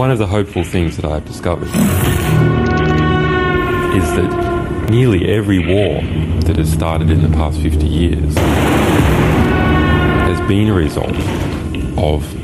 One 0.00 0.10
of 0.10 0.16
the 0.16 0.26
hopeful 0.26 0.64
things 0.64 0.96
that 0.96 1.04
I've 1.04 1.26
discovered 1.26 1.68
is 1.68 1.72
that 4.16 4.88
nearly 4.88 5.30
every 5.30 5.58
war 5.58 6.00
that 6.46 6.56
has 6.56 6.72
started 6.72 7.10
in 7.10 7.20
the 7.20 7.28
past 7.36 7.60
50 7.60 7.86
years 7.86 8.34
has 10.24 10.40
been 10.48 10.68
a 10.68 10.72
result 10.72 11.14
of 11.98 12.34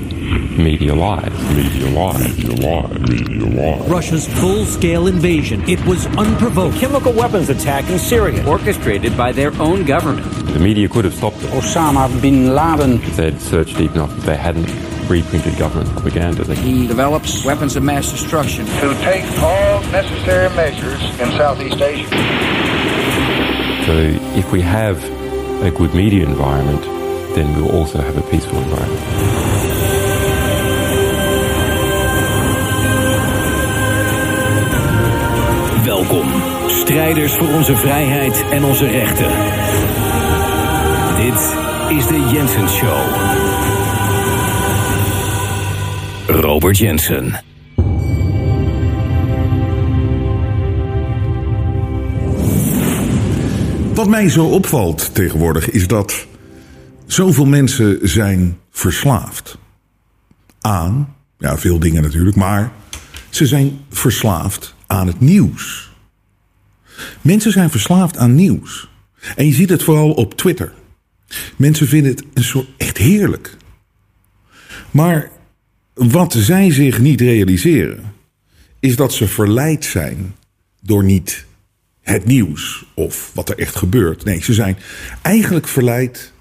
media 0.59 0.95
lies. 0.95 1.33
Media 1.55 1.89
lies. 1.93 2.37
Media 2.37 2.57
lies. 2.57 3.01
Media 3.09 3.47
lies. 3.47 3.89
Russia's 3.89 4.29
full-scale 4.39 5.07
invasion. 5.07 5.67
It 5.67 5.83
was 5.87 6.07
unprovoked. 6.19 6.77
Chemical 6.77 7.15
weapons 7.15 7.49
attack 7.49 7.89
in 7.89 7.99
Syria, 7.99 8.47
orchestrated 8.47 9.17
by 9.17 9.33
their 9.33 9.55
own 9.63 9.87
government. 9.87 10.27
The 10.53 10.59
media 10.59 10.91
could 10.91 11.07
have 11.07 11.15
stopped 11.15 11.39
it 11.39 11.51
Osama 11.53 12.21
bin 12.21 12.55
Laden. 12.55 13.03
if 13.03 13.17
they'd 13.17 13.41
searched 13.41 13.79
deep 13.79 13.93
enough, 13.93 14.15
if 14.19 14.25
they 14.27 14.37
hadn't 14.37 14.69
reprinted 15.09 15.57
government 15.59 15.91
propaganda. 15.93 16.45
They 16.45 16.57
He 16.57 16.87
develops 16.87 17.45
weapons 17.45 17.77
of 17.77 17.83
mass 17.83 18.11
destruction. 18.11 18.67
to 18.67 18.95
take 19.03 19.25
all 19.41 19.81
necessary 19.93 20.49
measures 20.57 21.03
in 21.21 21.31
Southeast 21.33 21.81
Asia. 21.81 22.09
So 23.87 23.93
if 24.37 24.51
we 24.53 24.61
have 24.63 25.03
a 25.63 25.71
good 25.71 25.95
media 25.95 26.25
environment, 26.27 26.83
then 27.35 27.55
we'll 27.57 27.71
also 27.71 27.99
have 28.01 28.17
a 28.17 28.23
peaceful 28.31 28.59
environment. 28.59 29.03
Welkom, 35.85 36.27
strijders 36.69 37.33
voor 37.33 37.49
onze 37.55 37.77
vrijheid 37.77 38.45
en 38.51 38.65
onze 38.65 38.87
rechten. 38.87 39.31
Dit 41.17 41.57
is 41.99 42.07
de 42.07 42.29
Jensen 42.33 42.69
Show. 42.69 43.86
Robert 46.37 46.79
Jensen. 46.79 47.45
Wat 53.95 54.09
mij 54.09 54.29
zo 54.29 54.45
opvalt 54.45 55.15
tegenwoordig 55.15 55.71
is 55.71 55.87
dat 55.87 56.27
zoveel 57.07 57.47
mensen 57.47 57.99
zijn 58.03 58.59
verslaafd 58.71 59.59
aan, 60.61 61.15
ja, 61.39 61.59
veel 61.59 61.79
dingen 61.79 62.03
natuurlijk, 62.03 62.37
maar 62.37 62.73
ze 63.31 63.47
zijn 63.47 63.79
verslaafd 63.91 64.75
aan 64.87 65.07
het 65.07 65.21
nieuws. 65.21 65.93
Mensen 67.21 67.53
zijn 67.53 67.71
verslaafd 67.71 68.17
aan 68.17 68.35
nieuws. 68.35 68.89
En 69.37 69.47
je 69.47 69.53
ziet 69.53 69.71
het 69.71 69.83
vooral 69.83 70.13
op 70.13 70.35
Twitter. 70.35 70.73
Mensen 71.57 71.87
vinden 71.87 72.11
het 72.11 72.25
een 72.35 72.45
soort 72.45 72.69
echt 72.77 72.97
heerlijk. 72.99 73.57
Maar 74.91 75.31
wat 75.97 76.33
zij 76.33 76.73
zich 76.73 76.99
niet 76.99 77.21
realiseren, 77.21 78.15
is 78.81 78.97
dat 78.97 79.13
ze 79.13 79.29
verleid 79.29 79.85
zijn 79.85 80.35
door 80.83 81.05
niet 81.05 81.45
het 82.01 82.25
nieuws 82.25 82.85
of 82.95 83.31
wat 83.35 83.49
er 83.49 83.59
echt 83.59 83.77
gebeurt. 83.77 84.25
Nee, 84.25 84.43
ze 84.43 84.55
zijn 84.55 84.79
eigenlijk 85.23 85.69
verleid 85.69 86.33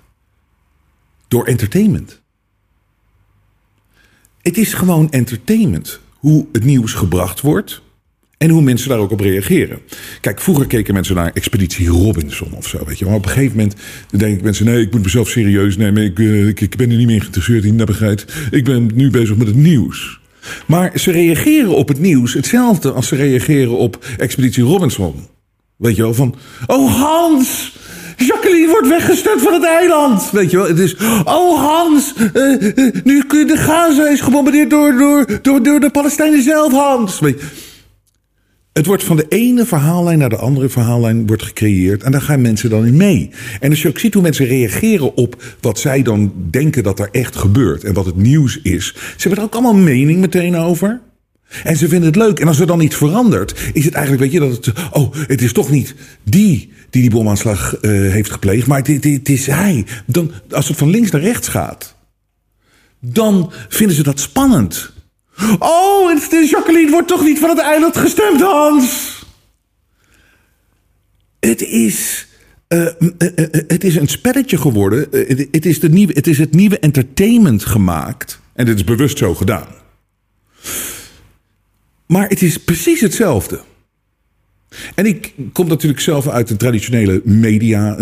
door 1.28 1.46
entertainment. 1.46 2.22
Het 4.42 4.58
is 4.58 4.74
gewoon 4.74 5.12
entertainment. 5.12 6.00
Hoe 6.14 6.48
het 6.52 6.64
nieuws 6.64 6.94
gebracht 6.94 7.42
wordt 7.42 7.82
en 8.38 8.50
hoe 8.50 8.62
mensen 8.62 8.90
daar 8.90 9.00
ook 9.00 9.12
op 9.12 9.20
reageren. 9.20 9.80
Kijk, 10.22 10.42
vroeger 10.42 10.68
keken 10.68 10.94
mensen 10.94 11.16
naar 11.16 11.32
Expeditie 11.34 11.88
Robinson 11.88 12.54
of 12.54 12.68
zo, 12.68 12.86
weet 12.86 13.00
je. 13.00 13.06
Maar 13.06 13.16
op 13.16 13.26
een 13.26 13.32
gegeven 13.32 13.58
moment 13.58 13.76
denken 14.10 14.44
mensen... 14.44 14.66
nee, 14.66 14.82
ik 14.82 14.92
moet 14.92 15.04
mezelf 15.04 15.30
serieus 15.30 15.78
nemen. 15.78 16.04
Ik, 16.04 16.20
eh, 16.20 16.48
ik, 16.48 16.62
ik 16.62 16.76
ben 16.76 16.92
er 16.92 16.98
niet 16.98 17.08
meer 17.08 17.20
geïnteresseerd 17.20 17.64
in, 17.64 17.78
begrijpt. 17.78 18.34
Ik 18.52 18.64
ben 18.64 18.90
nu 18.94 19.10
bezig 19.10 19.36
met 19.36 19.48
het 19.48 19.56
nieuws. 19.56 20.20
Maar 20.66 20.92
ze 21.00 21.12
reageren 21.12 21.76
op 21.76 21.88
het 21.88 22.00
nieuws 22.00 22.34
hetzelfde 22.34 22.92
als 22.92 23.08
ze 23.08 23.16
reageren 23.16 23.78
op 23.78 24.06
Expeditie 24.18 24.64
Robinson. 24.64 25.16
Weet 25.76 25.96
je 25.96 26.02
wel, 26.02 26.14
van... 26.14 26.36
Oh, 26.68 27.02
Hans! 27.02 27.74
Jacqueline 28.18 28.72
wordt 28.72 28.88
weggestuurd 28.88 29.42
van 29.42 29.54
het 29.54 29.64
eiland. 29.64 30.32
Weet 30.32 30.52
je 30.52 30.58
wel, 30.58 30.68
het 30.68 30.80
is... 30.80 30.96
Oh, 31.24 31.64
Hans! 31.64 32.14
eh, 32.34 32.54
eh, 32.54 32.94
nu 33.04 33.24
kun 33.24 33.48
de 33.48 33.58
Gaza 33.58 34.08
is 34.08 34.22
gebombardeerd 34.22 34.70
door, 34.70 34.98
door, 34.98 35.40
door, 35.42 35.64
door 35.64 35.80
de 35.80 35.90
Palestijnen 35.90 36.44
zelf, 36.44 36.72
Hans. 36.72 37.20
Weet 37.20 37.40
je, 37.40 37.46
het 38.78 38.86
wordt 38.86 39.04
van 39.04 39.18
de 39.18 39.26
ene 39.30 39.66
verhaallijn 39.66 40.18
naar 40.18 40.30
de 40.30 40.36
andere 40.38 40.70
verhaallijn 40.70 41.28
wordt 41.28 41.44
gecreëerd. 41.44 42.04
En 42.04 42.12
daar 42.12 42.22
gaan 42.22 42.42
mensen 42.42 42.70
dan 42.70 42.86
in 42.86 42.98
mee. 42.98 43.30
En 43.60 43.70
als 43.70 43.82
je 43.82 43.88
ook 43.88 44.00
ziet 44.00 44.14
hoe 44.14 44.24
mensen 44.24 44.46
reageren 44.46 45.16
op 45.16 45.44
wat 45.62 45.80
zij 45.80 46.02
dan 46.02 46.34
denken 46.50 46.84
dat 46.84 47.00
er 47.00 47.10
echt 47.12 47.36
gebeurt. 47.36 47.84
En 47.84 47.94
wat 47.94 48.06
het 48.06 48.16
nieuws 48.16 48.62
is. 48.62 48.86
Ze 48.96 49.02
hebben 49.18 49.40
er 49.40 49.46
ook 49.46 49.54
allemaal 49.54 49.76
mening 49.76 50.20
meteen 50.20 50.56
over. 50.56 51.02
En 51.64 51.78
ze 51.78 51.88
vinden 51.88 52.08
het 52.08 52.16
leuk. 52.16 52.40
En 52.40 52.48
als 52.48 52.60
er 52.60 52.68
dan 52.68 52.82
iets 52.82 52.96
verandert, 52.96 53.70
is 53.74 53.86
het 53.86 53.94
eigenlijk, 53.94 54.24
weet 54.24 54.34
je, 54.34 54.50
dat 54.50 54.66
het. 54.66 54.92
Oh, 54.92 55.14
het 55.28 55.42
is 55.42 55.54
toch 55.54 55.72
niet 55.72 55.96
die 56.24 56.74
die 56.90 57.02
die 57.02 57.10
bomaanslag 57.10 57.76
eh, 57.76 57.92
heeft 57.92 58.32
gepleegd, 58.32 58.68
maar 58.68 58.78
het, 58.78 59.04
het 59.04 59.30
is 59.30 59.48
hij. 59.48 59.86
Dan, 60.06 60.32
als 60.50 60.68
het 60.68 60.78
van 60.78 60.90
links 60.90 61.12
naar 61.12 61.22
rechts 61.22 61.48
gaat, 61.48 61.96
dan 63.00 63.52
vinden 63.70 63.96
ze 63.96 64.04
dat 64.04 64.20
spannend. 64.20 64.94
Oh, 65.60 66.14
het 66.14 66.32
is 66.32 66.50
Jacqueline 66.50 66.92
wordt 66.92 67.08
toch 67.08 67.24
niet 67.24 67.40
van 67.40 67.50
het 67.50 67.60
eiland 67.60 67.98
gestemd, 67.98 68.42
Hans? 68.42 69.20
Het 71.40 71.62
is. 71.62 72.28
eh, 72.68 72.88
het 73.68 73.84
is 73.84 73.96
een 73.96 74.08
spelletje 74.08 74.58
geworden. 74.58 75.08
Het, 75.52 75.66
is 75.66 75.80
de 75.80 75.90
nieuwe, 75.90 76.14
het 76.14 76.28
is 76.28 76.38
het 76.38 76.54
nieuwe 76.54 76.80
entertainment 76.80 77.66
gemaakt. 77.66 78.40
En 78.54 78.66
dit 78.66 78.76
is 78.76 78.84
bewust 78.84 79.18
zo 79.18 79.36
gedaan. 79.36 79.68
Maar 82.06 82.28
het 82.30 82.42
is 82.42 82.58
precies 82.58 83.02
hetzelfde. 83.02 83.62
En 84.96 85.06
ik 85.06 85.34
kom 85.54 85.68
natuurlijk 85.68 86.02
zelf 86.02 86.28
uit 86.28 86.50
een 86.50 86.58
traditionele 86.58 87.22
media 87.24 87.98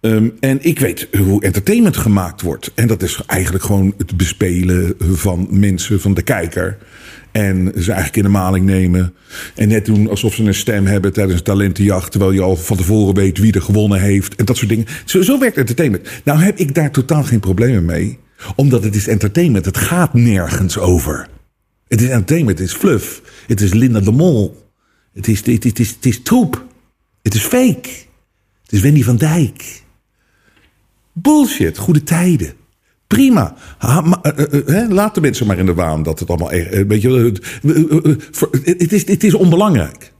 eh. 0.00 0.12
Ehm, 0.12 0.28
en 0.40 0.58
ik 0.60 0.78
weet 0.78 1.08
hoe 1.18 1.42
entertainment 1.42 1.96
gemaakt 1.96 2.42
wordt. 2.42 2.72
En 2.74 2.86
dat 2.86 3.02
is 3.02 3.20
eigenlijk 3.26 3.64
gewoon 3.64 3.94
het 3.96 4.16
bespelen 4.16 4.94
van 4.98 5.46
mensen, 5.50 6.00
van 6.00 6.14
de 6.14 6.22
kijker. 6.22 6.78
En 7.32 7.72
ze 7.76 7.86
eigenlijk 7.86 8.16
in 8.16 8.22
de 8.22 8.28
maling 8.28 8.66
nemen. 8.66 9.14
En 9.54 9.68
net 9.68 9.84
doen 9.84 10.08
alsof 10.08 10.34
ze 10.34 10.44
een 10.44 10.54
stem 10.54 10.86
hebben 10.86 11.12
tijdens 11.12 11.38
een 11.38 11.44
talentenjacht. 11.44 12.10
Terwijl 12.10 12.32
je 12.32 12.40
al 12.40 12.56
van 12.56 12.76
tevoren 12.76 13.14
weet 13.14 13.38
wie 13.38 13.52
er 13.52 13.62
gewonnen 13.62 14.00
heeft. 14.00 14.34
En 14.34 14.44
dat 14.44 14.56
soort 14.56 14.68
dingen. 14.68 14.86
Zo, 15.04 15.38
werkt 15.38 15.56
entertainment. 15.56 16.08
Nou 16.24 16.38
heb 16.38 16.58
ik 16.58 16.74
daar 16.74 16.90
totaal 16.90 17.24
geen 17.24 17.40
problemen 17.40 17.84
mee. 17.84 18.18
Omdat 18.56 18.84
het 18.84 18.94
is 18.94 19.08
entertainment. 19.08 19.64
Het 19.64 19.76
gaat 19.76 20.14
nergens 20.14 20.78
over. 20.78 21.28
Het 21.88 22.00
is 22.00 22.08
entertainment. 22.08 22.58
Het 22.58 22.68
is 22.68 22.74
fluff. 22.74 23.22
Het 23.46 23.60
is 23.60 23.72
Linda 23.72 24.00
de 24.00 24.10
Mol. 24.10 24.70
Het 25.12 25.28
is, 25.28 25.46
het, 25.46 25.64
het 25.64 25.78
is, 25.78 25.88
het 25.90 26.06
is 26.06 26.22
troep. 26.22 26.66
Het 27.22 27.34
is 27.34 27.42
fake. 27.42 27.88
Het 28.62 28.72
is 28.72 28.80
Wendy 28.80 29.02
van 29.02 29.16
Dijk. 29.16 29.82
Bullshit, 31.22 31.78
goede 31.78 32.02
tijden. 32.02 32.52
Prima. 33.06 33.54
Eh, 33.78 33.98
eh, 34.22 34.82
eh, 34.82 34.90
laat 34.90 35.14
de 35.14 35.20
mensen 35.20 35.46
maar 35.46 35.58
in 35.58 35.66
de 35.66 35.74
waan 35.74 36.02
dat 36.02 36.18
het 36.20 36.28
allemaal. 36.28 36.50
weet 36.86 37.02
je, 37.02 37.32
het, 38.78 38.92
is, 38.92 39.06
het 39.06 39.24
is 39.24 39.34
onbelangrijk. 39.34 40.12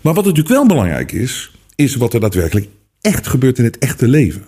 Maar 0.00 0.14
wat 0.14 0.24
natuurlijk 0.24 0.54
wel 0.54 0.66
belangrijk 0.66 1.12
is, 1.12 1.50
is 1.74 1.94
wat 1.96 2.14
er 2.14 2.20
daadwerkelijk 2.20 2.68
echt 3.00 3.26
gebeurt 3.26 3.58
in 3.58 3.64
het 3.64 3.78
echte 3.78 4.08
leven. 4.08 4.42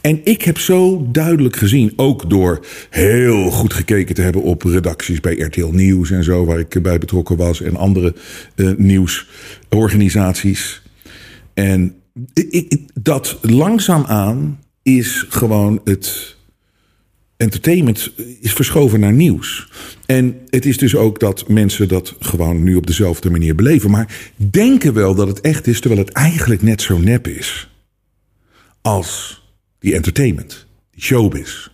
En 0.00 0.20
ik 0.24 0.42
heb 0.42 0.58
zo 0.58 1.06
duidelijk 1.12 1.56
gezien, 1.56 1.92
ook 1.96 2.30
door 2.30 2.66
heel 2.90 3.50
goed 3.50 3.72
gekeken 3.74 4.14
te 4.14 4.22
hebben 4.22 4.42
op 4.42 4.62
redacties 4.62 5.20
bij 5.20 5.34
RTL 5.34 5.70
Nieuws 5.72 6.10
en 6.10 6.24
zo, 6.24 6.44
waar 6.44 6.58
ik 6.58 6.82
bij 6.82 6.98
betrokken 6.98 7.36
was, 7.36 7.60
en 7.60 7.76
andere 7.76 8.14
nieuwsorganisaties. 8.76 10.82
En 11.54 11.94
ik, 12.34 12.48
ik- 12.68 12.88
dat 13.02 13.38
langzaamaan 13.40 14.58
is 14.82 15.26
gewoon 15.28 15.80
het 15.84 16.36
entertainment 17.36 18.12
is 18.40 18.52
verschoven 18.52 19.00
naar 19.00 19.12
nieuws. 19.12 19.68
En 20.06 20.40
het 20.48 20.66
is 20.66 20.76
dus 20.76 20.96
ook 20.96 21.20
dat 21.20 21.48
mensen 21.48 21.88
dat 21.88 22.14
gewoon 22.20 22.62
nu 22.62 22.74
op 22.74 22.86
dezelfde 22.86 23.30
manier 23.30 23.54
beleven, 23.54 23.90
maar 23.90 24.32
denken 24.36 24.94
wel 24.94 25.14
dat 25.14 25.28
het 25.28 25.40
echt 25.40 25.66
is, 25.66 25.80
terwijl 25.80 26.02
het 26.02 26.12
eigenlijk 26.12 26.62
net 26.62 26.82
zo 26.82 26.98
nep 26.98 27.26
is 27.28 27.70
als 28.82 29.42
die 29.78 29.94
entertainment, 29.94 30.66
die 30.90 31.02
showbiz. 31.02 31.68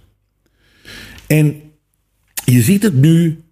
En 1.27 1.63
je 2.45 2.63
ziet 2.63 2.83
het 2.83 2.95
nu 2.95 3.43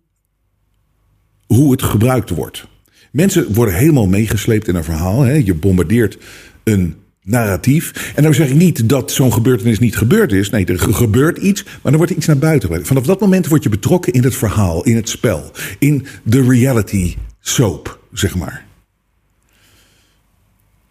hoe 1.47 1.71
het 1.73 1.83
gebruikt 1.83 2.31
wordt. 2.31 2.67
Mensen 3.13 3.55
worden 3.55 3.75
helemaal 3.75 4.07
meegesleept 4.07 4.69
in 4.69 4.75
een 4.75 4.85
verhaal. 4.85 5.21
Hè? 5.21 5.33
Je 5.33 5.55
bombardeert 5.55 6.19
een 6.65 6.95
narratief. 7.27 8.13
En 8.15 8.23
dan 8.23 8.35
zeg 8.35 8.49
ik 8.49 8.55
niet 8.55 8.89
dat 8.89 9.11
zo'n 9.13 9.33
gebeurtenis 9.33 9.79
niet 9.79 9.97
gebeurd 9.97 10.33
is. 10.33 10.51
Nee, 10.51 10.65
er 10.65 10.79
ge- 10.79 10.93
gebeurt 10.93 11.39
iets, 11.39 11.65
maar 11.65 11.73
dan 11.83 11.97
wordt 11.97 12.11
er 12.11 12.17
iets 12.17 12.27
naar 12.27 12.39
buiten 12.39 12.69
gebracht. 12.69 12.89
Vanaf 12.89 13.05
dat 13.05 13.21
moment 13.21 13.47
word 13.47 13.63
je 13.63 13.69
betrokken 13.69 14.13
in 14.13 14.25
het 14.25 14.35
verhaal, 14.37 14.85
in 14.85 14.97
het 14.97 15.09
spel. 15.09 15.51
In 15.79 16.07
de 16.25 16.43
reality 16.43 17.17
soap, 17.41 18.01
zeg 18.13 18.37
maar. 18.37 18.65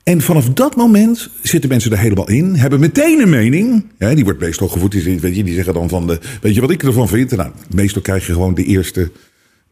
En 0.03 0.21
vanaf 0.21 0.49
dat 0.49 0.75
moment 0.75 1.29
zitten 1.41 1.69
mensen 1.69 1.91
er 1.91 1.97
helemaal 1.97 2.29
in, 2.29 2.55
hebben 2.55 2.79
meteen 2.79 3.19
een 3.21 3.29
mening. 3.29 3.85
Ja, 3.99 4.13
die 4.15 4.23
wordt 4.23 4.39
meestal 4.39 4.67
gevoed. 4.67 4.91
Die, 4.91 5.19
weet 5.19 5.35
je, 5.35 5.43
die 5.43 5.53
zeggen 5.53 5.73
dan 5.73 5.89
van, 5.89 6.07
de, 6.07 6.19
weet 6.41 6.55
je 6.55 6.61
wat 6.61 6.71
ik 6.71 6.83
ervan 6.83 7.07
vind? 7.07 7.31
Nou, 7.35 7.51
meestal 7.73 8.01
krijg 8.01 8.27
je 8.27 8.33
gewoon 8.33 8.53
de 8.53 8.63
eerste 8.63 9.11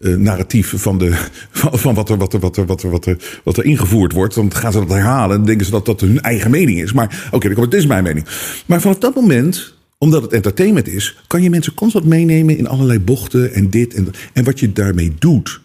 narratief 0.03 0.73
van, 0.75 0.97
de, 0.97 1.11
van, 1.51 1.93
wat, 1.93 2.09
er, 2.09 2.17
wat, 2.17 2.33
er, 2.33 2.39
wat, 2.39 2.57
er, 2.57 2.65
wat, 2.65 2.83
er, 2.83 2.89
wat, 2.89 3.05
er, 3.05 3.41
wat 3.43 3.57
er 3.57 3.65
ingevoerd 3.65 4.11
wordt. 4.11 4.35
Dan 4.35 4.53
gaan 4.53 4.71
ze 4.71 4.79
dat 4.79 4.89
herhalen 4.89 5.37
en 5.37 5.45
denken 5.45 5.65
ze 5.65 5.71
dat 5.71 5.85
dat 5.85 6.01
hun 6.01 6.21
eigen 6.21 6.51
mening 6.51 6.81
is. 6.81 6.93
Maar 6.93 7.27
oké, 7.31 7.51
okay, 7.51 7.63
dit 7.63 7.73
is 7.73 7.85
mijn 7.85 8.03
mening. 8.03 8.25
Maar 8.65 8.81
vanaf 8.81 8.97
dat 8.97 9.15
moment, 9.15 9.75
omdat 9.97 10.21
het 10.21 10.33
entertainment 10.33 10.87
is, 10.87 11.17
kan 11.27 11.41
je 11.41 11.49
mensen 11.49 11.73
constant 11.73 12.05
meenemen 12.05 12.57
in 12.57 12.67
allerlei 12.67 12.99
bochten 12.99 13.53
en 13.53 13.69
dit 13.69 13.93
en. 13.93 14.07
En 14.33 14.43
wat 14.43 14.59
je 14.59 14.73
daarmee 14.73 15.13
doet, 15.19 15.61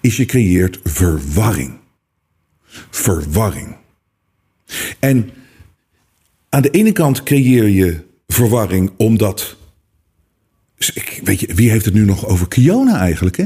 is 0.00 0.16
je 0.16 0.24
creëert 0.24 0.80
verwarring. 0.84 1.72
Verwarring. 2.90 3.76
En 4.98 5.30
aan 6.48 6.62
de 6.62 6.70
ene 6.70 6.92
kant 6.92 7.22
creëer 7.22 7.68
je 7.68 8.00
verwarring 8.26 8.90
omdat. 8.96 9.56
Weet 11.24 11.40
je, 11.40 11.54
wie 11.54 11.70
heeft 11.70 11.84
het 11.84 11.94
nu 11.94 12.04
nog 12.04 12.26
over 12.26 12.48
Kiona 12.48 12.98
eigenlijk? 12.98 13.36
Hè? 13.36 13.44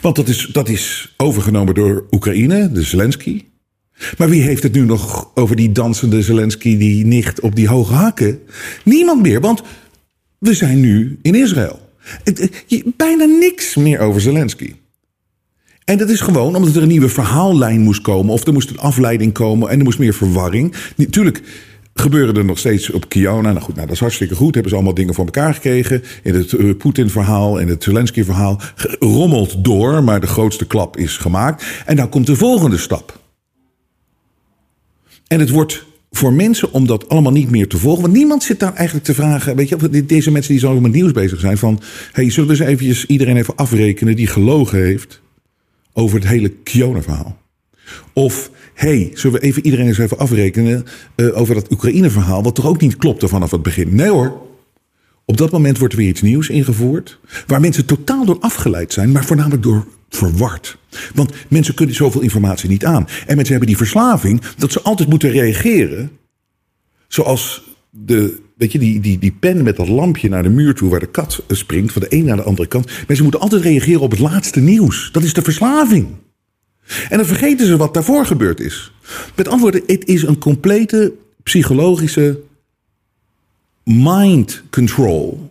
Want 0.00 0.16
dat 0.16 0.28
is, 0.28 0.48
dat 0.52 0.68
is 0.68 1.14
overgenomen 1.16 1.74
door 1.74 2.06
Oekraïne, 2.10 2.72
de 2.72 2.82
Zelensky. 2.82 3.44
Maar 4.18 4.28
wie 4.28 4.42
heeft 4.42 4.62
het 4.62 4.72
nu 4.72 4.84
nog 4.84 5.30
over 5.34 5.56
die 5.56 5.72
dansende 5.72 6.22
Zelensky, 6.22 6.76
die 6.76 7.06
nicht 7.06 7.40
op 7.40 7.56
die 7.56 7.68
hoge 7.68 7.94
hakken? 7.94 8.40
Niemand 8.84 9.22
meer, 9.22 9.40
want 9.40 9.62
we 10.38 10.54
zijn 10.54 10.80
nu 10.80 11.18
in 11.22 11.34
Israël. 11.34 11.88
Bijna 12.96 13.24
niks 13.24 13.76
meer 13.76 13.98
over 13.98 14.20
Zelensky. 14.20 14.74
En 15.84 15.98
dat 15.98 16.10
is 16.10 16.20
gewoon 16.20 16.56
omdat 16.56 16.76
er 16.76 16.82
een 16.82 16.88
nieuwe 16.88 17.08
verhaallijn 17.08 17.80
moest 17.80 18.00
komen. 18.00 18.32
Of 18.32 18.46
er 18.46 18.52
moest 18.52 18.70
een 18.70 18.78
afleiding 18.78 19.32
komen 19.32 19.68
en 19.68 19.78
er 19.78 19.84
moest 19.84 19.98
meer 19.98 20.14
verwarring. 20.14 20.74
Natuurlijk 20.96 21.42
gebeuren 22.00 22.36
er 22.36 22.44
nog 22.44 22.58
steeds 22.58 22.90
op 22.90 23.08
Kiona. 23.08 23.52
Nou 23.52 23.64
goed, 23.64 23.74
nou, 23.74 23.86
dat 23.86 23.94
is 23.94 24.00
hartstikke 24.00 24.34
goed. 24.34 24.52
Hebben 24.52 24.70
ze 24.70 24.76
allemaal 24.76 24.94
dingen 24.94 25.14
voor 25.14 25.24
elkaar 25.24 25.54
gekregen. 25.54 26.02
In 26.22 26.34
het 26.34 26.52
uh, 26.52 26.76
Poetin-verhaal 26.76 27.60
en 27.60 27.68
het 27.68 27.82
Zelensky-verhaal 27.82 28.60
rommelt 28.98 29.64
door. 29.64 30.04
Maar 30.04 30.20
de 30.20 30.26
grootste 30.26 30.66
klap 30.66 30.96
is 30.96 31.16
gemaakt. 31.16 31.64
En 31.86 31.96
dan 31.96 32.08
komt 32.08 32.26
de 32.26 32.36
volgende 32.36 32.78
stap. 32.78 33.20
En 35.26 35.40
het 35.40 35.50
wordt 35.50 35.86
voor 36.10 36.32
mensen 36.32 36.72
om 36.72 36.86
dat 36.86 37.08
allemaal 37.08 37.32
niet 37.32 37.50
meer 37.50 37.68
te 37.68 37.78
volgen. 37.78 38.02
Want 38.02 38.14
niemand 38.14 38.42
zit 38.42 38.60
daar 38.60 38.74
eigenlijk 38.74 39.06
te 39.06 39.14
vragen. 39.14 39.56
Weet 39.56 39.68
je, 39.68 40.04
deze 40.06 40.30
mensen 40.30 40.52
die 40.52 40.60
zo 40.60 40.80
met 40.80 40.92
nieuws 40.92 41.12
bezig 41.12 41.40
zijn. 41.40 41.58
Van, 41.58 41.80
hey, 42.12 42.30
zullen 42.30 42.48
we 42.48 42.56
eens 42.56 42.66
eventjes 42.68 43.06
iedereen 43.06 43.36
even 43.36 43.56
afrekenen 43.56 44.16
die 44.16 44.26
gelogen 44.26 44.78
heeft 44.78 45.20
over 45.92 46.18
het 46.18 46.28
hele 46.28 46.48
Kiona-verhaal? 46.48 47.38
Of, 48.12 48.50
hey, 48.78 49.10
zullen 49.14 49.40
we 49.40 49.46
even 49.46 49.64
iedereen 49.64 49.86
eens 49.86 49.98
even 49.98 50.18
afrekenen 50.18 50.84
uh, 51.16 51.38
over 51.38 51.54
dat 51.54 51.72
Oekraïne-verhaal, 51.72 52.42
wat 52.42 52.54
toch 52.54 52.66
ook 52.66 52.80
niet 52.80 52.96
klopte 52.96 53.28
vanaf 53.28 53.50
het 53.50 53.62
begin? 53.62 53.94
Nee 53.94 54.08
hoor. 54.08 54.46
Op 55.24 55.36
dat 55.36 55.50
moment 55.50 55.78
wordt 55.78 55.94
er 55.94 56.00
weer 56.00 56.08
iets 56.08 56.22
nieuws 56.22 56.48
ingevoerd, 56.48 57.18
waar 57.46 57.60
mensen 57.60 57.84
totaal 57.84 58.24
door 58.24 58.38
afgeleid 58.40 58.92
zijn, 58.92 59.12
maar 59.12 59.24
voornamelijk 59.24 59.62
door 59.62 59.86
verward. 60.08 60.78
Want 61.14 61.32
mensen 61.48 61.74
kunnen 61.74 61.94
zoveel 61.94 62.20
informatie 62.20 62.68
niet 62.68 62.84
aan. 62.84 63.06
En 63.26 63.34
mensen 63.34 63.50
hebben 63.50 63.66
die 63.66 63.76
verslaving 63.76 64.42
dat 64.56 64.72
ze 64.72 64.82
altijd 64.82 65.08
moeten 65.08 65.30
reageren. 65.30 66.10
Zoals 67.08 67.62
de, 67.90 68.40
weet 68.56 68.72
je, 68.72 68.78
die, 68.78 69.00
die, 69.00 69.18
die 69.18 69.36
pen 69.40 69.62
met 69.62 69.76
dat 69.76 69.88
lampje 69.88 70.28
naar 70.28 70.42
de 70.42 70.48
muur 70.48 70.74
toe 70.74 70.90
waar 70.90 71.00
de 71.00 71.06
kat 71.06 71.42
springt, 71.48 71.92
van 71.92 72.02
de 72.02 72.16
een 72.16 72.24
naar 72.24 72.36
de 72.36 72.42
andere 72.42 72.68
kant. 72.68 72.86
Mensen 72.86 73.22
moeten 73.22 73.40
altijd 73.40 73.62
reageren 73.62 74.00
op 74.00 74.10
het 74.10 74.20
laatste 74.20 74.60
nieuws. 74.60 75.08
Dat 75.12 75.22
is 75.22 75.32
de 75.32 75.42
verslaving. 75.42 76.06
En 77.08 77.16
dan 77.16 77.26
vergeten 77.26 77.66
ze 77.66 77.76
wat 77.76 77.94
daarvoor 77.94 78.26
gebeurd 78.26 78.60
is. 78.60 78.92
Met 79.34 79.48
antwoorden, 79.48 79.82
het 79.86 80.06
is 80.06 80.22
een 80.22 80.38
complete 80.38 81.12
psychologische 81.42 82.40
mind 83.84 84.62
control. 84.70 85.50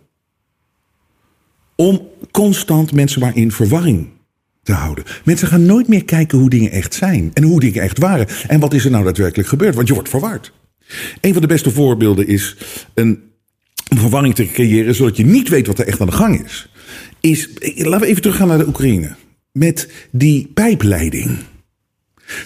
Om 1.74 2.08
constant 2.30 2.92
mensen 2.92 3.20
maar 3.20 3.36
in 3.36 3.52
verwarring 3.52 4.08
te 4.62 4.72
houden. 4.72 5.04
Mensen 5.24 5.48
gaan 5.48 5.66
nooit 5.66 5.88
meer 5.88 6.04
kijken 6.04 6.38
hoe 6.38 6.50
dingen 6.50 6.70
echt 6.70 6.94
zijn 6.94 7.30
en 7.34 7.42
hoe 7.42 7.60
dingen 7.60 7.82
echt 7.82 7.98
waren. 7.98 8.26
En 8.48 8.60
wat 8.60 8.74
is 8.74 8.84
er 8.84 8.90
nou 8.90 9.04
daadwerkelijk 9.04 9.48
gebeurd? 9.48 9.74
Want 9.74 9.88
je 9.88 9.94
wordt 9.94 10.08
verward. 10.08 10.52
Een 11.20 11.32
van 11.32 11.42
de 11.42 11.48
beste 11.48 11.70
voorbeelden 11.70 12.26
is 12.26 12.56
een 12.94 13.22
verwarring 13.96 14.34
te 14.34 14.46
creëren 14.46 14.94
zodat 14.94 15.16
je 15.16 15.24
niet 15.24 15.48
weet 15.48 15.66
wat 15.66 15.78
er 15.78 15.86
echt 15.86 16.00
aan 16.00 16.06
de 16.06 16.12
gang 16.12 16.44
is. 16.44 16.68
Is, 17.20 17.48
laten 17.76 18.00
we 18.00 18.06
even 18.06 18.22
teruggaan 18.22 18.48
naar 18.48 18.58
de 18.58 18.66
Oekraïne 18.66 19.16
met 19.52 19.88
die 20.10 20.50
pijpleiding. 20.54 21.38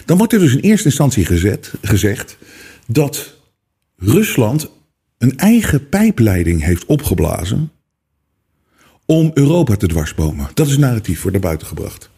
Dan 0.05 0.17
wordt 0.17 0.33
er 0.33 0.39
dus 0.39 0.53
in 0.53 0.59
eerste 0.59 0.87
instantie 0.87 1.25
gezet, 1.25 1.73
gezegd 1.81 2.37
dat 2.87 3.33
Rusland 3.97 4.69
een 5.17 5.37
eigen 5.37 5.89
pijpleiding 5.89 6.63
heeft 6.63 6.85
opgeblazen 6.85 7.71
om 9.05 9.31
Europa 9.33 9.75
te 9.75 9.87
dwarsbomen. 9.87 10.47
Dat 10.53 10.67
is 10.67 10.77
narratief, 10.77 11.21
wordt 11.21 11.37
naar 11.37 11.45
buiten 11.45 11.67
gebracht. 11.67 12.09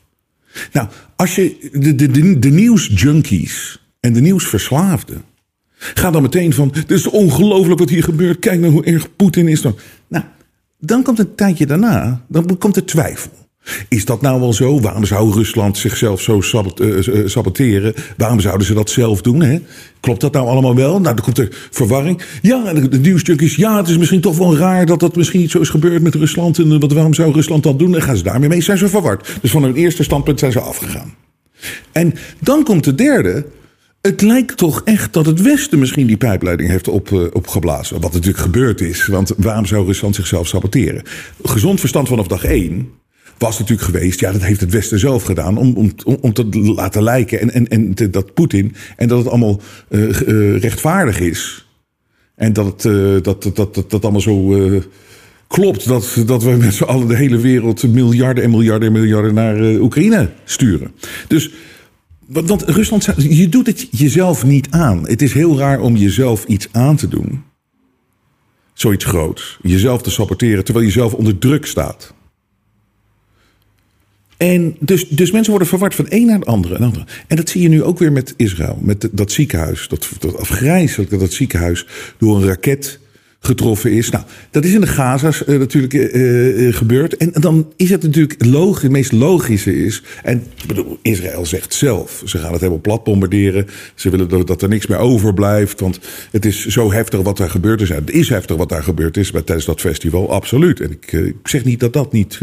Nou, 0.71 0.87
als 1.15 1.35
je 1.35 1.69
de, 1.71 1.95
de, 1.95 2.11
de, 2.11 2.39
de 2.39 2.49
nieuwsjunkies 2.49 3.81
en 3.99 4.13
de 4.13 4.21
nieuwsverslaafden 4.21 5.23
gaan 5.77 6.11
dan 6.11 6.21
meteen 6.21 6.53
van, 6.53 6.69
dit 6.69 6.91
is 6.91 7.07
ongelooflijk 7.07 7.79
wat 7.79 7.89
hier 7.89 8.03
gebeurt, 8.03 8.39
kijk 8.39 8.59
nou 8.59 8.71
hoe 8.71 8.85
erg 8.85 9.15
Poetin 9.15 9.47
is 9.47 9.61
dan. 9.61 9.77
Nou, 10.07 10.25
dan 10.79 11.03
komt 11.03 11.19
een 11.19 11.35
tijdje 11.35 11.65
daarna, 11.65 12.25
dan 12.27 12.57
komt 12.57 12.75
er 12.75 12.85
twijfel. 12.85 13.31
Is 13.87 14.05
dat 14.05 14.21
nou 14.21 14.39
wel 14.39 14.53
zo? 14.53 14.79
Waarom 14.79 15.05
zou 15.05 15.33
Rusland 15.33 15.77
zichzelf 15.77 16.21
zo 16.21 16.39
eh, 16.39 16.97
eh, 16.97 17.27
saboteren? 17.27 17.93
Waarom 18.17 18.39
zouden 18.39 18.67
ze 18.67 18.73
dat 18.73 18.89
zelf 18.89 19.21
doen? 19.21 19.41
Hè? 19.41 19.59
Klopt 19.99 20.21
dat 20.21 20.33
nou 20.33 20.47
allemaal 20.47 20.75
wel? 20.75 20.99
Nou, 20.99 21.15
dan 21.15 21.23
komt 21.23 21.37
er 21.37 21.67
verwarring. 21.71 22.21
Ja, 22.41 22.73
de 22.73 22.99
nieuwstuk 22.99 23.41
is, 23.41 23.55
ja, 23.55 23.77
het 23.77 23.87
is 23.87 23.97
misschien 23.97 24.21
toch 24.21 24.37
wel 24.37 24.57
raar 24.57 24.85
dat 24.85 24.99
dat 24.99 25.15
misschien 25.15 25.39
niet 25.39 25.51
zo 25.51 25.59
is 25.59 25.69
gebeurd 25.69 26.01
met 26.01 26.15
Rusland. 26.15 26.59
En 26.59 26.79
wat, 26.79 26.91
waarom 26.91 27.13
zou 27.13 27.33
Rusland 27.33 27.63
dat 27.63 27.79
doen? 27.79 27.95
En 27.95 28.01
gaan 28.01 28.17
ze 28.17 28.23
daarmee 28.23 28.49
mee? 28.49 28.61
Zijn 28.61 28.77
ze 28.77 28.87
verward? 28.87 29.37
Dus 29.41 29.51
van 29.51 29.63
hun 29.63 29.75
eerste 29.75 30.03
standpunt 30.03 30.39
zijn 30.39 30.51
ze 30.51 30.59
afgegaan. 30.59 31.13
En 31.91 32.13
dan 32.39 32.63
komt 32.63 32.83
de 32.83 32.95
derde. 32.95 33.45
Het 34.01 34.21
lijkt 34.21 34.57
toch 34.57 34.81
echt 34.83 35.13
dat 35.13 35.25
het 35.25 35.41
Westen 35.41 35.79
misschien 35.79 36.07
die 36.07 36.17
pijpleiding 36.17 36.69
heeft 36.69 36.87
op, 36.87 37.29
opgeblazen. 37.33 38.01
Wat 38.01 38.13
natuurlijk 38.13 38.43
gebeurd 38.43 38.81
is. 38.81 39.07
Want 39.07 39.33
waarom 39.37 39.65
zou 39.65 39.85
Rusland 39.85 40.15
zichzelf 40.15 40.47
saboteren? 40.47 41.03
Gezond 41.43 41.79
verstand 41.79 42.07
vanaf 42.07 42.27
dag 42.27 42.43
één 42.43 42.89
was 43.37 43.59
natuurlijk 43.59 43.87
geweest, 43.87 44.19
ja, 44.19 44.31
dat 44.31 44.43
heeft 44.43 44.61
het 44.61 44.71
Westen 44.71 44.99
zelf 44.99 45.23
gedaan, 45.23 45.57
om, 45.57 45.75
om, 45.75 46.17
om 46.21 46.33
te 46.33 46.45
laten 46.51 47.03
lijken 47.03 47.39
en, 47.39 47.51
en, 47.51 47.67
en 47.67 48.11
dat 48.11 48.33
Poetin 48.33 48.75
en 48.95 49.07
dat 49.07 49.17
het 49.17 49.27
allemaal 49.27 49.61
uh, 49.89 50.21
uh, 50.21 50.59
rechtvaardig 50.59 51.19
is. 51.19 51.67
En 52.35 52.53
dat 52.53 52.65
het, 52.65 52.83
uh, 52.83 53.21
dat, 53.21 53.43
dat, 53.43 53.55
dat, 53.55 53.89
dat 53.89 54.03
allemaal 54.03 54.21
zo 54.21 54.57
klopt, 55.47 55.87
dat, 55.87 56.17
dat 56.25 56.43
we 56.43 56.51
met 56.51 56.73
z'n 56.73 56.83
allen 56.83 57.07
de 57.07 57.15
hele 57.15 57.37
wereld 57.37 57.93
miljarden 57.93 58.43
en 58.43 58.49
miljarden 58.49 58.87
en 58.87 58.93
miljarden 58.93 59.33
naar 59.33 59.79
Oekraïne 59.79 60.29
sturen. 60.43 60.91
Dus. 61.27 61.51
Want 62.27 62.63
Rusland, 62.63 63.07
je 63.17 63.49
doet 63.49 63.67
het 63.67 63.87
jezelf 63.91 64.45
niet 64.45 64.67
aan. 64.69 65.07
Het 65.07 65.21
is 65.21 65.33
heel 65.33 65.57
raar 65.57 65.79
om 65.79 65.95
jezelf 65.95 66.45
iets 66.45 66.67
aan 66.71 66.95
te 66.95 67.07
doen. 67.07 67.43
Zoiets 68.73 69.05
groots. 69.05 69.59
Jezelf 69.61 70.01
te 70.01 70.09
saboteren 70.09 70.63
terwijl 70.63 70.85
je 70.85 70.91
zelf 70.91 71.13
onder 71.13 71.37
druk 71.37 71.65
staat. 71.65 72.13
En 74.37 74.75
dus, 74.79 75.07
dus 75.07 75.31
mensen 75.31 75.49
worden 75.49 75.67
verward 75.67 75.95
van 75.95 76.05
een 76.09 76.25
naar 76.25 76.39
de 76.39 76.45
andere, 76.45 76.79
en. 76.79 77.05
En 77.27 77.35
dat 77.35 77.49
zie 77.49 77.61
je 77.61 77.69
nu 77.69 77.83
ook 77.83 77.99
weer 77.99 78.11
met 78.11 78.33
Israël. 78.37 78.77
Met 78.81 79.09
dat 79.11 79.31
ziekenhuis. 79.31 79.87
Dat, 79.87 80.09
dat 80.19 80.37
afgrijzelijk 80.37 81.09
dat 81.09 81.19
dat 81.19 81.33
ziekenhuis 81.33 81.85
door 82.17 82.35
een 82.35 82.47
raket 82.47 82.99
getroffen 83.45 83.91
is. 83.91 84.09
Nou, 84.09 84.23
dat 84.51 84.65
is 84.65 84.73
in 84.73 84.81
de 84.81 84.87
Gaza's 84.87 85.43
uh, 85.47 85.59
natuurlijk 85.59 85.93
uh, 85.93 86.67
uh, 86.67 86.73
gebeurd. 86.73 87.17
En 87.17 87.31
dan 87.33 87.73
is 87.75 87.89
het 87.89 88.03
natuurlijk 88.03 88.45
logisch, 88.45 88.81
het 88.81 88.91
meest 88.91 89.11
logische 89.11 89.83
is. 89.85 90.03
En 90.23 90.43
bedoel, 90.67 90.97
Israël 91.01 91.45
zegt 91.45 91.73
zelf, 91.73 92.21
ze 92.25 92.37
gaan 92.37 92.51
het 92.51 92.59
helemaal 92.59 92.81
plat 92.81 93.03
bombarderen. 93.03 93.67
Ze 93.95 94.09
willen 94.09 94.45
dat, 94.45 94.61
er 94.61 94.69
niks 94.69 94.87
meer 94.87 94.97
overblijft. 94.97 95.79
Want 95.79 95.99
het 96.31 96.45
is 96.45 96.65
zo 96.65 96.91
heftig 96.91 97.21
wat 97.21 97.37
daar 97.37 97.49
gebeurd 97.49 97.81
is. 97.81 97.89
Het 97.89 98.11
is 98.11 98.29
heftig 98.29 98.55
wat 98.55 98.69
daar 98.69 98.83
gebeurd 98.83 99.17
is 99.17 99.31
tijdens 99.31 99.65
dat 99.65 99.81
festival, 99.81 100.31
absoluut. 100.31 100.79
En 100.79 100.91
ik, 100.91 101.11
ik 101.11 101.35
zeg 101.43 101.63
niet 101.63 101.79
dat 101.79 101.93
dat 101.93 102.11
niet 102.11 102.39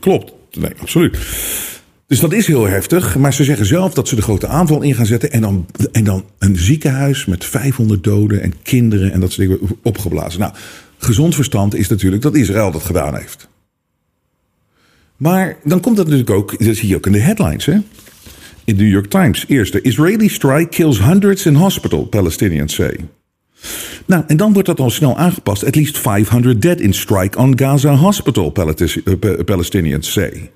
klopt. 0.00 0.32
Nee, 0.58 0.72
absoluut. 0.78 1.18
Dus 2.06 2.20
dat 2.20 2.32
is 2.32 2.46
heel 2.46 2.66
heftig. 2.66 3.16
Maar 3.16 3.34
ze 3.34 3.44
zeggen 3.44 3.66
zelf 3.66 3.94
dat 3.94 4.08
ze 4.08 4.14
de 4.14 4.22
grote 4.22 4.46
aanval 4.46 4.82
in 4.82 4.94
gaan 4.94 5.06
zetten. 5.06 5.32
En 5.32 5.40
dan, 5.40 5.66
en 5.92 6.04
dan 6.04 6.24
een 6.38 6.56
ziekenhuis 6.56 7.24
met 7.24 7.44
500 7.44 8.04
doden 8.04 8.42
en 8.42 8.62
kinderen 8.62 9.12
en 9.12 9.20
dat 9.20 9.32
soort 9.32 9.48
dingen 9.48 9.78
opgeblazen. 9.82 10.40
Nou, 10.40 10.52
gezond 10.98 11.34
verstand 11.34 11.74
is 11.74 11.88
natuurlijk 11.88 12.22
dat 12.22 12.34
Israël 12.34 12.70
dat 12.70 12.82
gedaan 12.82 13.16
heeft. 13.16 13.48
Maar 15.16 15.56
dan 15.64 15.80
komt 15.80 15.96
dat 15.96 16.04
natuurlijk 16.04 16.36
ook, 16.36 16.64
dat 16.64 16.76
zie 16.76 16.88
je 16.88 16.96
ook 16.96 17.06
in 17.06 17.12
de 17.12 17.18
headlines, 17.18 17.66
hè? 17.66 17.72
In 18.64 18.76
de 18.76 18.82
New 18.82 18.92
York 18.92 19.06
Times. 19.06 19.44
Eerste, 19.48 19.80
Israeli 19.80 20.28
strike 20.28 20.68
kills 20.68 21.02
hundreds 21.02 21.46
in 21.46 21.54
hospital, 21.54 22.04
Palestinians 22.04 22.74
say. 22.74 22.96
Nou, 24.06 24.24
en 24.26 24.36
dan 24.36 24.52
wordt 24.52 24.68
dat 24.68 24.80
al 24.80 24.90
snel 24.90 25.16
aangepast. 25.16 25.64
At 25.64 25.74
least 25.74 25.98
500 25.98 26.62
dead 26.62 26.80
in 26.80 26.94
strike 26.94 27.38
on 27.38 27.58
Gaza 27.58 27.94
hospital, 27.94 28.50
Palestinians 29.44 30.12
say. 30.12 30.50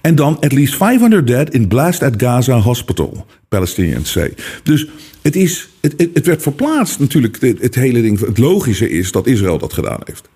En 0.00 0.14
dan 0.14 0.40
at 0.40 0.52
least 0.52 0.76
500 0.76 1.26
dead 1.26 1.50
in 1.50 1.68
blast 1.68 2.02
at 2.02 2.14
Gaza 2.16 2.58
hospital, 2.58 3.26
Palestinians 3.48 4.10
say. 4.10 4.34
Dus 4.62 4.86
het, 5.22 5.36
is, 5.36 5.68
het, 5.80 5.94
het, 5.96 6.10
het 6.14 6.26
werd 6.26 6.42
verplaatst 6.42 6.98
natuurlijk, 6.98 7.40
het, 7.40 7.60
het 7.60 7.74
hele 7.74 8.02
ding. 8.02 8.20
Het 8.20 8.38
logische 8.38 8.90
is 8.90 9.12
dat 9.12 9.26
Israël 9.26 9.58
dat 9.58 9.72
gedaan 9.72 10.00
heeft. 10.04 10.28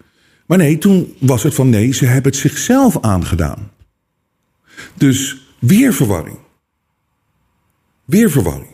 Maar 0.46 0.58
nee, 0.58 0.78
toen 0.78 1.14
was 1.18 1.42
het 1.42 1.54
van 1.54 1.70
nee, 1.70 1.92
ze 1.92 2.06
hebben 2.06 2.32
het 2.32 2.40
zichzelf 2.40 2.98
aangedaan. 3.00 3.70
Dus 4.94 5.36
weer 5.58 5.94
verwarring. 5.94 6.38
Weer 8.04 8.30
verwarring. 8.30 8.73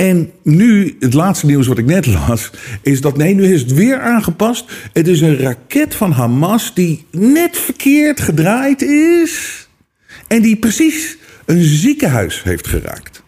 En 0.00 0.30
nu, 0.42 0.96
het 1.00 1.14
laatste 1.14 1.46
nieuws 1.46 1.66
wat 1.66 1.78
ik 1.78 1.84
net 1.84 2.06
las, 2.06 2.50
is 2.82 3.00
dat 3.00 3.16
nee, 3.16 3.34
nu 3.34 3.52
is 3.52 3.60
het 3.60 3.72
weer 3.72 4.00
aangepast. 4.00 4.64
Het 4.92 5.08
is 5.08 5.20
een 5.20 5.38
raket 5.38 5.94
van 5.94 6.12
Hamas 6.12 6.74
die 6.74 7.06
net 7.10 7.58
verkeerd 7.58 8.20
gedraaid 8.20 8.82
is. 8.82 9.68
En 10.28 10.42
die 10.42 10.56
precies 10.56 11.16
een 11.46 11.62
ziekenhuis 11.62 12.42
heeft 12.42 12.66
geraakt. 12.66 13.22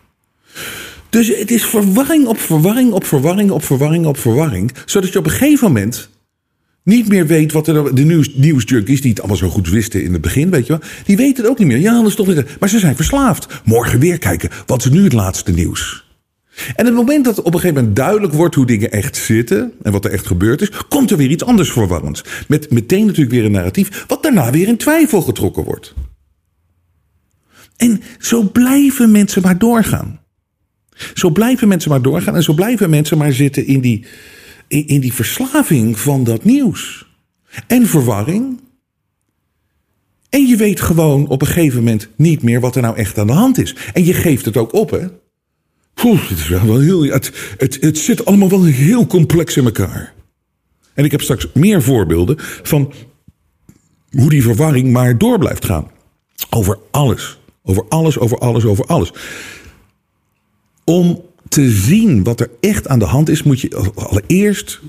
Dus 1.11 1.29
het 1.39 1.51
is 1.51 1.65
verwarring 1.65 2.27
op 2.27 2.39
verwarring 2.39 2.93
op 2.93 3.05
verwarring 3.05 3.51
op 3.51 3.65
verwarring 3.65 4.07
op 4.07 4.17
verwarring. 4.17 4.73
Zodat 4.85 5.13
je 5.13 5.19
op 5.19 5.25
een 5.25 5.31
gegeven 5.31 5.67
moment 5.67 6.09
niet 6.83 7.09
meer 7.09 7.27
weet 7.27 7.53
wat 7.53 7.67
er. 7.69 7.95
De 7.95 8.05
nieuws, 8.05 8.35
nieuwsjunkies, 8.35 9.01
die 9.01 9.11
het 9.11 9.19
allemaal 9.19 9.37
zo 9.37 9.49
goed 9.49 9.69
wisten 9.69 10.05
in 10.05 10.13
het 10.13 10.23
begin, 10.23 10.51
weet 10.51 10.67
je 10.67 10.73
wel. 10.73 10.83
Die 11.05 11.17
weten 11.17 11.43
het 11.43 11.53
ook 11.53 11.59
niet 11.59 11.69
meer. 11.69 11.79
Ja, 11.79 12.03
dat 12.03 12.17
toch 12.17 12.27
weer. 12.27 12.57
Maar 12.61 12.69
ze 12.69 12.79
zijn 12.79 12.97
verslaafd. 12.97 13.47
Morgen 13.65 13.99
weer 13.99 14.19
kijken. 14.19 14.51
Wat 14.67 14.85
is 14.85 14.91
nu 14.91 15.05
het 15.05 15.13
laatste 15.13 15.53
nieuws? 15.53 16.11
En 16.77 16.85
het 16.85 16.95
moment 16.95 17.25
dat 17.25 17.39
op 17.39 17.55
een 17.55 17.61
gegeven 17.61 17.75
moment 17.75 17.97
duidelijk 17.97 18.33
wordt 18.33 18.55
hoe 18.55 18.67
dingen 18.67 18.93
echt 18.93 19.17
zitten 19.17 19.73
en 19.83 19.93
wat 19.93 20.05
er 20.05 20.11
echt 20.11 20.27
gebeurd 20.27 20.61
is, 20.61 20.71
komt 20.89 21.11
er 21.11 21.17
weer 21.17 21.31
iets 21.31 21.45
anders 21.45 21.73
verwarrends. 21.73 22.25
Met 22.49 22.71
meteen 22.71 23.07
natuurlijk 23.07 23.31
weer 23.31 23.45
een 23.45 23.53
narratief, 23.53 24.05
wat 24.09 24.23
daarna 24.23 24.51
weer 24.51 24.69
in 24.69 24.77
twijfel 24.77 25.23
getrokken 25.23 25.65
wordt. 25.65 25.95
En 27.77 28.03
zo 28.19 28.43
blijven 28.43 29.11
mensen 29.11 29.43
maar 29.43 29.59
doorgaan. 29.59 30.21
Zo 31.15 31.31
blijven 31.31 31.69
mensen 31.69 31.91
maar 31.91 32.03
doorgaan 32.03 32.37
en 32.37 32.43
zo 32.43 32.53
blijven 32.55 32.91
mensen 32.91 33.19
maar 33.19 33.33
zitten 33.33 33.67
in 33.67 33.81
die, 33.81 34.05
in, 34.69 34.87
in 34.87 35.01
die 35.01 35.13
verslaving 35.13 35.99
van 35.99 36.25
dat 36.25 36.45
nieuws. 36.45 37.11
En 37.67 37.87
verwarring. 37.87 38.61
En 40.29 40.47
je 40.47 40.57
weet 40.57 40.81
gewoon 40.81 41.29
op 41.29 41.41
een 41.41 41.47
gegeven 41.47 41.79
moment 41.79 42.09
niet 42.17 42.43
meer 42.43 42.61
wat 42.61 42.77
er 42.77 42.83
nou 42.83 42.97
echt 42.97 43.19
aan 43.19 43.27
de 43.27 43.33
hand 43.33 43.59
is. 43.59 43.77
En 43.93 44.05
je 44.05 44.15
geeft 44.15 44.45
het 44.45 44.57
ook 44.57 44.73
op, 44.73 44.91
hè? 44.91 45.07
Het, 45.95 46.49
wel 46.49 46.81
heel, 46.81 47.03
het, 47.03 47.33
het, 47.59 47.79
het 47.81 47.99
zit 47.99 48.25
allemaal 48.25 48.49
wel 48.49 48.65
heel 48.65 49.07
complex 49.07 49.57
in 49.57 49.65
elkaar. 49.65 50.15
En 50.95 51.05
ik 51.05 51.11
heb 51.11 51.21
straks 51.21 51.47
meer 51.55 51.83
voorbeelden 51.83 52.37
van 52.63 52.93
hoe 54.11 54.29
die 54.29 54.43
verwarring 54.43 54.93
maar 54.93 55.19
door 55.19 55.39
blijft 55.39 55.65
gaan. 55.65 55.91
Over 56.51 56.79
alles. 56.91 57.41
Over 57.63 57.85
alles, 57.89 58.19
over 58.19 58.39
alles, 58.39 58.65
over 58.65 58.87
alles. 58.87 59.13
Om 60.85 61.23
te 61.49 61.71
zien 61.71 62.25
wat 62.25 62.41
er 62.41 62.51
echt 62.61 62.89
aan 62.89 62.99
de 62.99 63.05
hand 63.05 63.29
is, 63.29 63.43
moet 63.43 63.61
je 63.61 63.93
allereerst 63.95 64.81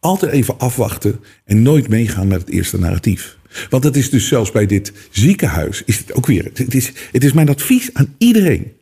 altijd 0.00 0.32
even 0.32 0.58
afwachten 0.58 1.20
en 1.44 1.62
nooit 1.62 1.88
meegaan 1.88 2.28
met 2.28 2.40
het 2.40 2.50
eerste 2.50 2.78
narratief. 2.78 3.38
Want 3.70 3.82
dat 3.82 3.96
is 3.96 4.10
dus 4.10 4.28
zelfs 4.28 4.50
bij 4.50 4.66
dit 4.66 4.92
ziekenhuis, 5.10 5.82
is 5.84 5.98
het 5.98 6.14
ook 6.14 6.26
weer. 6.26 6.50
Het 6.54 6.74
is, 6.74 6.92
het 7.12 7.24
is 7.24 7.32
mijn 7.32 7.48
advies 7.48 7.90
aan 7.92 8.14
iedereen. 8.18 8.72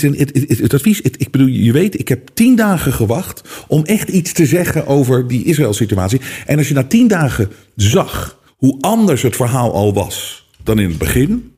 Het, 0.00 0.58
het, 0.58 0.74
advies, 0.74 1.00
ik 1.00 1.30
bedoel, 1.30 1.46
je 1.46 1.72
weet, 1.72 1.98
ik 1.98 2.08
heb 2.08 2.30
tien 2.34 2.56
dagen 2.56 2.92
gewacht 2.92 3.64
om 3.68 3.84
echt 3.84 4.08
iets 4.08 4.32
te 4.32 4.46
zeggen 4.46 4.86
over 4.86 5.28
die 5.28 5.44
Israël-situatie. 5.44 6.20
En 6.46 6.58
als 6.58 6.68
je 6.68 6.74
na 6.74 6.84
tien 6.84 7.08
dagen 7.08 7.50
zag 7.76 8.40
hoe 8.56 8.80
anders 8.80 9.22
het 9.22 9.36
verhaal 9.36 9.72
al 9.72 9.94
was 9.94 10.48
dan 10.62 10.78
in 10.78 10.88
het 10.88 10.98
begin, 10.98 11.54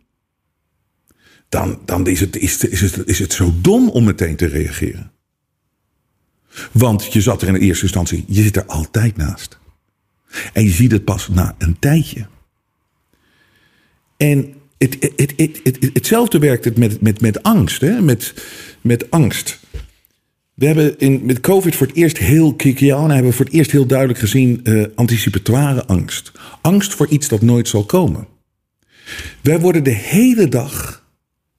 dan, 1.49 1.79
dan 1.85 2.07
is, 2.07 2.21
het, 2.21 2.37
is, 2.37 2.65
is, 2.65 2.81
het, 2.81 3.07
is 3.07 3.19
het 3.19 3.33
zo 3.33 3.55
dom 3.61 3.89
om 3.89 4.05
meteen 4.05 4.37
te 4.37 4.47
reageren. 4.47 5.13
Want 6.73 7.13
je 7.13 7.21
zat 7.21 7.43
er 7.43 7.49
in 7.49 7.55
eerste 7.55 7.83
instantie, 7.83 8.25
je 8.29 8.43
zit 8.43 8.57
er 8.57 8.67
altijd 8.67 9.17
naast. 9.17 9.59
En 10.53 10.65
je 10.65 10.71
ziet 10.71 10.93
het 10.93 11.05
pas 11.05 11.29
na 11.29 11.55
een 11.59 11.79
tijdje. 11.79 12.27
En 14.17 14.55
het, 14.79 14.97
het, 15.17 15.33
het, 15.37 15.61
het, 15.63 15.91
hetzelfde 15.93 16.39
werkt 16.39 16.65
het 16.65 16.77
met, 16.77 17.01
met, 17.01 17.21
met 17.21 17.43
angst. 17.43 17.81
Hè? 17.81 18.01
Met, 18.01 18.35
met 18.81 19.11
angst. 19.11 19.61
We 20.55 20.67
hebben 20.67 20.99
in, 20.99 21.21
met 21.25 21.41
COVID 21.41 21.77
voor 21.77 21.87
het 21.87 21.97
eerst 21.97 22.19
heel 22.19 22.55
Kikiana 22.55 23.13
hebben 23.13 23.31
we 23.31 23.37
voor 23.37 23.45
het 23.45 23.55
eerst 23.55 23.71
heel 23.71 23.87
duidelijk 23.87 24.19
gezien 24.19 24.61
uh, 24.65 24.85
anticipatoire 24.95 25.85
angst. 25.85 26.33
Angst 26.61 26.95
voor 26.95 27.09
iets 27.09 27.29
dat 27.29 27.43
nooit 27.43 27.69
zal 27.69 27.85
komen. 27.85 28.27
Wij 29.43 29.61
worden 29.61 29.85
de 29.85 29.91
hele 29.91 30.49
dag 30.49 31.03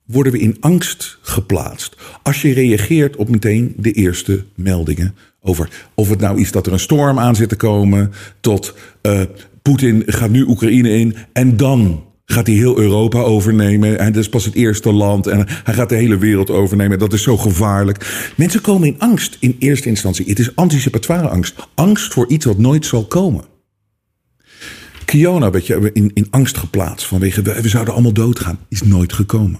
worden 0.05 0.31
we 0.31 0.39
in 0.39 0.57
angst 0.59 1.17
geplaatst. 1.21 1.95
Als 2.23 2.41
je 2.41 2.53
reageert 2.53 3.15
op 3.15 3.29
meteen 3.29 3.73
de 3.77 3.91
eerste 3.91 4.43
meldingen 4.55 5.15
over 5.41 5.87
of 5.93 6.09
het 6.09 6.19
nou 6.19 6.39
is 6.39 6.51
dat 6.51 6.67
er 6.67 6.73
een 6.73 6.79
storm 6.79 7.19
aan 7.19 7.35
zit 7.35 7.49
te 7.49 7.55
komen, 7.55 8.11
tot 8.39 8.75
uh, 9.01 9.21
Poetin 9.61 10.03
gaat 10.05 10.29
nu 10.29 10.43
Oekraïne 10.43 10.89
in 10.89 11.15
en 11.33 11.57
dan 11.57 12.03
gaat 12.25 12.47
hij 12.47 12.55
heel 12.55 12.79
Europa 12.79 13.19
overnemen. 13.19 13.99
En 13.99 14.11
dat 14.11 14.21
is 14.21 14.29
pas 14.29 14.45
het 14.45 14.53
eerste 14.53 14.91
land. 14.91 15.27
En 15.27 15.47
hij 15.63 15.73
gaat 15.73 15.89
de 15.89 15.95
hele 15.95 16.17
wereld 16.17 16.49
overnemen. 16.49 16.99
Dat 16.99 17.13
is 17.13 17.23
zo 17.23 17.37
gevaarlijk. 17.37 18.31
Mensen 18.37 18.61
komen 18.61 18.87
in 18.87 18.99
angst 18.99 19.37
in 19.39 19.55
eerste 19.59 19.89
instantie. 19.89 20.25
Het 20.29 20.39
is 20.39 20.55
anticipatoire 20.55 21.27
angst. 21.27 21.55
Angst 21.75 22.13
voor 22.13 22.27
iets 22.27 22.45
wat 22.45 22.57
nooit 22.57 22.85
zal 22.85 23.05
komen. 23.05 23.43
Kiona 25.05 25.49
werd 25.49 25.67
je 25.67 25.89
in, 25.93 26.11
in 26.13 26.27
angst 26.29 26.57
geplaatst 26.57 27.07
vanwege 27.07 27.41
we, 27.41 27.61
we 27.61 27.69
zouden 27.69 27.93
allemaal 27.93 28.13
doodgaan. 28.13 28.59
Is 28.69 28.81
nooit 28.81 29.13
gekomen. 29.13 29.59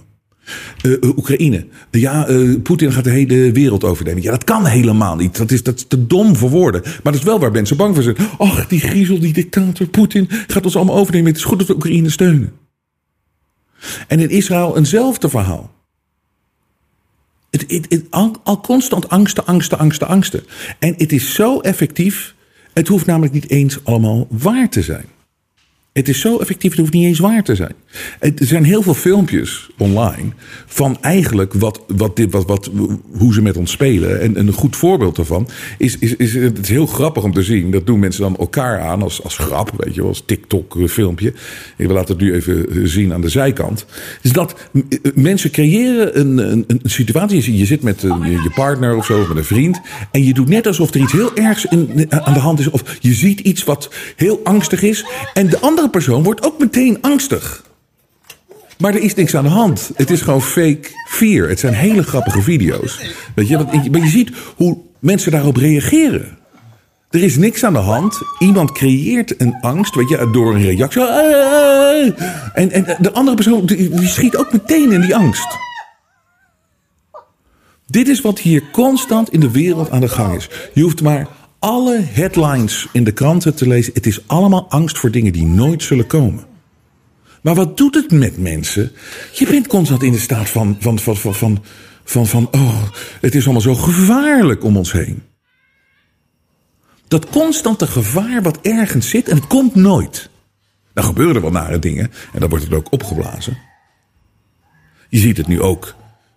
Uh, 0.82 1.16
Oekraïne. 1.16 1.66
Ja, 1.90 2.28
uh, 2.28 2.60
Poetin 2.62 2.92
gaat 2.92 3.04
de 3.04 3.10
hele 3.10 3.52
wereld 3.52 3.84
overnemen. 3.84 4.22
Ja, 4.22 4.30
dat 4.30 4.44
kan 4.44 4.66
helemaal 4.66 5.16
niet. 5.16 5.36
Dat 5.36 5.50
is, 5.50 5.62
dat 5.62 5.88
te 5.88 6.06
dom 6.06 6.36
voor 6.36 6.50
woorden. 6.50 6.82
Maar 6.82 7.12
dat 7.12 7.14
is 7.14 7.22
wel 7.22 7.38
waar 7.38 7.52
mensen 7.52 7.76
bang 7.76 7.94
voor 7.94 8.02
zijn. 8.02 8.16
Ach, 8.38 8.66
die 8.66 8.80
griezel, 8.80 9.18
die 9.18 9.32
dictator 9.32 9.86
Poetin 9.86 10.28
gaat 10.46 10.64
ons 10.64 10.76
allemaal 10.76 10.96
overnemen. 10.96 11.28
Het 11.28 11.36
is 11.36 11.44
goed 11.44 11.58
dat 11.58 11.66
we 11.66 11.74
Oekraïne 11.74 12.10
steunen. 12.10 12.52
En 14.06 14.20
in 14.20 14.30
Israël 14.30 14.76
eenzelfde 14.76 15.28
verhaal. 15.28 15.74
Het, 17.50 17.64
het, 17.66 17.86
het, 17.88 18.04
al, 18.10 18.36
al 18.44 18.60
constant 18.60 19.08
angsten, 19.08 19.46
angsten, 19.46 19.78
angsten, 19.78 20.08
angsten. 20.08 20.44
En 20.78 20.94
het 20.96 21.12
is 21.12 21.34
zo 21.34 21.60
effectief. 21.60 22.34
Het 22.72 22.88
hoeft 22.88 23.06
namelijk 23.06 23.32
niet 23.32 23.50
eens 23.50 23.84
allemaal 23.84 24.26
waar 24.30 24.68
te 24.68 24.82
zijn. 24.82 25.04
Het 25.96 26.08
is 26.08 26.20
zo 26.20 26.38
effectief, 26.38 26.70
het 26.70 26.80
hoeft 26.80 26.92
niet 26.92 27.04
eens 27.04 27.18
waar 27.18 27.42
te 27.42 27.54
zijn. 27.54 27.74
Er 28.20 28.32
zijn 28.36 28.64
heel 28.64 28.82
veel 28.82 28.94
filmpjes 28.94 29.68
online 29.78 30.28
van 30.66 30.98
eigenlijk 31.00 31.52
wat, 31.52 31.80
wat 31.86 32.16
dit, 32.16 32.32
wat, 32.32 32.46
wat, 32.46 32.70
hoe 33.12 33.34
ze 33.34 33.42
met 33.42 33.56
ons 33.56 33.70
spelen. 33.70 34.20
En 34.20 34.38
een 34.38 34.52
goed 34.52 34.76
voorbeeld 34.76 35.16
daarvan 35.16 35.48
is, 35.78 35.98
is, 35.98 36.16
is, 36.16 36.34
het 36.34 36.58
is 36.58 36.68
heel 36.68 36.86
grappig 36.86 37.22
om 37.22 37.32
te 37.32 37.42
zien. 37.42 37.70
Dat 37.70 37.86
doen 37.86 37.98
mensen 37.98 38.22
dan 38.22 38.36
elkaar 38.36 38.80
aan 38.80 39.02
als, 39.02 39.22
als 39.22 39.36
grap, 39.36 39.72
weet 39.76 39.94
je 39.94 40.02
als 40.02 40.22
TikTok-filmpje. 40.26 41.28
Ik 41.76 41.86
wil 41.86 41.94
laten 41.94 42.14
het 42.14 42.24
nu 42.24 42.34
even 42.34 42.88
zien 42.88 43.12
aan 43.12 43.20
de 43.20 43.28
zijkant. 43.28 43.86
Is 44.22 44.32
dat 44.32 44.54
mensen 45.14 45.50
creëren 45.50 46.20
een, 46.20 46.38
een, 46.38 46.64
een 46.68 46.80
situatie. 46.84 47.56
Je 47.56 47.66
zit 47.66 47.82
met 47.82 48.00
je 48.00 48.50
partner 48.54 48.96
of 48.96 49.04
zo, 49.04 49.26
met 49.28 49.36
een 49.36 49.44
vriend. 49.44 49.80
En 50.10 50.24
je 50.24 50.34
doet 50.34 50.48
net 50.48 50.66
alsof 50.66 50.94
er 50.94 51.00
iets 51.00 51.12
heel 51.12 51.36
ergs 51.36 51.68
aan 51.68 52.32
de 52.32 52.38
hand 52.38 52.58
is. 52.58 52.70
Of 52.70 52.96
je 53.00 53.12
ziet 53.12 53.40
iets 53.40 53.64
wat 53.64 53.90
heel 54.16 54.40
angstig 54.44 54.82
is. 54.82 55.04
En 55.34 55.48
de 55.48 55.60
andere 55.60 55.84
persoon 55.90 56.22
wordt 56.22 56.42
ook 56.42 56.58
meteen 56.58 56.98
angstig. 57.00 57.64
Maar 58.78 58.94
er 58.94 59.02
is 59.02 59.14
niks 59.14 59.34
aan 59.34 59.44
de 59.44 59.50
hand. 59.50 59.90
Het 59.94 60.10
is 60.10 60.20
gewoon 60.20 60.42
fake 60.42 60.88
fear. 61.08 61.48
Het 61.48 61.60
zijn 61.60 61.74
hele 61.74 62.02
grappige 62.02 62.42
video's. 62.42 63.00
Weet 63.34 63.48
je, 63.48 63.56
maar 63.90 64.00
je 64.00 64.08
ziet 64.08 64.30
hoe 64.56 64.78
mensen 64.98 65.32
daarop 65.32 65.56
reageren. 65.56 66.38
Er 67.10 67.22
is 67.22 67.36
niks 67.36 67.64
aan 67.64 67.72
de 67.72 67.78
hand. 67.78 68.20
Iemand 68.38 68.72
creëert 68.72 69.40
een 69.40 69.56
angst, 69.60 69.94
weet 69.94 70.08
je, 70.08 70.30
door 70.32 70.54
een 70.54 70.62
reactie. 70.62 71.02
En, 72.54 72.70
en 72.70 72.96
de 72.98 73.12
andere 73.12 73.36
persoon 73.36 73.66
die 73.66 74.08
schiet 74.08 74.36
ook 74.36 74.52
meteen 74.52 74.92
in 74.92 75.00
die 75.00 75.16
angst. 75.16 75.56
Dit 77.86 78.08
is 78.08 78.20
wat 78.20 78.38
hier 78.38 78.62
constant 78.72 79.32
in 79.32 79.40
de 79.40 79.50
wereld 79.50 79.90
aan 79.90 80.00
de 80.00 80.08
gang 80.08 80.34
is. 80.34 80.48
Je 80.72 80.82
hoeft 80.82 81.02
maar 81.02 81.26
alle 81.58 81.98
headlines 82.00 82.88
in 82.92 83.04
de 83.04 83.12
kranten 83.12 83.54
te 83.54 83.66
lezen. 83.66 83.92
Het 83.94 84.06
is 84.06 84.28
allemaal 84.28 84.70
angst 84.70 84.98
voor 84.98 85.10
dingen 85.10 85.32
die 85.32 85.46
nooit 85.46 85.82
zullen 85.82 86.06
komen. 86.06 86.44
Maar 87.42 87.54
wat 87.54 87.76
doet 87.76 87.94
het 87.94 88.10
met 88.10 88.38
mensen? 88.38 88.92
Je 89.32 89.46
bent 89.46 89.66
constant 89.66 90.02
in 90.02 90.12
de 90.12 90.18
staat 90.18 90.48
van, 90.48 90.76
van, 90.80 90.98
van, 90.98 91.16
van, 91.16 91.34
van, 91.34 91.64
van, 92.04 92.26
van 92.26 92.48
oh, 92.50 92.82
het 93.20 93.34
is 93.34 93.44
allemaal 93.44 93.62
zo 93.62 93.74
gevaarlijk 93.74 94.64
om 94.64 94.76
ons 94.76 94.92
heen. 94.92 95.22
Dat 97.08 97.28
constante 97.28 97.86
gevaar 97.86 98.42
wat 98.42 98.60
ergens 98.60 99.08
zit 99.08 99.28
en 99.28 99.36
het 99.36 99.46
komt 99.46 99.74
nooit. 99.74 100.30
Dan 100.92 101.04
gebeuren 101.04 101.34
er 101.34 101.42
wel 101.42 101.50
nare 101.50 101.78
dingen 101.78 102.12
en 102.32 102.40
dan 102.40 102.48
wordt 102.48 102.64
het 102.64 102.74
ook 102.74 102.92
opgeblazen. 102.92 103.58
Je 105.08 105.18
ziet 105.18 105.36
het 105.36 105.46
nu 105.46 105.60
ook 105.60 105.94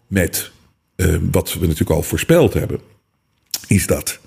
met 0.08 0.52
uh, 0.96 1.18
wat 1.32 1.54
we 1.54 1.60
natuurlijk 1.60 1.90
al 1.90 2.04
voorspeld 2.04 2.54
hebben. 2.54 2.80
Is 3.68 3.88
dat 3.88 4.20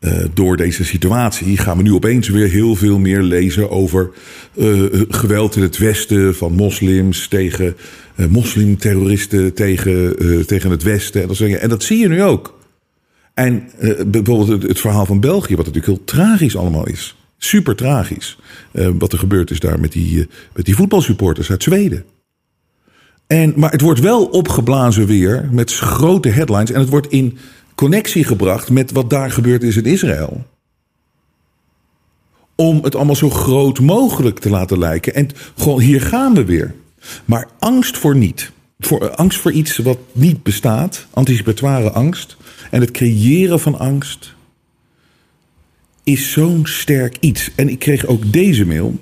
eh, 0.00 0.12
door 0.34 0.56
deze 0.56 0.84
situatie 0.84 1.56
gaan 1.56 1.76
we 1.76 1.82
nu 1.82 1.92
opeens 1.92 2.28
weer 2.28 2.48
heel 2.48 2.74
veel 2.74 2.98
meer 2.98 3.22
lezen 3.22 3.70
over 3.70 4.10
eh, 4.56 4.82
geweld 5.08 5.56
in 5.56 5.62
het 5.62 5.78
Westen 5.78 6.34
van 6.34 6.52
moslims 6.52 7.28
tegen 7.28 7.76
uh, 8.16 8.26
moslimterroristen 8.26 9.54
tegen, 9.54 10.16
tegen 10.46 10.70
het 10.70 10.82
Westen. 10.82 11.22
En 11.22 11.28
dat, 11.28 11.40
en 11.40 11.68
dat 11.68 11.82
zie 11.82 11.98
je 11.98 12.08
nu 12.08 12.22
ook. 12.22 12.58
En 13.34 13.70
bijvoorbeeld 14.06 14.48
het, 14.48 14.62
het, 14.62 14.80
verhaal 14.80 15.06
van 15.06 15.20
België, 15.20 15.56
wat 15.56 15.66
natuurlijk 15.66 15.96
heel 15.96 16.04
tragisch 16.04 16.56
allemaal 16.56 16.86
is. 16.86 17.16
Super 17.38 17.76
tragisch. 17.76 18.38
wat 18.72 19.12
er 19.12 19.18
gebeurd 19.18 19.50
is 19.50 19.60
daar 19.60 19.80
met 19.80 19.92
die, 19.92 20.28
met 20.54 20.64
die 20.64 20.76
voetbalsupporters 20.76 21.50
uit 21.50 21.62
Zweden. 21.62 22.04
En, 23.26 23.52
maar 23.56 23.70
het 23.70 23.80
wordt 23.80 24.00
wel 24.00 24.26
opgeblazen 24.26 25.06
weer 25.06 25.48
met 25.52 25.74
grote 25.74 26.28
headlines. 26.28 26.70
En 26.70 26.80
het 26.80 26.88
wordt 26.88 27.10
in 27.10 27.38
connectie 27.80 28.24
gebracht 28.24 28.70
met 28.70 28.92
wat 28.92 29.10
daar 29.10 29.30
gebeurd 29.30 29.62
is 29.62 29.76
in 29.76 29.84
Israël. 29.84 30.44
Om 32.54 32.84
het 32.84 32.94
allemaal 32.94 33.16
zo 33.16 33.30
groot 33.30 33.80
mogelijk 33.80 34.38
te 34.38 34.50
laten 34.50 34.78
lijken. 34.78 35.14
En 35.14 35.28
gewoon, 35.56 35.80
hier 35.80 36.00
gaan 36.00 36.34
we 36.34 36.44
weer. 36.44 36.74
Maar 37.24 37.48
angst 37.58 37.98
voor 37.98 38.16
niet. 38.16 38.52
Voor, 38.78 39.08
eh, 39.08 39.16
angst 39.16 39.38
voor 39.38 39.52
iets 39.52 39.76
wat 39.76 39.98
niet 40.12 40.42
bestaat. 40.42 41.06
Anticipatoire 41.10 41.90
angst. 41.90 42.36
En 42.70 42.80
het 42.80 42.90
creëren 42.90 43.60
van 43.60 43.78
angst. 43.78 44.34
Is 46.04 46.32
zo'n 46.32 46.66
sterk 46.66 47.16
iets. 47.20 47.50
En 47.54 47.68
ik 47.68 47.78
kreeg 47.78 48.06
ook 48.06 48.32
deze 48.32 48.66
mail. 48.66 49.00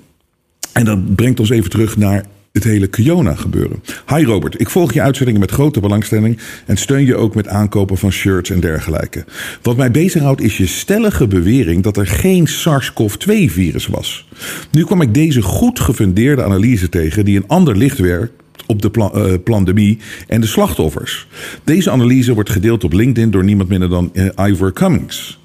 En 0.73 0.85
dat 0.85 1.15
brengt 1.15 1.39
ons 1.39 1.49
even 1.49 1.69
terug 1.69 1.97
naar 1.97 2.25
het 2.59 2.71
hele 2.71 2.87
Kiona 2.87 3.35
gebeuren. 3.35 3.83
Hi 4.07 4.23
Robert, 4.23 4.59
ik 4.59 4.69
volg 4.69 4.93
je 4.93 5.01
uitzendingen 5.01 5.39
met 5.39 5.51
grote 5.51 5.79
belangstelling 5.79 6.37
en 6.65 6.77
steun 6.77 7.05
je 7.05 7.15
ook 7.15 7.35
met 7.35 7.47
aankopen 7.47 7.97
van 7.97 8.11
shirts 8.11 8.49
en 8.49 8.59
dergelijke. 8.59 9.25
Wat 9.61 9.77
mij 9.77 9.91
bezighoudt 9.91 10.41
is 10.41 10.57
je 10.57 10.65
stellige 10.65 11.27
bewering 11.27 11.83
dat 11.83 11.97
er 11.97 12.07
geen 12.07 12.47
SARS-CoV-2-virus 12.47 13.87
was. 13.87 14.27
Nu 14.71 14.83
kwam 14.83 15.01
ik 15.01 15.13
deze 15.13 15.41
goed 15.41 15.79
gefundeerde 15.79 16.43
analyse 16.43 16.89
tegen 16.89 17.25
die 17.25 17.37
een 17.37 17.47
ander 17.47 17.77
licht 17.77 17.97
werkt 17.97 18.33
op 18.65 18.81
de 18.81 18.91
uh, 18.97 19.33
pandemie 19.43 19.97
en 20.27 20.41
de 20.41 20.47
slachtoffers. 20.47 21.27
Deze 21.63 21.91
analyse 21.91 22.33
wordt 22.33 22.49
gedeeld 22.49 22.83
op 22.83 22.93
LinkedIn 22.93 23.31
door 23.31 23.43
niemand 23.43 23.69
minder 23.69 23.89
dan 23.89 24.11
uh, 24.13 24.47
Ivor 24.47 24.73
Cummings. 24.73 25.38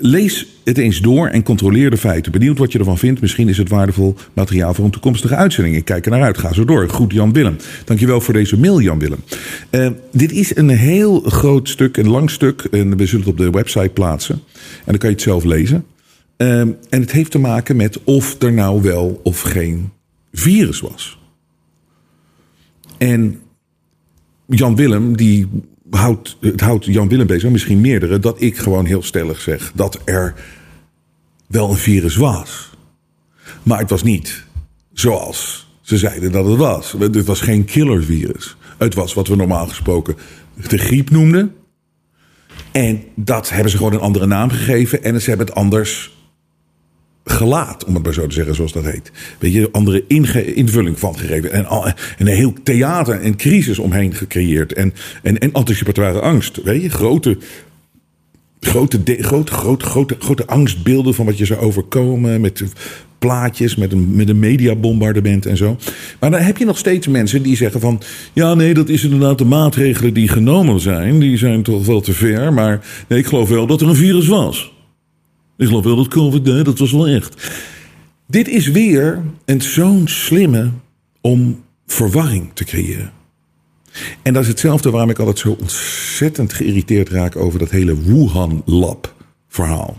Lees 0.00 0.46
het 0.64 0.78
eens 0.78 1.00
door 1.00 1.28
en 1.28 1.42
controleer 1.42 1.90
de 1.90 1.96
feiten. 1.96 2.32
Benieuwd 2.32 2.58
wat 2.58 2.72
je 2.72 2.78
ervan 2.78 2.98
vindt. 2.98 3.20
Misschien 3.20 3.48
is 3.48 3.58
het 3.58 3.68
waardevol 3.68 4.14
materiaal 4.32 4.74
voor 4.74 4.84
een 4.84 4.90
toekomstige 4.90 5.34
uitzending. 5.34 5.76
Ik 5.76 5.84
kijk 5.84 6.04
er 6.04 6.10
naar 6.10 6.22
uit. 6.22 6.38
Ga 6.38 6.52
zo 6.52 6.64
door. 6.64 6.88
Goed, 6.88 7.12
Jan 7.12 7.32
Willem. 7.32 7.56
Dankjewel 7.84 8.20
voor 8.20 8.34
deze 8.34 8.58
mail, 8.58 8.80
Jan 8.80 8.98
Willem. 8.98 9.18
Uh, 9.70 9.90
dit 10.12 10.32
is 10.32 10.56
een 10.56 10.68
heel 10.68 11.20
groot 11.20 11.68
stuk, 11.68 11.96
een 11.96 12.08
lang 12.08 12.30
stuk. 12.30 12.60
En 12.70 12.96
we 12.96 13.06
zullen 13.06 13.24
het 13.24 13.34
op 13.34 13.38
de 13.38 13.50
website 13.50 13.88
plaatsen. 13.88 14.34
En 14.34 14.84
dan 14.84 14.98
kan 14.98 15.08
je 15.08 15.14
het 15.14 15.24
zelf 15.24 15.44
lezen. 15.44 15.84
Uh, 16.36 16.60
en 16.60 16.76
het 16.88 17.12
heeft 17.12 17.30
te 17.30 17.38
maken 17.38 17.76
met 17.76 18.04
of 18.04 18.42
er 18.42 18.52
nou 18.52 18.82
wel 18.82 19.20
of 19.22 19.40
geen 19.40 19.90
virus 20.32 20.80
was. 20.80 21.18
En 22.98 23.40
Jan 24.46 24.76
Willem, 24.76 25.16
die 25.16 25.48
het 26.40 26.60
houdt 26.60 26.84
Jan 26.84 27.08
Willem 27.08 27.26
bezig, 27.26 27.50
misschien 27.50 27.80
meerdere, 27.80 28.18
dat 28.18 28.40
ik 28.40 28.58
gewoon 28.58 28.84
heel 28.84 29.02
stellig 29.02 29.40
zeg 29.40 29.72
dat 29.74 30.00
er 30.04 30.34
wel 31.46 31.70
een 31.70 31.76
virus 31.76 32.16
was. 32.16 32.70
Maar 33.62 33.78
het 33.78 33.90
was 33.90 34.02
niet 34.02 34.44
zoals 34.92 35.68
ze 35.80 35.98
zeiden 35.98 36.32
dat 36.32 36.46
het 36.46 36.56
was. 36.56 36.94
Het 36.98 37.24
was 37.24 37.40
geen 37.40 37.64
killervirus. 37.64 38.56
Het 38.78 38.94
was 38.94 39.14
wat 39.14 39.28
we 39.28 39.36
normaal 39.36 39.66
gesproken 39.66 40.16
de 40.68 40.78
griep 40.78 41.10
noemden. 41.10 41.54
En 42.72 43.04
dat 43.14 43.50
hebben 43.50 43.70
ze 43.70 43.76
gewoon 43.76 43.92
een 43.92 44.00
andere 44.00 44.26
naam 44.26 44.50
gegeven. 44.50 45.02
En 45.02 45.20
ze 45.20 45.28
hebben 45.28 45.46
het 45.46 45.54
anders 45.54 46.17
gelaat, 47.30 47.84
om 47.84 47.94
het 47.94 48.02
maar 48.02 48.14
zo 48.14 48.26
te 48.26 48.34
zeggen, 48.34 48.54
zoals 48.54 48.72
dat 48.72 48.84
heet. 48.84 49.12
Weet 49.38 49.52
je, 49.52 49.68
andere 49.72 50.04
invulling 50.54 50.98
van 50.98 51.18
gegeven. 51.18 51.52
En, 51.52 51.66
en 51.66 51.94
een 52.18 52.26
heel 52.26 52.52
theater 52.62 53.20
en 53.20 53.36
crisis 53.36 53.78
omheen 53.78 54.14
gecreëerd. 54.14 54.72
En, 54.72 54.94
en, 55.22 55.38
en 55.38 55.52
anticipatoire 55.52 56.20
angst. 56.20 56.62
Weet 56.62 56.82
je, 56.82 56.90
grote, 56.90 57.38
grote, 58.60 59.00
grote, 59.18 59.52
grote, 59.84 60.16
grote, 60.18 60.46
angstbeelden 60.46 61.14
van 61.14 61.26
wat 61.26 61.38
je 61.38 61.44
zou 61.44 61.60
overkomen. 61.60 62.40
Met 62.40 62.64
plaatjes, 63.18 63.76
met 63.76 63.92
een, 63.92 64.16
met 64.16 64.28
een 64.28 64.38
mediabombardement 64.38 65.46
en 65.46 65.56
zo. 65.56 65.76
Maar 66.20 66.30
dan 66.30 66.40
heb 66.40 66.56
je 66.56 66.64
nog 66.64 66.78
steeds 66.78 67.06
mensen 67.06 67.42
die 67.42 67.56
zeggen 67.56 67.80
van... 67.80 68.00
ja, 68.32 68.54
nee, 68.54 68.74
dat 68.74 68.88
is 68.88 69.04
inderdaad 69.04 69.38
de 69.38 69.44
maatregelen 69.44 70.14
die 70.14 70.28
genomen 70.28 70.80
zijn. 70.80 71.18
Die 71.18 71.36
zijn 71.36 71.62
toch 71.62 71.86
wel 71.86 72.00
te 72.00 72.12
ver. 72.12 72.52
Maar 72.52 72.80
nee, 73.08 73.18
ik 73.18 73.26
geloof 73.26 73.48
wel 73.48 73.66
dat 73.66 73.80
er 73.80 73.88
een 73.88 73.96
virus 73.96 74.26
was. 74.26 74.76
Ik 75.58 75.66
geloof 75.66 75.84
wel 75.84 75.96
dat 75.96 76.08
COVID, 76.08 76.44
dat 76.44 76.78
was 76.78 76.92
wel 76.92 77.08
echt. 77.08 77.50
Dit 78.26 78.48
is 78.48 78.68
weer 78.68 79.22
een 79.44 79.62
zo'n 79.62 80.08
slimme 80.08 80.70
om 81.20 81.64
verwarring 81.86 82.50
te 82.54 82.64
creëren. 82.64 83.12
En 84.22 84.32
dat 84.32 84.42
is 84.42 84.48
hetzelfde 84.48 84.90
waarom 84.90 85.10
ik 85.10 85.18
altijd 85.18 85.38
zo 85.38 85.56
ontzettend 85.60 86.52
geïrriteerd 86.52 87.08
raak 87.08 87.36
over 87.36 87.58
dat 87.58 87.70
hele 87.70 88.02
Wuhan-lab 88.02 89.14
verhaal. 89.48 89.98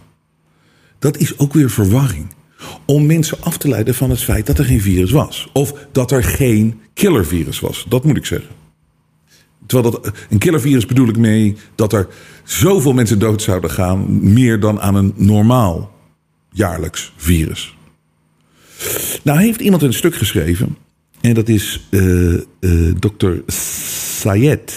Dat 0.99 1.17
is 1.17 1.39
ook 1.39 1.53
weer 1.53 1.69
verwarring. 1.69 2.27
Om 2.85 3.05
mensen 3.05 3.37
af 3.41 3.57
te 3.57 3.67
leiden 3.67 3.95
van 3.95 4.09
het 4.09 4.21
feit 4.21 4.45
dat 4.45 4.59
er 4.59 4.65
geen 4.65 4.81
virus 4.81 5.11
was. 5.11 5.49
Of 5.53 5.87
dat 5.91 6.11
er 6.11 6.23
geen 6.23 6.79
killervirus 6.93 7.59
was. 7.59 7.85
Dat 7.89 8.03
moet 8.03 8.17
ik 8.17 8.25
zeggen. 8.25 8.49
Terwijl 9.65 9.91
dat, 9.91 10.11
een 10.29 10.37
killervirus 10.37 10.85
bedoel 10.85 11.07
ik 11.07 11.17
mee 11.17 11.55
dat 11.75 11.93
er 11.93 12.07
zoveel 12.43 12.93
mensen 12.93 13.19
dood 13.19 13.41
zouden 13.41 13.71
gaan, 13.71 14.31
meer 14.33 14.59
dan 14.59 14.81
aan 14.81 14.95
een 14.95 15.13
normaal 15.15 15.91
jaarlijks 16.51 17.13
virus. 17.15 17.77
Nou 19.23 19.39
heeft 19.39 19.61
iemand 19.61 19.81
een 19.81 19.93
stuk 19.93 20.15
geschreven, 20.15 20.77
en 21.21 21.33
dat 21.33 21.49
is 21.49 21.87
uh, 21.89 22.39
uh, 22.59 22.93
dokter 22.99 23.43
Sayed. 23.47 24.73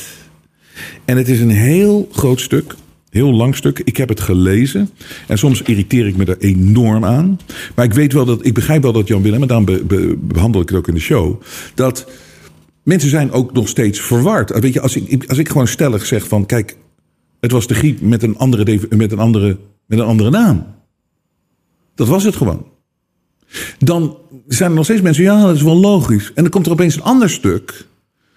En 1.04 1.16
het 1.16 1.28
is 1.28 1.40
een 1.40 1.50
heel 1.50 2.08
groot 2.12 2.40
stuk, 2.40 2.74
heel 3.10 3.32
lang 3.32 3.56
stuk. 3.56 3.78
Ik 3.84 3.96
heb 3.96 4.08
het 4.08 4.20
gelezen 4.20 4.90
en 5.28 5.38
soms 5.38 5.62
irriteer 5.62 6.06
ik 6.06 6.16
me 6.16 6.24
er 6.24 6.38
enorm 6.38 7.04
aan. 7.04 7.38
Maar 7.74 7.84
ik 7.84 7.92
weet 7.92 8.12
wel 8.12 8.24
dat, 8.24 8.46
ik 8.46 8.54
begrijp 8.54 8.82
wel 8.82 8.92
dat 8.92 9.08
Jan 9.08 9.22
Willem, 9.22 9.42
en 9.42 9.48
daarom 9.48 9.66
be, 9.66 10.16
behandel 10.20 10.60
ik 10.60 10.68
het 10.68 10.78
ook 10.78 10.88
in 10.88 10.94
de 10.94 11.00
show, 11.00 11.42
dat 11.74 12.06
mensen 12.82 13.10
zijn 13.10 13.30
ook 13.30 13.52
nog 13.52 13.68
steeds 13.68 14.00
verward. 14.00 14.58
Weet 14.60 14.72
je, 14.72 14.80
als 14.80 14.96
ik, 14.96 15.28
als 15.28 15.38
ik 15.38 15.48
gewoon 15.48 15.68
stellig 15.68 16.06
zeg 16.06 16.28
van, 16.28 16.46
kijk, 16.46 16.76
het 17.40 17.52
was 17.52 17.66
de 17.66 17.74
griep 17.74 18.00
met 18.00 18.22
een 18.22 18.36
andere, 18.36 18.80
met 18.96 19.12
een 19.12 19.18
andere, 19.18 19.58
met 19.86 19.98
een 19.98 20.04
andere 20.04 20.30
naam. 20.30 20.66
Dat 21.94 22.08
was 22.08 22.24
het 22.24 22.36
gewoon. 22.36 22.66
Dan 23.78 24.18
zijn 24.46 24.70
er 24.70 24.76
nog 24.76 24.84
steeds 24.84 25.00
mensen, 25.00 25.24
ja, 25.24 25.42
dat 25.46 25.54
is 25.54 25.62
wel 25.62 25.76
logisch. 25.76 26.32
En 26.34 26.42
dan 26.42 26.50
komt 26.50 26.66
er 26.66 26.72
opeens 26.72 26.96
een 26.96 27.02
ander 27.02 27.30
stuk. 27.30 27.86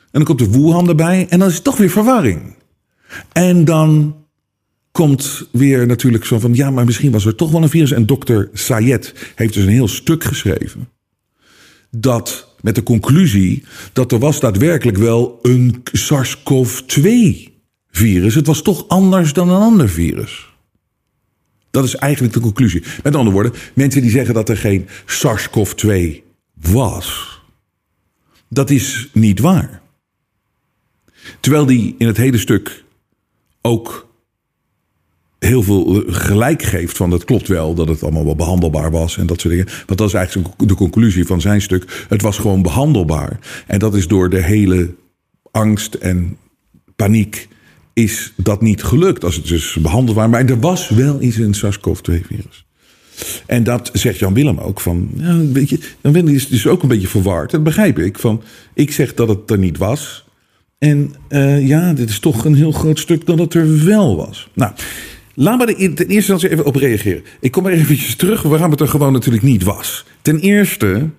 En 0.01 0.23
dan 0.23 0.23
komt 0.23 0.39
de 0.39 0.59
Wuhan 0.59 0.89
erbij. 0.89 1.27
En 1.29 1.39
dan 1.39 1.47
is 1.47 1.53
het 1.53 1.63
toch 1.63 1.77
weer 1.77 1.89
verwarring. 1.89 2.55
En 3.31 3.65
dan 3.65 4.15
komt 4.91 5.47
weer 5.51 5.87
natuurlijk 5.87 6.25
zo 6.25 6.39
van, 6.39 6.53
ja, 6.53 6.71
maar 6.71 6.85
misschien 6.85 7.11
was 7.11 7.25
er 7.25 7.35
toch 7.35 7.51
wel 7.51 7.63
een 7.63 7.69
virus. 7.69 7.91
En 7.91 8.05
dokter 8.05 8.49
Sayed 8.53 9.31
heeft 9.35 9.53
dus 9.53 9.63
een 9.63 9.69
heel 9.69 9.87
stuk 9.87 10.23
geschreven. 10.23 10.89
Dat 11.89 12.54
met 12.61 12.75
de 12.75 12.83
conclusie 12.83 13.63
dat 13.93 14.11
er 14.11 14.19
was 14.19 14.39
daadwerkelijk 14.39 14.97
wel 14.97 15.39
een 15.41 15.83
SARS-CoV-2 15.91 17.03
virus. 17.91 18.35
Het 18.35 18.47
was 18.47 18.61
toch 18.61 18.87
anders 18.87 19.33
dan 19.33 19.49
een 19.49 19.61
ander 19.61 19.89
virus. 19.89 20.53
Dat 21.71 21.83
is 21.83 21.95
eigenlijk 21.95 22.33
de 22.33 22.39
conclusie. 22.39 22.83
Met 23.03 23.15
andere 23.15 23.33
woorden, 23.33 23.53
mensen 23.73 24.01
die 24.01 24.11
zeggen 24.11 24.33
dat 24.33 24.49
er 24.49 24.57
geen 24.57 24.87
SARS-CoV-2 25.05 26.21
was, 26.53 27.39
dat 28.49 28.69
is 28.69 29.09
niet 29.13 29.39
waar. 29.39 29.81
Terwijl 31.39 31.65
die 31.65 31.95
in 31.97 32.07
het 32.07 32.17
hele 32.17 32.37
stuk 32.37 32.83
ook 33.61 34.04
heel 35.45 35.63
veel 35.63 36.03
gelijk 36.07 36.63
geeft 36.63 36.97
van 36.97 37.09
dat 37.09 37.23
klopt 37.23 37.47
wel, 37.47 37.73
dat 37.73 37.87
het 37.87 38.03
allemaal 38.03 38.25
wel 38.25 38.35
behandelbaar 38.35 38.91
was 38.91 39.17
en 39.17 39.25
dat 39.25 39.41
soort 39.41 39.53
dingen. 39.53 39.69
Want 39.85 39.99
dat 39.99 40.07
is 40.07 40.13
eigenlijk 40.13 40.49
de 40.57 40.75
conclusie 40.75 41.25
van 41.25 41.41
zijn 41.41 41.61
stuk. 41.61 42.05
Het 42.09 42.21
was 42.21 42.37
gewoon 42.37 42.61
behandelbaar. 42.61 43.39
En 43.67 43.79
dat 43.79 43.95
is 43.95 44.07
door 44.07 44.29
de 44.29 44.41
hele 44.41 44.95
angst 45.51 45.93
en 45.93 46.37
paniek 46.95 47.47
is 47.93 48.33
dat 48.35 48.61
niet 48.61 48.83
gelukt 48.83 49.23
als 49.23 49.35
het 49.35 49.47
dus 49.47 49.77
behandelbaar. 49.81 50.29
Maar 50.29 50.45
er 50.45 50.59
was 50.59 50.89
wel 50.89 51.21
iets 51.21 51.37
in 51.37 51.47
het 51.47 51.55
SARS-CoV-2-virus. 51.55 52.65
En 53.45 53.63
dat 53.63 53.89
zegt 53.93 54.19
Jan 54.19 54.33
Willem 54.33 54.59
ook 54.59 54.79
van, 54.79 55.09
ja, 55.15 55.37
weet 55.37 55.69
je, 55.69 55.79
Jan 56.01 56.13
Willem 56.13 56.33
is 56.33 56.47
dus 56.47 56.67
ook 56.67 56.81
een 56.81 56.87
beetje 56.87 57.07
verward. 57.07 57.51
Dat 57.51 57.63
begrijp 57.63 57.99
ik. 57.99 58.19
Van, 58.19 58.41
ik 58.73 58.91
zeg 58.91 59.13
dat 59.13 59.27
het 59.27 59.51
er 59.51 59.57
niet 59.57 59.77
was. 59.77 60.25
En 60.77 61.15
uh, 61.29 61.67
ja, 61.67 61.93
dit 61.93 62.09
is 62.09 62.19
toch 62.19 62.45
een 62.45 62.55
heel 62.55 62.71
groot 62.71 62.99
stuk 62.99 63.25
dat 63.25 63.39
het 63.39 63.53
er 63.53 63.85
wel 63.85 64.15
was. 64.15 64.49
Nou, 64.53 64.71
Laat 65.35 65.57
me 65.57 65.75
er 65.75 65.93
ten 65.93 66.07
eerste 66.07 66.49
even 66.49 66.65
op 66.65 66.75
reageren. 66.75 67.23
Ik 67.39 67.51
kom 67.51 67.67
eventjes 67.67 68.15
terug 68.15 68.41
waarom 68.41 68.71
het 68.71 68.79
er 68.79 68.87
gewoon 68.87 69.13
natuurlijk 69.13 69.43
niet 69.43 69.63
was. 69.63 70.05
Ten 70.21 70.39
eerste, 70.39 71.09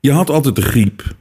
je 0.00 0.12
had 0.12 0.30
altijd 0.30 0.54
de 0.56 0.62
griep. 0.62 1.14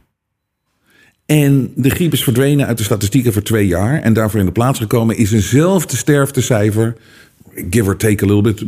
En 1.26 1.72
de 1.76 1.90
griep 1.90 2.14
is 2.14 2.24
verdwenen 2.24 2.66
uit 2.68 2.78
de 2.78 2.84
statistieken 2.84 3.34
voor 3.34 3.42
twee 3.42 3.68
jaar. 3.68 4.02
En 4.02 4.14
daarvoor 4.14 4.40
in 4.40 4.46
de 4.46 4.52
plaats 4.52 4.80
gekomen 4.80 5.18
is 5.18 5.32
eenzelfde 5.32 5.98
sterftecijfer. 5.98 6.96
give 7.70 7.86
or 7.88 7.98
take 7.98 8.24
a 8.24 8.28
little 8.28 8.42
bit. 8.54 8.64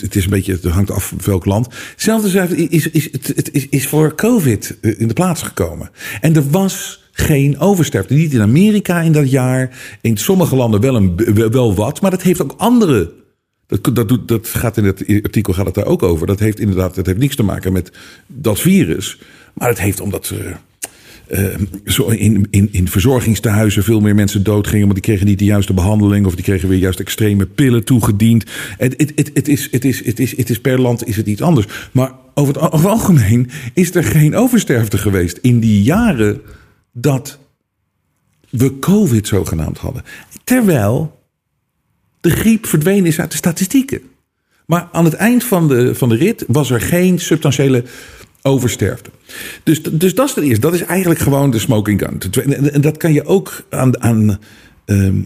Het- 0.00 0.16
is 0.16 0.24
een 0.24 0.30
beetje, 0.30 0.52
het 0.52 0.64
hangt 0.64 0.90
af 0.90 1.08
van 1.08 1.18
welk 1.24 1.44
land. 1.44 1.66
Hetzelfde 1.90 2.28
cijfer 2.28 2.70
is, 2.72 2.90
is, 2.90 3.10
is, 3.10 3.68
is 3.68 3.86
voor 3.86 4.14
COVID 4.14 4.76
eh, 4.80 5.00
in 5.00 5.08
de 5.08 5.14
plaats 5.14 5.42
gekomen. 5.42 5.90
En 6.20 6.36
er 6.36 6.50
was 6.50 7.04
geen 7.20 7.58
oversterfte. 7.58 8.14
Niet 8.14 8.32
in 8.32 8.40
Amerika 8.40 9.00
in 9.00 9.12
dat 9.12 9.30
jaar. 9.30 9.78
In 10.00 10.16
sommige 10.16 10.56
landen 10.56 10.80
wel, 10.80 10.96
een, 10.96 11.16
wel- 11.50 11.74
wat. 11.74 12.00
Maar 12.00 12.10
dat 12.10 12.22
heeft 12.22 12.42
ook 12.42 12.54
andere 12.56 13.12
dat, 13.66 13.94
dat, 13.94 14.08
doet, 14.08 14.28
dat 14.28 14.48
gaat 14.48 14.76
in 14.76 14.84
het 14.84 15.04
artikel 15.22 15.52
gaat 15.52 15.66
het 15.66 15.74
daar 15.74 15.86
ook 15.86 16.02
over. 16.02 16.26
Dat 16.26 16.38
heeft 16.38 16.60
inderdaad 16.60 16.94
dat 16.94 17.06
heeft 17.06 17.18
niks 17.18 17.36
te 17.36 17.42
maken 17.42 17.72
met 17.72 17.92
dat 18.26 18.60
virus. 18.60 19.18
Maar 19.54 19.68
het 19.68 19.80
heeft 19.80 20.00
omdat 20.00 20.32
eh, 21.28 21.52
eh, 21.52 21.60
zo 21.84 22.06
in, 22.06 22.46
in, 22.50 22.68
in 22.72 22.88
verzorgingstehuizen 22.88 23.84
veel 23.84 24.00
meer 24.00 24.14
mensen 24.14 24.42
doodgingen. 24.42 24.82
Want 24.82 24.94
die 24.94 25.02
kregen 25.02 25.26
niet 25.26 25.38
de 25.38 25.44
juiste 25.44 25.74
behandeling. 25.74 26.26
Of 26.26 26.34
die 26.34 26.44
kregen 26.44 26.68
weer 26.68 26.78
juist 26.78 27.00
extreme 27.00 27.46
pillen 27.46 27.84
toegediend. 27.84 28.44
Het, 28.78 28.94
het, 28.96 29.12
het, 29.14 29.30
het, 29.34 29.48
is, 29.48 29.68
het, 29.70 29.84
is, 29.84 30.04
het, 30.04 30.20
is, 30.20 30.36
het 30.36 30.50
is 30.50 30.60
per 30.60 30.80
land 30.80 31.06
is 31.06 31.16
het 31.16 31.26
iets 31.26 31.42
anders. 31.42 31.66
Maar 31.92 32.12
over 32.34 32.54
het, 32.54 32.62
over 32.62 32.90
het 32.90 32.98
algemeen 32.98 33.50
is 33.74 33.94
er 33.94 34.04
geen 34.04 34.36
oversterfte 34.36 34.98
geweest 34.98 35.38
in 35.42 35.60
die 35.60 35.82
jaren 35.82 36.40
dat 36.92 37.38
we 38.50 38.78
COVID 38.78 39.26
zogenaamd 39.26 39.78
hadden. 39.78 40.02
Terwijl 40.44 41.18
de 42.20 42.30
griep 42.30 42.66
verdwenen 42.66 43.06
is 43.06 43.20
uit 43.20 43.30
de 43.30 43.36
statistieken. 43.36 44.00
Maar 44.66 44.88
aan 44.92 45.04
het 45.04 45.14
eind 45.14 45.44
van 45.44 45.68
de, 45.68 45.94
van 45.94 46.08
de 46.08 46.16
rit 46.16 46.44
was 46.46 46.70
er 46.70 46.80
geen 46.80 47.18
substantiële 47.18 47.84
oversterfte. 48.42 49.10
Dus, 49.62 49.82
dus 49.82 50.14
dat 50.14 50.28
is 50.28 50.34
het 50.34 50.44
eerste. 50.44 50.60
Dat 50.60 50.74
is 50.74 50.82
eigenlijk 50.82 51.20
gewoon 51.20 51.50
de 51.50 51.58
smoking 51.58 52.00
gun. 52.00 52.44
En 52.72 52.80
dat 52.80 52.96
kan 52.96 53.12
je 53.12 53.24
ook 53.24 53.66
aan, 53.70 54.02
aan 54.02 54.38
ehm, 54.84 55.20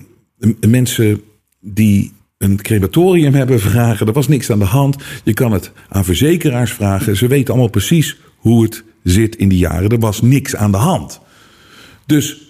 mensen 0.69 1.23
die 1.61 2.13
een 2.39 2.63
crematorium 2.63 3.35
hebben 3.35 3.61
vragen. 3.61 4.07
Er 4.07 4.13
was 4.13 4.29
niks 4.29 4.51
aan 4.51 4.59
de 4.59 4.65
hand. 4.65 4.97
Je 5.25 5.33
kan 5.33 5.53
het 5.53 5.73
aan 5.89 6.05
verzekeraars 6.05 6.73
vragen. 6.73 7.17
Ze 7.17 7.27
weten 7.27 7.49
allemaal 7.49 7.71
precies 7.71 8.17
hoe 8.37 8.63
het 8.63 8.85
zit 9.03 9.37
in 9.37 9.49
die 9.49 9.59
jaren. 9.59 9.91
Er 9.91 9.99
was 9.99 10.23
niks 10.23 10.57
aan 10.57 10.71
de 10.71 10.79
hand. 10.79 11.21
Dus 12.13 12.41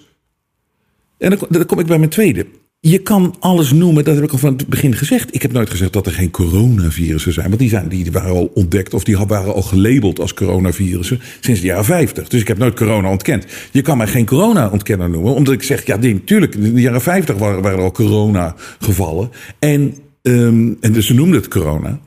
en 1.17 1.39
dan, 1.49 1.65
kom 1.65 1.79
ik 1.79 1.85
bij 1.85 1.97
mijn 1.97 2.09
tweede. 2.09 2.45
Je 2.79 2.97
kan 2.97 3.35
alles 3.39 3.71
noemen, 3.71 4.03
dat 4.03 4.15
heb 4.15 4.23
ik 4.23 4.31
al 4.31 4.37
van 4.37 4.53
het 4.53 4.67
begin 4.67 4.95
gezegd. 4.95 5.35
Ik 5.35 5.41
heb 5.41 5.51
nooit 5.51 5.69
gezegd 5.69 5.93
dat 5.93 6.05
er 6.05 6.11
geen 6.11 6.31
coronavirussen 6.31 7.33
zijn. 7.33 7.47
Want 7.47 7.59
die, 7.59 7.69
zijn, 7.69 7.87
die 7.87 8.11
waren 8.11 8.31
al 8.31 8.51
ontdekt 8.53 8.93
of 8.93 9.03
die 9.03 9.17
waren 9.17 9.53
al 9.53 9.61
gelabeld 9.61 10.19
als 10.19 10.33
coronavirussen 10.33 11.19
sinds 11.39 11.61
de 11.61 11.67
jaren 11.67 11.85
50. 11.85 12.27
Dus 12.27 12.41
ik 12.41 12.47
heb 12.47 12.57
nooit 12.57 12.75
corona 12.75 13.09
ontkend. 13.09 13.45
Je 13.71 13.81
kan 13.81 13.97
mij 13.97 14.07
geen 14.07 14.25
corona-ontkenner 14.25 15.09
noemen. 15.09 15.33
Omdat 15.33 15.53
ik 15.53 15.63
zeg, 15.63 15.85
ja, 15.85 15.97
natuurlijk, 15.97 16.55
in 16.55 16.73
de 16.73 16.81
jaren 16.81 17.01
50 17.01 17.37
waren, 17.37 17.63
er 17.63 17.81
al 17.81 17.91
corona-gevallen. 17.91 19.29
En, 19.59 19.95
ehm, 20.21 20.73
en 20.79 20.93
dus 20.93 21.05
ze 21.05 21.13
noemden 21.13 21.39
het 21.39 21.47
corona. 21.47 21.99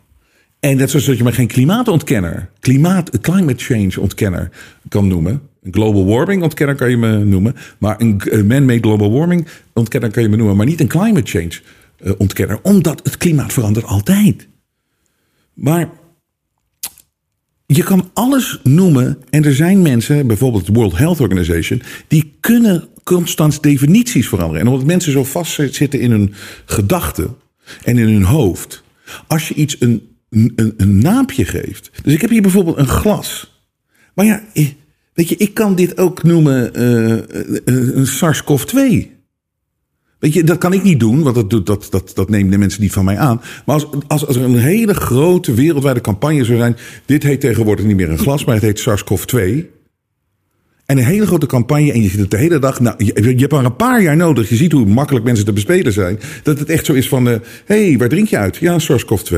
En 0.60 0.76
net 0.76 0.90
zoals 0.90 1.06
dat 1.06 1.16
je 1.16 1.22
maar 1.22 1.32
geen 1.32 1.46
klimaatontkenner, 1.46 2.50
klimaat, 2.60 3.20
climate 3.20 3.64
change 3.64 4.00
ontkenner 4.00 4.50
kan 4.88 5.08
noemen. 5.08 5.42
Global 5.70 6.04
warming 6.04 6.42
ontkenner 6.42 6.76
kan 6.76 6.90
je 6.90 6.96
me 6.96 7.24
noemen. 7.24 7.54
Maar 7.78 8.00
een 8.00 8.46
man-made 8.46 8.80
global 8.80 9.12
warming 9.12 9.46
ontkenner 9.72 10.10
kan 10.10 10.22
je 10.22 10.28
me 10.28 10.36
noemen. 10.36 10.56
Maar 10.56 10.66
niet 10.66 10.80
een 10.80 10.88
climate 10.88 11.30
change 11.30 11.60
eh, 11.98 12.12
ontkenner. 12.18 12.58
Omdat 12.62 13.00
het 13.02 13.16
klimaat 13.16 13.52
verandert 13.52 13.86
altijd. 13.86 14.48
Maar 15.54 15.88
je 17.66 17.82
kan 17.82 18.10
alles 18.12 18.60
noemen. 18.62 19.18
En 19.30 19.44
er 19.44 19.54
zijn 19.54 19.82
mensen, 19.82 20.26
bijvoorbeeld 20.26 20.66
de 20.66 20.72
World 20.72 20.96
Health 20.96 21.20
Organization, 21.20 21.82
die 22.08 22.36
kunnen 22.40 22.88
constant 23.04 23.62
definities 23.62 24.28
veranderen. 24.28 24.60
En 24.60 24.68
omdat 24.68 24.86
mensen 24.86 25.12
zo 25.12 25.24
vastzitten 25.24 26.00
in 26.00 26.10
hun 26.10 26.34
gedachten 26.64 27.36
en 27.84 27.98
in 27.98 28.08
hun 28.08 28.24
hoofd. 28.24 28.82
Als 29.26 29.48
je 29.48 29.54
iets 29.54 29.76
een, 29.80 30.08
een, 30.30 30.74
een 30.76 30.98
naampje 30.98 31.44
geeft. 31.44 31.90
Dus 32.02 32.14
ik 32.14 32.20
heb 32.20 32.30
hier 32.30 32.42
bijvoorbeeld 32.42 32.76
een 32.76 32.88
glas. 32.88 33.60
Maar 34.14 34.24
ja, 34.24 34.42
eh, 34.52 34.66
weet 35.16 35.28
je, 35.28 35.36
ik 35.36 35.54
kan 35.54 35.74
dit 35.74 35.98
ook 35.98 36.22
noemen 36.22 36.74
eh, 36.74 37.12
eh, 37.12 37.20
een 37.64 38.06
SARS-CoV-2. 38.06 39.14
Weet 40.18 40.32
je, 40.32 40.44
dat 40.44 40.58
kan 40.58 40.72
ik 40.72 40.82
niet 40.82 41.00
doen, 41.00 41.22
want 41.22 41.34
dat, 41.34 41.50
doet- 41.50 41.66
dat, 41.66 41.86
dat, 41.90 42.12
dat 42.14 42.28
nemen 42.28 42.50
de 42.50 42.58
mensen 42.58 42.82
niet 42.82 42.92
van 42.92 43.04
mij 43.04 43.18
aan. 43.18 43.40
Maar 43.66 43.74
als, 43.74 43.86
als, 44.06 44.26
als 44.26 44.36
er 44.36 44.42
een 44.42 44.58
hele 44.58 44.94
grote 44.94 45.54
wereldwijde 45.54 46.00
campagne 46.00 46.44
zou 46.44 46.58
zijn. 46.58 46.76
Dit 47.06 47.22
heet 47.22 47.40
tegenwoordig 47.40 47.84
niet 47.84 47.96
meer 47.96 48.10
een 48.10 48.18
glas, 48.18 48.44
maar 48.44 48.54
het 48.54 48.64
heet 48.64 48.78
SARS-CoV-2. 48.78 49.38
En 50.86 50.98
een 50.98 51.04
hele 51.04 51.26
grote 51.26 51.46
campagne 51.46 51.92
en 51.92 52.02
je 52.02 52.08
zit 52.08 52.20
het 52.20 52.30
de 52.30 52.36
hele 52.36 52.58
dag. 52.58 52.80
Nou, 52.80 53.04
je, 53.04 53.22
je 53.22 53.40
hebt 53.40 53.52
maar 53.52 53.64
een 53.64 53.76
paar 53.76 54.02
jaar 54.02 54.16
nodig. 54.16 54.48
Je 54.48 54.56
ziet 54.56 54.72
hoe 54.72 54.86
makkelijk 54.86 55.24
mensen 55.24 55.44
te 55.44 55.52
bespelen 55.52 55.92
zijn. 55.92 56.18
Dat 56.42 56.58
het 56.58 56.68
echt 56.68 56.86
zo 56.86 56.92
is 56.92 57.08
van: 57.08 57.26
hé, 57.26 57.38
hey, 57.64 57.98
waar 57.98 58.08
drink 58.08 58.28
je 58.28 58.38
uit? 58.38 58.56
Ja, 58.56 58.78
SARS-CoV-2. 58.78 59.36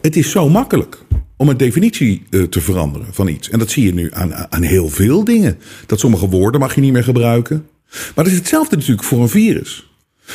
Het 0.00 0.16
is 0.16 0.30
zo 0.30 0.48
makkelijk 0.48 0.98
om 1.38 1.48
een 1.48 1.56
definitie 1.56 2.22
eh, 2.30 2.42
te 2.42 2.60
veranderen 2.60 3.06
van 3.10 3.28
iets. 3.28 3.50
En 3.50 3.58
dat 3.58 3.70
zie 3.70 3.84
je 3.84 3.94
nu 3.94 4.10
aan, 4.12 4.34
aan 4.52 4.62
heel 4.62 4.88
veel 4.88 5.24
dingen. 5.24 5.58
Dat 5.86 6.00
sommige 6.00 6.28
woorden 6.28 6.60
mag 6.60 6.74
je 6.74 6.80
niet 6.80 6.92
meer 6.92 7.04
gebruiken. 7.04 7.66
Maar 7.90 8.24
dat 8.24 8.26
is 8.26 8.38
hetzelfde 8.38 8.76
natuurlijk 8.76 9.04
voor 9.04 9.22
een 9.22 9.28
virus. 9.28 9.90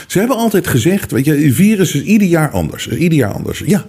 Ze 0.08 0.20
hebben 0.20 0.38
altijd 0.38 0.68
gezegd, 0.68 1.12
weet 1.12 1.26
je, 1.26 1.54
virus 1.54 1.96
is 1.96 2.02
ieder 2.02 2.28
jaar 2.28 2.50
anders. 2.50 2.88
Ieder 2.88 3.18
jaar 3.18 3.34
anders. 3.34 3.63
Ja, 3.66 3.88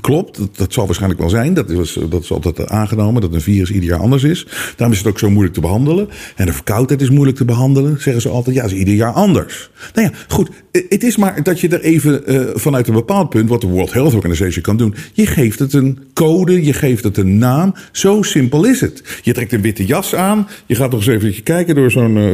klopt. 0.00 0.38
Dat, 0.38 0.56
dat 0.56 0.72
zal 0.72 0.84
waarschijnlijk 0.86 1.20
wel 1.20 1.30
zijn. 1.30 1.54
Dat 1.54 1.70
is, 1.70 1.98
dat 2.08 2.22
is 2.22 2.32
altijd 2.32 2.66
aangenomen, 2.68 3.20
dat 3.20 3.34
een 3.34 3.40
virus 3.40 3.70
ieder 3.70 3.88
jaar 3.88 3.98
anders 4.00 4.22
is. 4.22 4.46
Daarom 4.76 4.92
is 4.96 4.98
het 5.02 5.08
ook 5.08 5.18
zo 5.18 5.30
moeilijk 5.30 5.54
te 5.54 5.60
behandelen. 5.60 6.08
En 6.36 6.46
de 6.46 6.52
verkoudheid 6.52 7.00
is 7.02 7.10
moeilijk 7.10 7.36
te 7.36 7.44
behandelen, 7.44 8.00
zeggen 8.00 8.22
ze 8.22 8.28
altijd. 8.28 8.56
Ja, 8.56 8.64
is 8.64 8.72
ieder 8.72 8.94
jaar 8.94 9.12
anders. 9.12 9.70
Nou 9.94 10.06
ja, 10.08 10.12
goed. 10.28 10.48
eh, 10.70 10.82
Het 10.88 11.02
is 11.04 11.16
maar 11.16 11.42
dat 11.42 11.60
je 11.60 11.68
er 11.68 11.80
even 11.80 12.26
eh, 12.26 12.40
vanuit 12.54 12.88
een 12.88 12.94
bepaald 12.94 13.28
punt, 13.28 13.48
wat 13.48 13.60
de 13.60 13.66
World 13.66 13.92
Health 13.92 14.14
Organization 14.14 14.62
kan 14.62 14.76
doen. 14.76 14.94
Je 15.12 15.26
geeft 15.26 15.58
het 15.58 15.72
een 15.72 15.98
code, 16.14 16.64
je 16.64 16.72
geeft 16.72 17.04
het 17.04 17.16
een 17.16 17.38
naam. 17.38 17.74
Zo 17.92 18.22
simpel 18.22 18.64
is 18.64 18.80
het. 18.80 19.02
Je 19.22 19.32
trekt 19.32 19.52
een 19.52 19.60
witte 19.62 19.84
jas 19.84 20.14
aan. 20.14 20.48
Je 20.66 20.74
gaat 20.74 20.90
nog 20.90 21.06
eens 21.06 21.22
even 21.22 21.42
kijken 21.42 21.74
door 21.74 21.90
zo'n 21.90 22.16
eh, 22.16 22.32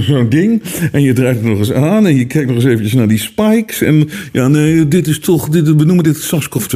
zo, 0.00 0.28
ding. 0.28 0.62
En 0.92 1.02
je 1.02 1.12
draait 1.12 1.36
het 1.36 1.44
nog 1.44 1.58
eens 1.58 1.72
aan. 1.72 2.06
En 2.06 2.16
je 2.16 2.26
kijkt 2.26 2.46
nog 2.46 2.56
eens 2.56 2.64
eventjes 2.64 2.92
naar 2.92 3.08
die 3.08 3.18
spikes. 3.18 3.80
En 3.82 4.08
ja, 4.32 4.48
nee, 4.48 4.88
dit 4.88 5.06
is 5.06 5.18
toch, 5.18 5.48
dit, 5.48 5.64
we 5.74 5.84
noemen 5.84 6.04
dit 6.04 6.16
SARS-CoV-2. 6.16 6.69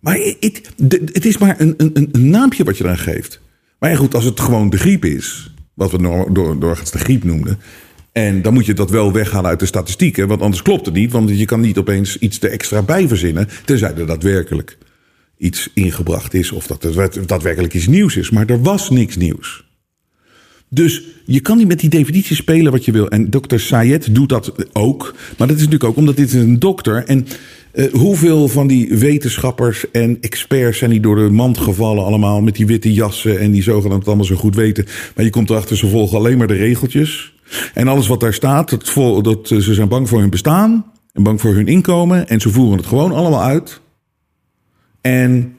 Maar 0.00 0.18
het, 0.40 0.70
het 1.12 1.26
is 1.26 1.38
maar 1.38 1.60
een, 1.60 1.74
een, 1.76 2.08
een 2.12 2.30
naampje 2.30 2.64
wat 2.64 2.78
je 2.78 2.84
dan 2.84 2.98
geeft. 2.98 3.40
Maar 3.78 3.90
ja, 3.90 3.96
goed, 3.96 4.14
als 4.14 4.24
het 4.24 4.40
gewoon 4.40 4.70
de 4.70 4.78
griep 4.78 5.04
is, 5.04 5.54
wat 5.74 5.90
we 5.90 6.26
door, 6.32 6.58
doorgaans 6.60 6.90
de 6.90 6.98
griep 6.98 7.24
noemden. 7.24 7.58
En 8.12 8.42
dan 8.42 8.54
moet 8.54 8.66
je 8.66 8.74
dat 8.74 8.90
wel 8.90 9.12
weghalen 9.12 9.50
uit 9.50 9.60
de 9.60 9.66
statistieken, 9.66 10.28
want 10.28 10.40
anders 10.40 10.62
klopt 10.62 10.86
het 10.86 10.94
niet. 10.94 11.12
Want 11.12 11.38
je 11.38 11.44
kan 11.44 11.60
niet 11.60 11.78
opeens 11.78 12.18
iets 12.18 12.40
er 12.40 12.50
extra 12.50 12.82
bij 12.82 13.08
verzinnen, 13.08 13.48
tenzij 13.64 13.94
er 13.94 14.06
daadwerkelijk 14.06 14.78
iets 15.38 15.70
ingebracht 15.74 16.34
is 16.34 16.52
of 16.52 16.66
dat 16.66 16.84
er 16.84 17.26
daadwerkelijk 17.26 17.74
iets 17.74 17.86
nieuws 17.86 18.16
is. 18.16 18.30
Maar 18.30 18.46
er 18.46 18.62
was 18.62 18.90
niks 18.90 19.16
nieuws. 19.16 19.65
Dus 20.68 21.02
je 21.24 21.40
kan 21.40 21.56
niet 21.56 21.68
met 21.68 21.80
die 21.80 21.90
definitie 21.90 22.36
spelen 22.36 22.72
wat 22.72 22.84
je 22.84 22.92
wil. 22.92 23.08
En 23.08 23.30
dokter 23.30 23.60
Sayed 23.60 24.14
doet 24.14 24.28
dat 24.28 24.52
ook. 24.72 25.14
Maar 25.38 25.46
dat 25.46 25.56
is 25.56 25.62
natuurlijk 25.62 25.90
ook 25.90 25.96
omdat 25.96 26.16
dit 26.16 26.32
een 26.32 26.58
dokter. 26.58 27.04
En 27.04 27.26
eh, 27.72 27.92
hoeveel 27.92 28.48
van 28.48 28.66
die 28.66 28.94
wetenschappers 28.94 29.90
en 29.90 30.18
experts 30.20 30.78
zijn 30.78 30.90
die 30.90 31.00
door 31.00 31.16
de 31.16 31.30
mand 31.30 31.58
gevallen 31.58 32.04
allemaal 32.04 32.40
met 32.40 32.56
die 32.56 32.66
witte 32.66 32.92
jassen 32.92 33.38
en 33.38 33.50
die 33.50 33.62
zogenaamd 33.62 34.06
allemaal 34.06 34.24
zo 34.24 34.36
goed 34.36 34.54
weten. 34.54 34.86
Maar 35.14 35.24
je 35.24 35.30
komt 35.30 35.50
erachter, 35.50 35.76
ze 35.76 35.88
volgen 35.88 36.18
alleen 36.18 36.38
maar 36.38 36.46
de 36.46 36.54
regeltjes. 36.54 37.34
En 37.74 37.88
alles 37.88 38.06
wat 38.06 38.20
daar 38.20 38.34
staat, 38.34 38.70
dat, 39.24 39.50
eh, 39.50 39.58
ze 39.58 39.74
zijn 39.74 39.88
bang 39.88 40.08
voor 40.08 40.20
hun 40.20 40.30
bestaan 40.30 40.92
en 41.12 41.22
bang 41.22 41.40
voor 41.40 41.54
hun 41.54 41.66
inkomen. 41.66 42.28
En 42.28 42.40
ze 42.40 42.50
voeren 42.50 42.76
het 42.76 42.86
gewoon 42.86 43.12
allemaal 43.12 43.42
uit. 43.42 43.80
En 45.00 45.56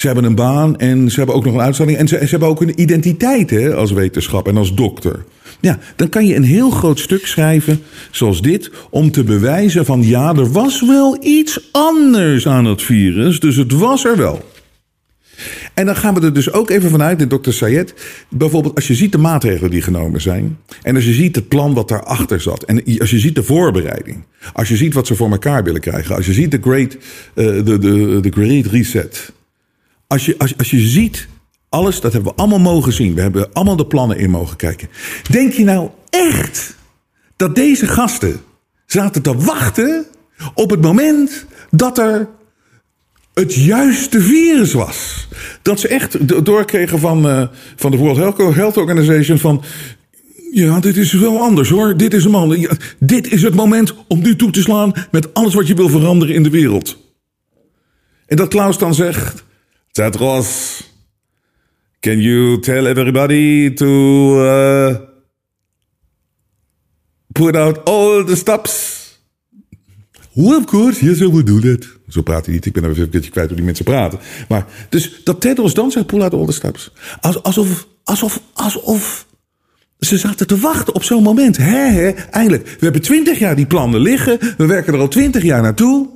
ze 0.00 0.06
hebben 0.06 0.24
een 0.24 0.34
baan 0.34 0.78
en 0.78 1.10
ze 1.10 1.16
hebben 1.16 1.34
ook 1.34 1.44
nog 1.44 1.54
een 1.54 1.60
uitstelling. 1.60 1.96
En 1.96 2.08
ze, 2.08 2.16
ze 2.16 2.26
hebben 2.30 2.48
ook 2.48 2.60
een 2.60 2.80
identiteit 2.80 3.50
hè, 3.50 3.74
als 3.74 3.92
wetenschap 3.92 4.48
en 4.48 4.56
als 4.56 4.74
dokter. 4.74 5.24
Ja, 5.60 5.78
dan 5.96 6.08
kan 6.08 6.26
je 6.26 6.34
een 6.34 6.42
heel 6.42 6.70
groot 6.70 6.98
stuk 6.98 7.26
schrijven, 7.26 7.82
zoals 8.10 8.42
dit, 8.42 8.70
om 8.90 9.10
te 9.10 9.24
bewijzen 9.24 9.84
van 9.84 10.02
ja, 10.02 10.34
er 10.34 10.52
was 10.52 10.86
wel 10.86 11.24
iets 11.24 11.68
anders 11.72 12.46
aan 12.46 12.64
het 12.64 12.82
virus, 12.82 13.40
dus 13.40 13.56
het 13.56 13.72
was 13.72 14.04
er 14.04 14.16
wel. 14.16 14.48
En 15.74 15.86
dan 15.86 15.96
gaan 15.96 16.14
we 16.14 16.20
er 16.20 16.32
dus 16.32 16.52
ook 16.52 16.70
even 16.70 16.90
vanuit, 16.90 17.18
de 17.18 17.26
dokter 17.26 17.52
Sayed, 17.52 17.94
bijvoorbeeld 18.28 18.74
als 18.74 18.86
je 18.86 18.94
ziet 18.94 19.12
de 19.12 19.18
maatregelen 19.18 19.70
die 19.70 19.82
genomen 19.82 20.20
zijn, 20.20 20.58
en 20.82 20.94
als 20.94 21.04
je 21.04 21.12
ziet 21.12 21.36
het 21.36 21.48
plan 21.48 21.74
wat 21.74 21.88
daarachter 21.88 22.40
zat, 22.40 22.62
en 22.62 22.98
als 22.98 23.10
je 23.10 23.18
ziet 23.18 23.34
de 23.34 23.42
voorbereiding, 23.42 24.24
als 24.52 24.68
je 24.68 24.76
ziet 24.76 24.94
wat 24.94 25.06
ze 25.06 25.14
voor 25.14 25.30
elkaar 25.30 25.64
willen 25.64 25.80
krijgen, 25.80 26.16
als 26.16 26.26
je 26.26 26.32
ziet 26.32 26.50
de 26.50 26.58
Great, 26.60 26.96
eh, 27.34 27.44
de, 27.44 27.78
de, 27.78 28.18
de 28.20 28.30
great 28.30 28.66
Reset, 28.66 29.32
als 30.10 30.26
je, 30.26 30.34
als, 30.38 30.58
als 30.58 30.70
je 30.70 30.80
ziet, 30.80 31.28
alles, 31.68 32.00
dat 32.00 32.12
hebben 32.12 32.32
we 32.32 32.38
allemaal 32.38 32.58
mogen 32.58 32.92
zien. 32.92 33.14
We 33.14 33.20
hebben 33.20 33.52
allemaal 33.52 33.76
de 33.76 33.86
plannen 33.86 34.18
in 34.18 34.30
mogen 34.30 34.56
kijken. 34.56 34.88
Denk 35.30 35.52
je 35.52 35.64
nou 35.64 35.90
echt 36.10 36.76
dat 37.36 37.54
deze 37.54 37.86
gasten 37.86 38.40
zaten 38.86 39.22
te 39.22 39.34
wachten 39.34 40.06
op 40.54 40.70
het 40.70 40.80
moment 40.80 41.46
dat 41.70 41.98
er 41.98 42.28
het 43.34 43.54
juiste 43.54 44.20
virus 44.20 44.72
was? 44.72 45.28
Dat 45.62 45.80
ze 45.80 45.88
echt 45.88 46.28
do- 46.28 46.42
doorkregen 46.42 46.98
van, 46.98 47.28
eh, 47.28 47.46
van 47.76 47.90
de 47.90 47.96
World 47.96 48.54
Health 48.54 48.76
Organization 48.76 49.38
van... 49.38 49.62
Ja, 50.52 50.80
dit 50.80 50.96
is 50.96 51.12
wel 51.12 51.40
anders 51.40 51.68
hoor. 51.68 51.96
Dit 51.96 52.14
is 52.14 52.24
een 52.24 52.30
man. 52.30 52.68
Dit 52.98 53.32
is 53.32 53.42
het 53.42 53.54
moment 53.54 53.94
om 54.08 54.22
nu 54.22 54.36
toe 54.36 54.50
te 54.50 54.60
slaan 54.60 54.92
met 55.10 55.34
alles 55.34 55.54
wat 55.54 55.66
je 55.66 55.74
wil 55.74 55.88
veranderen 55.88 56.34
in 56.34 56.42
de 56.42 56.50
wereld. 56.50 56.96
En 58.26 58.36
dat 58.36 58.48
Klaus 58.48 58.78
dan 58.78 58.94
zegt: 58.94 59.44
Tetros, 60.00 60.80
can 62.00 62.20
you 62.20 62.58
tell 62.60 62.86
everybody 62.86 63.70
to 63.74 63.86
uh, 63.86 64.96
put 67.32 67.56
out 67.56 67.84
all 67.84 68.24
the 68.24 68.36
stops? 68.36 68.98
Well, 70.32 70.56
of 70.56 70.64
course, 70.66 71.04
yes, 71.04 71.20
I 71.20 71.28
will 71.30 71.44
do 71.44 71.60
that. 71.60 71.86
Zo 72.08 72.22
praat 72.22 72.44
hij 72.44 72.54
niet. 72.54 72.66
Ik 72.66 72.72
ben 72.72 72.84
even 72.90 73.02
een 73.02 73.10
beetje 73.10 73.30
kwijt 73.30 73.46
hoe 73.46 73.56
die 73.56 73.64
mensen 73.64 73.84
praten. 73.84 74.18
Maar, 74.48 74.66
dus 74.88 75.20
dat 75.24 75.40
Tedros 75.40 75.74
dan 75.74 75.90
zegt, 75.90 76.06
pull 76.06 76.22
out 76.22 76.34
all 76.34 76.46
the 76.46 76.52
stops. 76.52 76.92
Als- 77.20 77.42
Alsof, 77.42 77.86
alsof, 78.04 78.40
alsof 78.52 79.26
ze 79.98 80.18
zaten 80.18 80.46
te 80.46 80.58
wachten 80.58 80.94
op 80.94 81.02
zo'n 81.02 81.22
moment. 81.22 81.56
Hè, 81.56 81.88
hè, 81.90 82.08
eindelijk. 82.10 82.64
We 82.68 82.76
hebben 82.80 83.02
twintig 83.02 83.38
jaar 83.38 83.56
die 83.56 83.66
plannen 83.66 84.00
liggen. 84.00 84.38
We 84.56 84.66
werken 84.66 84.94
er 84.94 85.00
al 85.00 85.08
twintig 85.08 85.42
jaar 85.42 85.62
naartoe. 85.62 86.08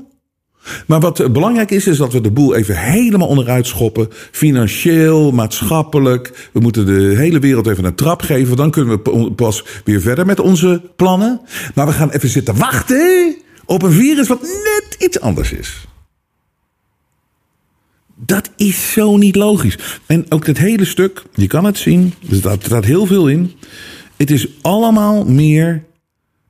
Maar 0.86 1.00
wat 1.00 1.32
belangrijk 1.32 1.70
is, 1.70 1.86
is 1.86 1.96
dat 1.96 2.12
we 2.12 2.20
de 2.20 2.30
boel 2.30 2.54
even 2.54 2.76
helemaal 2.76 3.28
onderuit 3.28 3.66
schoppen. 3.66 4.08
Financieel, 4.30 5.32
maatschappelijk. 5.32 6.48
We 6.52 6.60
moeten 6.60 6.86
de 6.86 7.14
hele 7.16 7.38
wereld 7.38 7.66
even 7.66 7.84
een 7.84 7.94
trap 7.94 8.22
geven. 8.22 8.56
Dan 8.56 8.70
kunnen 8.70 8.94
we 8.94 9.00
pa- 9.00 9.28
pas 9.30 9.64
weer 9.84 10.00
verder 10.00 10.26
met 10.26 10.40
onze 10.40 10.82
plannen. 10.96 11.40
Maar 11.74 11.86
we 11.86 11.92
gaan 11.92 12.10
even 12.10 12.28
zitten 12.28 12.56
wachten 12.56 13.36
op 13.64 13.82
een 13.82 13.92
virus 13.92 14.28
wat 14.28 14.40
net 14.42 14.96
iets 14.98 15.20
anders 15.20 15.52
is. 15.52 15.86
Dat 18.16 18.50
is 18.56 18.92
zo 18.92 19.16
niet 19.16 19.36
logisch. 19.36 19.78
En 20.06 20.26
ook 20.28 20.46
dat 20.46 20.56
hele 20.56 20.84
stuk, 20.84 21.22
je 21.34 21.46
kan 21.46 21.64
het 21.64 21.78
zien, 21.78 22.14
er 22.30 22.36
staat, 22.36 22.58
er 22.60 22.64
staat 22.64 22.84
heel 22.84 23.06
veel 23.06 23.28
in. 23.28 23.52
Het 24.16 24.30
is 24.30 24.48
allemaal 24.62 25.24
meer, 25.24 25.84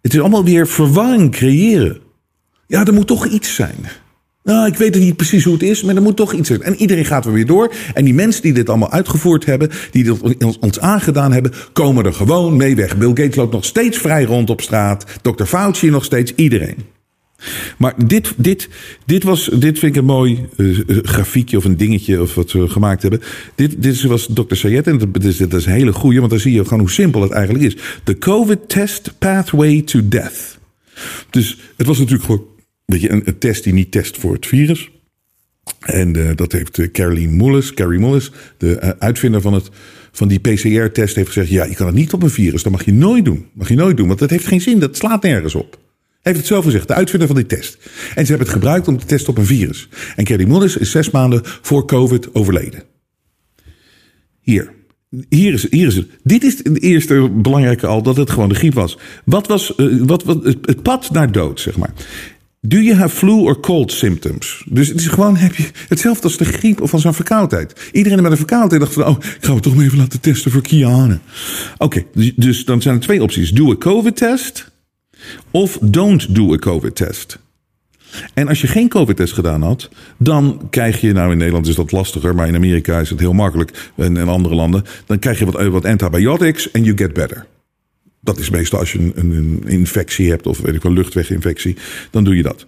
het 0.03 0.15
is 0.15 0.21
allemaal 0.21 0.45
weer 0.45 0.67
verwarring 0.67 1.31
creëren. 1.31 2.01
Ja, 2.67 2.85
er 2.85 2.93
moet 2.95 3.07
toch 3.07 3.27
iets 3.27 3.55
zijn. 3.55 3.77
Nou, 4.45 4.67
ik 4.67 4.77
weet 4.77 4.99
niet 4.99 5.17
precies 5.17 5.45
hoe 5.45 5.53
het 5.53 5.63
is, 5.63 5.83
maar 5.83 5.97
er 5.97 6.03
moet 6.03 6.17
toch 6.17 6.33
iets 6.33 6.49
zijn. 6.49 6.63
En 6.63 6.75
iedereen 6.75 7.05
gaat 7.05 7.25
weer 7.25 7.47
door. 7.47 7.73
En 7.95 8.05
die 8.05 8.15
mensen 8.15 8.43
die 8.43 8.53
dit 8.53 8.69
allemaal 8.69 8.91
uitgevoerd 8.91 9.45
hebben, 9.45 9.71
die 9.91 10.05
dit 10.05 10.23
ons- 10.61 10.81
aangedaan 10.81 11.33
hebben, 11.33 11.53
komen 11.73 12.05
er 12.05 12.13
gewoon 12.13 12.57
mee 12.57 12.77
weg. 12.77 12.97
Bill 12.99 13.09
Gates 13.09 13.35
loopt 13.35 13.53
nog 13.53 13.65
steeds 13.65 13.99
vrij 13.99 14.25
rond 14.25 14.51
op 14.51 14.61
straat. 14.61 15.05
Dr. 15.23 15.45
Fauci 15.45 15.91
nog 15.91 16.05
steeds, 16.05 16.33
iedereen. 16.35 16.77
Maar 17.79 17.95
dit, 18.07 18.33
dit, 18.37 18.69
dit, 19.07 19.23
was, 19.23 19.51
dit 19.53 19.79
vind 19.79 19.95
ik 19.95 20.01
een 20.01 20.07
mooi 20.07 20.47
eh, 20.57 20.79
eh, 20.79 20.97
grafiekje 21.03 21.57
of 21.57 21.65
een 21.65 21.77
dingetje 21.77 22.23
of 22.23 22.35
wat 22.35 22.53
we 22.53 22.69
gemaakt 22.69 23.03
hebben. 23.03 23.21
Dit, 23.55 23.83
dit 23.83 24.03
was 24.03 24.29
Dr. 24.35 24.55
Sayed 24.55 24.87
en 24.87 24.99
dat 24.99 25.25
is, 25.25 25.41
is 25.41 25.67
een 25.67 25.73
hele 25.73 25.93
goeie, 25.93 26.19
want 26.19 26.31
dan 26.31 26.41
zie 26.41 26.53
je 26.53 26.65
gewoon 26.65 26.79
hoe 26.79 26.91
simpel 26.91 27.23
het 27.23 27.31
eigenlijk 27.31 27.65
is. 27.65 27.77
The 28.05 28.19
COVID 28.19 28.69
test 28.69 29.15
pathway 29.19 29.83
to 29.83 30.09
death. 30.09 30.59
Dus 31.31 31.59
het 31.77 31.87
was 31.87 31.99
natuurlijk 31.99 32.25
gewoon 32.25 32.53
weet 33.01 33.03
je, 33.03 33.27
een, 33.27 33.39
test 33.39 33.65
die 33.65 33.73
niet 33.73 33.91
test 33.91 34.17
voor 34.17 34.33
het 34.33 34.47
virus. 34.47 34.91
En 35.81 36.17
eh, 36.17 36.37
dat 36.37 36.53
heeft 36.53 36.79
eh, 36.79 36.91
Caroline 36.91 37.33
Mullis, 37.33 37.75
Carrie 37.75 38.01
Mullis, 38.01 38.31
de 38.59 38.79
eh, 38.79 38.91
uitvinder 38.99 39.41
van, 39.41 39.53
het, 39.53 39.71
van 40.13 40.29
die 40.29 40.39
PCR-test, 40.39 41.17
heeft 41.17 41.29
gezegd: 41.29 41.49
ja, 41.49 41.65
je 41.65 41.75
kan 41.75 41.87
het 41.87 41.95
niet 41.95 42.13
op 42.13 42.23
een 42.23 42.31
virus. 42.31 42.63
Dat 42.63 42.73
mag 42.73 42.85
je 42.85 42.93
nooit 42.93 43.25
doen. 43.25 43.47
Mag 43.53 43.69
je 43.69 43.75
nooit 43.75 43.97
doen, 43.97 44.07
want 44.07 44.19
dat 44.19 44.31
heeft 44.31 44.47
geen 44.47 44.61
zin. 44.61 44.79
Dat 44.79 44.97
slaat 44.97 45.23
nergens 45.23 45.55
op. 45.55 45.79
Heeft 46.23 46.37
het 46.37 46.47
zelf 46.47 46.65
gezegd, 46.65 46.89
de 46.89 46.95
uitvinder 46.95 47.29
van 47.29 47.37
die 47.37 47.47
test. 47.47 47.79
En 48.15 48.27
ze 48.27 48.29
hebben 48.29 48.47
het 48.47 48.57
gebruikt 48.57 48.89
om 48.89 48.99
te 48.99 49.07
testen 49.07 49.31
op 49.31 49.39
een 49.39 49.47
virus. 49.47 49.89
En 50.17 50.25
Carrie 50.25 50.47
Mullis 50.47 50.77
is 50.77 50.91
zes 50.91 51.11
maanden 51.11 51.41
voor 51.45 51.87
COVID 51.87 52.35
overleden. 52.35 52.83
Hier. 54.41 54.73
Hier 55.29 55.53
is, 55.53 55.71
hier 55.71 55.87
is 55.87 55.97
het. 55.97 56.09
Dit 56.23 56.45
is 56.45 56.59
het 56.59 56.83
eerste 56.83 57.31
belangrijke 57.31 57.87
al, 57.87 58.03
dat 58.03 58.17
het 58.17 58.31
gewoon 58.31 58.49
de 58.49 58.55
griep 58.55 58.75
was. 58.75 58.99
Wat 59.25 59.47
was 59.47 59.75
wat, 60.01 60.25
wat, 60.25 60.45
het 60.45 60.83
pad 60.83 61.11
naar 61.11 61.33
dood, 61.33 61.61
zeg 61.61 61.77
maar. 61.77 61.93
Do 62.67 62.81
you 62.81 62.97
have 62.97 63.17
flu 63.17 63.33
or 63.33 63.61
cold 63.61 63.93
symptoms? 63.93 64.65
Dus 64.69 64.89
het 64.89 65.01
is 65.01 65.07
gewoon 65.07 65.37
heb 65.37 65.55
je 65.55 65.71
hetzelfde 65.89 66.23
als 66.23 66.37
de 66.37 66.45
griep 66.45 66.81
of 66.81 66.93
als 66.93 67.05
een 67.05 67.15
verkoudheid. 67.15 67.89
Iedereen 67.93 68.23
met 68.23 68.31
een 68.31 68.37
verkoudheid 68.37 68.81
dacht 68.81 68.93
van, 68.93 69.05
oh, 69.07 69.17
ik 69.21 69.37
ga 69.41 69.55
het 69.55 69.63
toch 69.63 69.75
maar 69.75 69.85
even 69.85 69.99
laten 69.99 70.21
testen 70.21 70.51
voor 70.51 70.63
Kiane. 70.63 71.19
Oké, 71.79 72.05
dus, 72.15 72.33
dus 72.37 72.65
dan 72.65 72.83
zijn 72.83 72.95
er 72.95 73.01
twee 73.01 73.23
opties. 73.23 73.51
Do 73.51 73.71
a 73.71 73.77
COVID-test 73.77 74.73
of 75.51 75.79
don't 75.81 76.35
do 76.35 76.53
a 76.53 76.57
COVID-test. 76.57 77.39
En 78.35 78.49
als 78.49 78.61
je 78.61 78.67
geen 78.67 78.89
COVID-test 78.89 79.33
gedaan 79.33 79.63
had, 79.63 79.89
dan 80.17 80.67
krijg 80.71 81.01
je, 81.01 81.13
nou 81.13 81.33
in 81.33 81.39
Nederland 81.39 81.67
is 81.67 81.75
dat 81.75 81.93
lastiger, 81.93 82.35
maar 82.35 82.49
in 82.49 82.55
Amerika 82.55 83.01
is 83.01 83.11
het 83.11 83.21
heel 83.21 83.33
makkelijk 83.33 83.91
en 83.97 84.17
in 84.17 84.29
andere 84.29 84.55
landen, 84.55 84.85
dan 85.07 85.19
krijg 85.19 85.39
je 85.39 85.45
wat, 85.45 85.67
wat 85.67 85.85
antibiotics 85.85 86.71
en 86.71 86.85
you 86.85 86.97
get 86.97 87.13
better. 87.13 87.47
Dat 88.25 88.39
is 88.39 88.51
meestal 88.51 88.79
als 88.79 88.93
je 88.93 88.99
een, 88.99 89.31
een, 89.31 89.63
infectie 89.67 90.31
hebt 90.31 90.47
of 90.47 90.59
weet 90.59 90.75
ik 90.75 90.83
wel, 90.83 90.93
luchtweginfectie, 90.93 91.77
dan 92.11 92.25
doe 92.25 92.37
je 92.37 92.43
dat. 92.43 92.67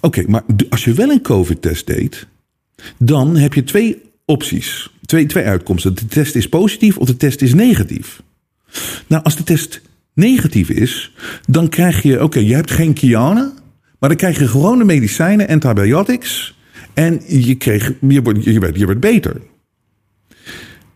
Oké, 0.00 0.24
maar 0.26 0.42
als 0.68 0.84
je 0.84 0.92
wel 0.92 1.10
een 1.10 1.22
COVID-test 1.22 1.86
deed, 1.86 2.26
dan 2.98 3.36
heb 3.36 3.54
je 3.54 3.64
twee 3.64 4.02
opties, 4.24 4.90
twee, 5.04 5.26
twee 5.26 5.44
uitkomsten. 5.44 5.94
De 5.94 6.06
test 6.06 6.34
is 6.34 6.48
positief 6.48 6.98
of 6.98 7.06
de 7.06 7.16
test 7.16 7.42
is 7.42 7.54
negatief. 7.54 8.22
Nou, 9.06 9.22
als 9.22 9.36
de 9.36 9.44
test 9.44 9.82
negatief 10.14 10.68
is, 10.68 11.12
dan 11.46 11.68
krijg 11.68 12.02
je, 12.02 12.22
oké, 12.22 12.38
je 12.38 12.54
hebt 12.54 12.70
geen 12.70 12.92
Kiana, 12.92 13.52
maar 13.98 14.08
dan 14.08 14.18
krijg 14.18 14.38
je 14.38 14.48
gewone 14.48 14.84
medicijnen, 14.84 15.48
antibiotics, 15.48 16.54
en 16.94 17.20
je, 17.26 17.54
kreeg, 17.54 17.92
je, 18.08 18.22
wordt, 18.22 18.44
je, 18.44 18.60
werd, 18.60 18.78
je 18.78 18.86
werd 18.86 19.00
beter. 19.00 19.40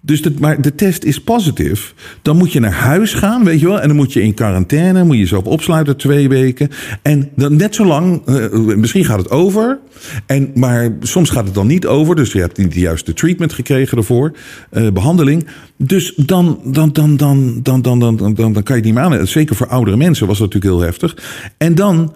Dus 0.06 0.22
de, 0.22 0.34
maar 0.38 0.60
de 0.60 0.74
test 0.74 1.04
is 1.04 1.20
positief. 1.20 1.94
Dan 2.22 2.36
moet 2.36 2.52
je 2.52 2.60
naar 2.60 2.72
huis 2.72 3.14
gaan, 3.14 3.44
weet 3.44 3.60
je 3.60 3.66
wel. 3.66 3.80
En 3.80 3.88
dan 3.88 3.96
moet 3.96 4.12
je 4.12 4.22
in 4.22 4.34
quarantaine, 4.34 5.04
moet 5.04 5.14
je 5.14 5.20
jezelf 5.20 5.44
opsluiten 5.44 5.96
twee 5.96 6.28
weken. 6.28 6.68
En 7.02 7.30
dan 7.36 7.56
net 7.56 7.74
zo 7.74 7.84
lang, 7.84 8.26
eh, 8.26 8.50
misschien 8.76 9.04
gaat 9.04 9.18
het 9.18 9.30
over. 9.30 9.78
En, 10.26 10.50
maar 10.54 10.96
soms 11.00 11.30
gaat 11.30 11.44
het 11.44 11.54
dan 11.54 11.66
niet 11.66 11.86
over. 11.86 12.16
Dus 12.16 12.32
je 12.32 12.40
hebt 12.40 12.58
niet 12.58 12.72
de 12.72 12.80
juiste 12.80 13.12
treatment 13.12 13.52
gekregen 13.52 13.98
ervoor. 13.98 14.32
eh, 14.70 14.88
behandeling. 14.92 15.46
Dus 15.78 16.12
dan, 16.16 16.60
dan, 16.64 16.92
dan, 16.92 17.16
dan, 17.16 17.60
dan, 17.62 17.82
dan, 17.82 17.98
dan, 17.98 18.16
dan, 18.16 18.34
dan 18.34 18.52
kan 18.52 18.62
je 18.64 18.72
het 18.74 18.84
niet 18.84 18.94
meer 18.94 19.02
aan. 19.02 19.26
Zeker 19.26 19.56
voor 19.56 19.68
oudere 19.68 19.96
mensen 19.96 20.26
was 20.26 20.38
dat 20.38 20.46
natuurlijk 20.52 20.80
heel 20.80 20.88
heftig. 20.88 21.16
En 21.58 21.74
dan 21.74 22.14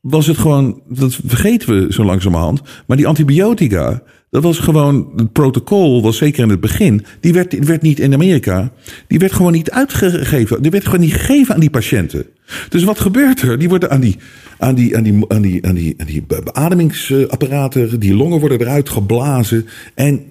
was 0.00 0.26
het 0.26 0.38
gewoon, 0.38 0.82
dat 0.88 1.18
vergeten 1.26 1.68
we 1.68 1.92
zo 1.92 2.04
langzamerhand. 2.04 2.62
Maar 2.86 2.96
die 2.96 3.06
antibiotica, 3.06 4.02
dat 4.32 4.42
was 4.42 4.58
gewoon, 4.58 5.12
het 5.16 5.32
protocol 5.32 6.02
was 6.02 6.16
zeker 6.16 6.42
in 6.42 6.48
het 6.48 6.60
begin, 6.60 7.04
die 7.20 7.32
werd, 7.32 7.64
werd 7.64 7.82
niet 7.82 8.00
in 8.00 8.12
Amerika, 8.12 8.72
die 9.06 9.18
werd 9.18 9.32
gewoon 9.32 9.52
niet 9.52 9.70
uitgegeven. 9.70 10.62
Die 10.62 10.70
werd 10.70 10.84
gewoon 10.84 11.00
niet 11.00 11.14
gegeven 11.14 11.54
aan 11.54 11.60
die 11.60 11.70
patiënten. 11.70 12.26
Dus 12.68 12.84
wat 12.84 13.00
gebeurt 13.00 13.42
er? 13.42 13.58
Die 13.58 13.68
worden 13.68 13.90
aan 13.90 14.00
die, 14.00 14.16
aan 14.58 14.74
die, 14.74 14.96
aan 14.96 15.02
die, 15.02 15.24
aan 15.28 15.42
die, 15.42 15.66
aan 15.66 15.74
die, 15.74 15.94
aan 15.98 16.06
die 16.06 16.22
be- 16.22 16.42
beademingsapparaten, 16.44 18.00
die 18.00 18.14
longen 18.14 18.40
worden 18.40 18.60
eruit 18.60 18.88
geblazen 18.88 19.66
en 19.94 20.24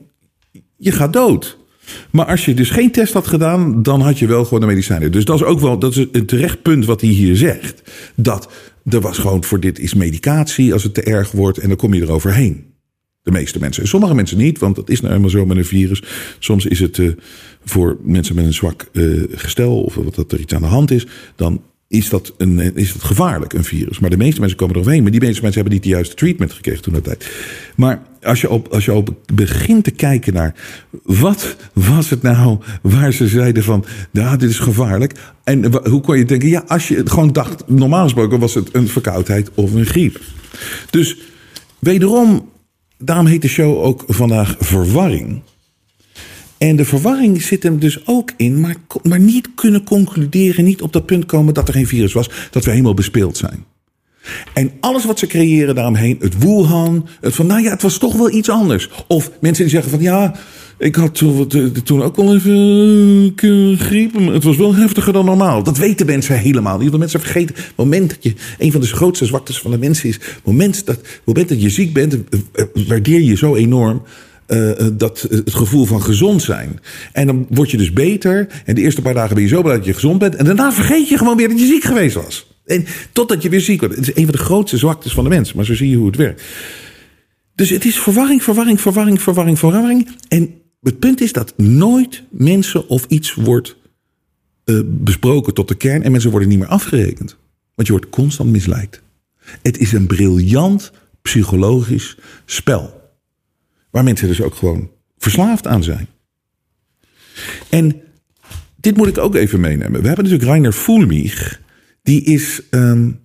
je 0.77 0.91
gaat 0.91 1.13
dood. 1.13 1.57
Maar 2.09 2.25
als 2.25 2.45
je 2.45 2.53
dus 2.53 2.69
geen 2.69 2.91
test 2.91 3.13
had 3.13 3.27
gedaan, 3.27 3.83
dan 3.83 4.01
had 4.01 4.19
je 4.19 4.27
wel 4.27 4.43
gewoon 4.43 4.59
de 4.59 4.65
medicijnen. 4.65 5.11
Dus 5.11 5.25
dat 5.25 5.35
is 5.35 5.45
ook 5.45 5.59
wel 5.59 5.79
dat 5.79 5.95
is 5.95 6.07
een 6.11 6.25
terecht 6.25 6.61
punt 6.61 6.85
wat 6.85 7.01
hij 7.01 7.09
hier 7.09 7.35
zegt. 7.35 7.81
Dat 8.15 8.51
er 8.89 9.01
was 9.01 9.17
gewoon 9.17 9.43
voor 9.43 9.59
dit 9.59 9.79
is 9.79 9.93
medicatie 9.93 10.73
als 10.73 10.83
het 10.83 10.93
te 10.93 11.03
erg 11.03 11.31
wordt 11.31 11.57
en 11.57 11.67
dan 11.67 11.77
kom 11.77 11.93
je 11.93 12.01
eroverheen. 12.01 12.70
De 13.23 13.31
meeste 13.31 13.59
mensen. 13.59 13.83
En 13.83 13.89
sommige 13.89 14.15
mensen 14.15 14.37
niet, 14.37 14.59
want 14.59 14.75
dat 14.75 14.89
is 14.89 15.01
nou 15.01 15.13
eenmaal 15.13 15.29
zo 15.29 15.45
met 15.45 15.57
een 15.57 15.65
virus. 15.65 16.03
Soms 16.39 16.65
is 16.65 16.79
het 16.79 16.99
eh, 16.99 17.09
voor 17.65 17.97
mensen 18.03 18.35
met 18.35 18.45
een 18.45 18.53
zwak 18.53 18.89
eh, 18.93 19.03
gestel 19.31 19.83
of 19.83 19.93
dat 19.93 20.31
er 20.31 20.39
iets 20.39 20.53
aan 20.53 20.61
de 20.61 20.67
hand 20.67 20.91
is, 20.91 21.07
dan 21.35 21.61
is 21.91 22.09
dat, 22.09 22.33
een, 22.37 22.75
is 22.75 22.93
dat 22.93 23.03
gevaarlijk, 23.03 23.53
een 23.53 23.63
virus. 23.63 23.99
Maar 23.99 24.09
de 24.09 24.17
meeste 24.17 24.39
mensen 24.39 24.57
komen 24.57 24.75
eroverheen. 24.75 25.01
Maar 25.01 25.11
die 25.11 25.21
meeste 25.21 25.41
mensen 25.41 25.61
hebben 25.61 25.73
niet 25.73 25.83
de 25.83 25.95
juiste 25.95 26.15
treatment 26.15 26.53
gekregen 26.53 26.81
toen 26.81 26.93
dat 26.93 27.03
tijd. 27.03 27.31
Maar 27.75 28.01
als 28.21 28.41
je, 28.41 28.49
op, 28.49 28.67
als 28.67 28.85
je 28.85 28.93
op 28.93 29.15
begint 29.33 29.83
te 29.83 29.91
kijken 29.91 30.33
naar 30.33 30.55
wat 31.03 31.55
was 31.73 32.09
het 32.09 32.21
nou 32.21 32.57
waar 32.81 33.13
ze 33.13 33.27
zeiden 33.27 33.63
van, 33.63 33.85
ja, 34.11 34.37
dit 34.37 34.49
is 34.49 34.59
gevaarlijk. 34.59 35.13
En 35.43 35.87
hoe 35.89 36.01
kon 36.01 36.17
je 36.17 36.25
denken, 36.25 36.49
ja, 36.49 36.63
als 36.67 36.87
je 36.87 37.01
gewoon 37.05 37.31
dacht, 37.31 37.63
normaal 37.67 38.03
gesproken 38.03 38.39
was 38.39 38.53
het 38.53 38.69
een 38.75 38.87
verkoudheid 38.87 39.51
of 39.53 39.73
een 39.73 39.85
griep. 39.85 40.19
Dus 40.89 41.17
wederom, 41.79 42.49
daarom 43.01 43.25
heet 43.25 43.41
de 43.41 43.47
show 43.47 43.83
ook 43.83 44.03
vandaag 44.07 44.55
Verwarring. 44.59 45.41
En 46.57 46.75
de 46.75 46.85
verwarring 46.85 47.41
zit 47.41 47.63
hem 47.63 47.79
dus 47.79 48.07
ook 48.07 48.31
in, 48.37 48.59
maar, 49.03 49.19
niet 49.19 49.49
kunnen 49.55 49.83
concluderen, 49.83 50.63
niet 50.63 50.81
op 50.81 50.93
dat 50.93 51.05
punt 51.05 51.25
komen 51.25 51.53
dat 51.53 51.67
er 51.67 51.73
geen 51.73 51.87
virus 51.87 52.13
was, 52.13 52.29
dat 52.51 52.65
we 52.65 52.71
helemaal 52.71 52.93
bespeeld 52.93 53.37
zijn. 53.37 53.65
En 54.53 54.71
alles 54.79 55.05
wat 55.05 55.19
ze 55.19 55.27
creëren 55.27 55.75
daaromheen, 55.75 56.17
het 56.19 56.37
Wuhan, 56.37 57.07
het 57.21 57.35
van, 57.35 57.45
nou 57.45 57.61
ja, 57.61 57.69
het 57.69 57.81
was 57.81 57.97
toch 57.97 58.15
wel 58.15 58.31
iets 58.31 58.49
anders. 58.49 58.89
Of 59.07 59.31
mensen 59.39 59.63
die 59.63 59.73
zeggen 59.73 59.91
van, 59.91 60.01
ja, 60.01 60.35
ik 60.81 60.95
had 60.95 61.15
toen, 61.83 62.01
ook 62.01 62.15
wel 62.15 62.35
even 62.35 63.33
eh, 63.35 63.79
griep, 63.79 64.13
het 64.13 64.43
was 64.43 64.57
wel 64.57 64.75
heftiger 64.75 65.13
dan 65.13 65.25
normaal. 65.25 65.63
Dat 65.63 65.77
weten 65.77 66.05
mensen 66.05 66.39
helemaal 66.39 66.77
niet. 66.77 66.87
Want 66.87 66.99
mensen 66.99 67.19
vergeten, 67.19 67.55
het 67.55 67.75
moment 67.75 68.09
dat 68.09 68.23
je 68.23 68.33
een 68.57 68.71
van 68.71 68.81
de 68.81 68.87
grootste 68.87 69.25
zwaktes 69.25 69.59
van 69.59 69.71
de 69.71 69.77
mensen 69.77 70.09
is, 70.09 70.19
moment 70.43 70.85
dat, 70.85 70.95
het 70.95 71.21
moment 71.25 71.49
dat 71.49 71.61
je 71.61 71.69
ziek 71.69 71.93
bent, 71.93 72.13
eh, 72.13 72.39
eh, 72.53 72.87
waardeer 72.87 73.21
je 73.21 73.35
zo 73.35 73.55
enorm 73.55 74.01
dat, 74.93 75.27
het 75.29 75.53
gevoel 75.53 75.85
van 75.85 76.01
gezond 76.01 76.41
zijn. 76.41 76.79
En 77.11 77.27
dan 77.27 77.45
word 77.49 77.71
je 77.71 77.77
dus 77.77 77.93
beter. 77.93 78.47
En 78.65 78.75
de 78.75 78.81
eerste 78.81 79.01
paar 79.01 79.13
dagen 79.13 79.35
ben 79.35 79.43
je 79.43 79.49
zo 79.49 79.61
blij 79.61 79.75
dat 79.75 79.85
je 79.85 79.93
gezond 79.93 80.19
bent. 80.19 80.35
En 80.35 80.45
daarna 80.45 80.73
vergeet 80.73 81.09
je 81.09 81.17
gewoon 81.17 81.37
weer 81.37 81.49
dat 81.49 81.59
je 81.59 81.65
ziek 81.65 81.83
geweest 81.83 82.15
was. 82.15 82.47
En 82.65 82.85
totdat 83.11 83.41
je 83.41 83.49
weer 83.49 83.61
ziek 83.61 83.79
wordt. 83.79 83.95
Het 83.95 84.07
is 84.07 84.15
een 84.15 84.23
van 84.23 84.31
de 84.31 84.37
grootste 84.37 84.77
zwaktes 84.77 85.13
van 85.13 85.23
de 85.23 85.29
mens. 85.29 85.53
Maar 85.53 85.65
zo 85.65 85.75
zie 85.75 85.89
je 85.89 85.95
hoe 85.95 86.05
het 86.05 86.15
werkt. 86.15 86.43
Dus 87.55 87.69
het 87.69 87.85
is 87.85 87.99
verwarring, 87.99 88.43
verwarring, 88.43 88.81
verwarring, 88.81 89.21
verwarring, 89.21 89.59
verwarring. 89.59 90.07
En 90.27 90.60
het 90.81 90.99
punt 90.99 91.21
is 91.21 91.33
dat 91.33 91.57
nooit 91.57 92.23
mensen 92.29 92.87
of 92.87 93.05
iets 93.07 93.33
wordt 93.33 93.75
uh, 94.65 94.81
besproken 94.85 95.53
tot 95.53 95.67
de 95.67 95.75
kern. 95.75 96.03
En 96.03 96.11
mensen 96.11 96.31
worden 96.31 96.49
niet 96.49 96.59
meer 96.59 96.67
afgerekend. 96.67 97.37
Want 97.75 97.87
je 97.87 97.93
wordt 97.93 98.09
constant 98.09 98.49
misleid. 98.49 99.01
Het 99.61 99.77
is 99.77 99.91
een 99.91 100.07
briljant 100.07 100.91
psychologisch 101.21 102.17
spel. 102.45 103.11
Waar 103.89 104.03
mensen 104.03 104.27
dus 104.27 104.41
ook 104.41 104.55
gewoon 104.55 104.89
verslaafd 105.17 105.67
aan 105.67 105.83
zijn. 105.83 106.07
En 107.69 108.01
dit 108.75 108.97
moet 108.97 109.07
ik 109.07 109.17
ook 109.17 109.35
even 109.35 109.59
meenemen. 109.59 110.01
We 110.01 110.07
hebben 110.07 110.23
natuurlijk 110.23 110.51
Rainer 110.51 110.71
Fulmich. 110.71 111.61
Die 112.03 112.23
is, 112.23 112.61
um, 112.69 113.19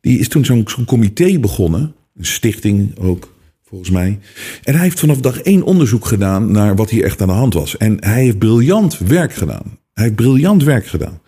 die 0.00 0.18
is 0.18 0.28
toen 0.28 0.44
zo'n 0.44 0.68
zo 0.68 0.84
comité 0.84 1.38
begonnen. 1.38 1.94
Een 2.16 2.24
stichting 2.24 2.98
ook, 2.98 3.31
volgens 3.72 3.90
mij. 3.90 4.18
En 4.62 4.74
hij 4.74 4.82
heeft 4.82 5.00
vanaf 5.00 5.20
dag 5.20 5.40
één 5.40 5.62
onderzoek 5.62 6.04
gedaan 6.04 6.50
naar 6.50 6.76
wat 6.76 6.90
hier 6.90 7.04
echt 7.04 7.20
aan 7.20 7.28
de 7.28 7.34
hand 7.34 7.54
was. 7.54 7.76
En 7.76 7.96
hij 8.00 8.22
heeft 8.22 8.38
briljant 8.38 8.98
werk 8.98 9.34
gedaan. 9.34 9.78
Hij 9.94 10.04
heeft 10.04 10.16
briljant 10.16 10.64
werk 10.64 10.86
gedaan. 10.86 11.20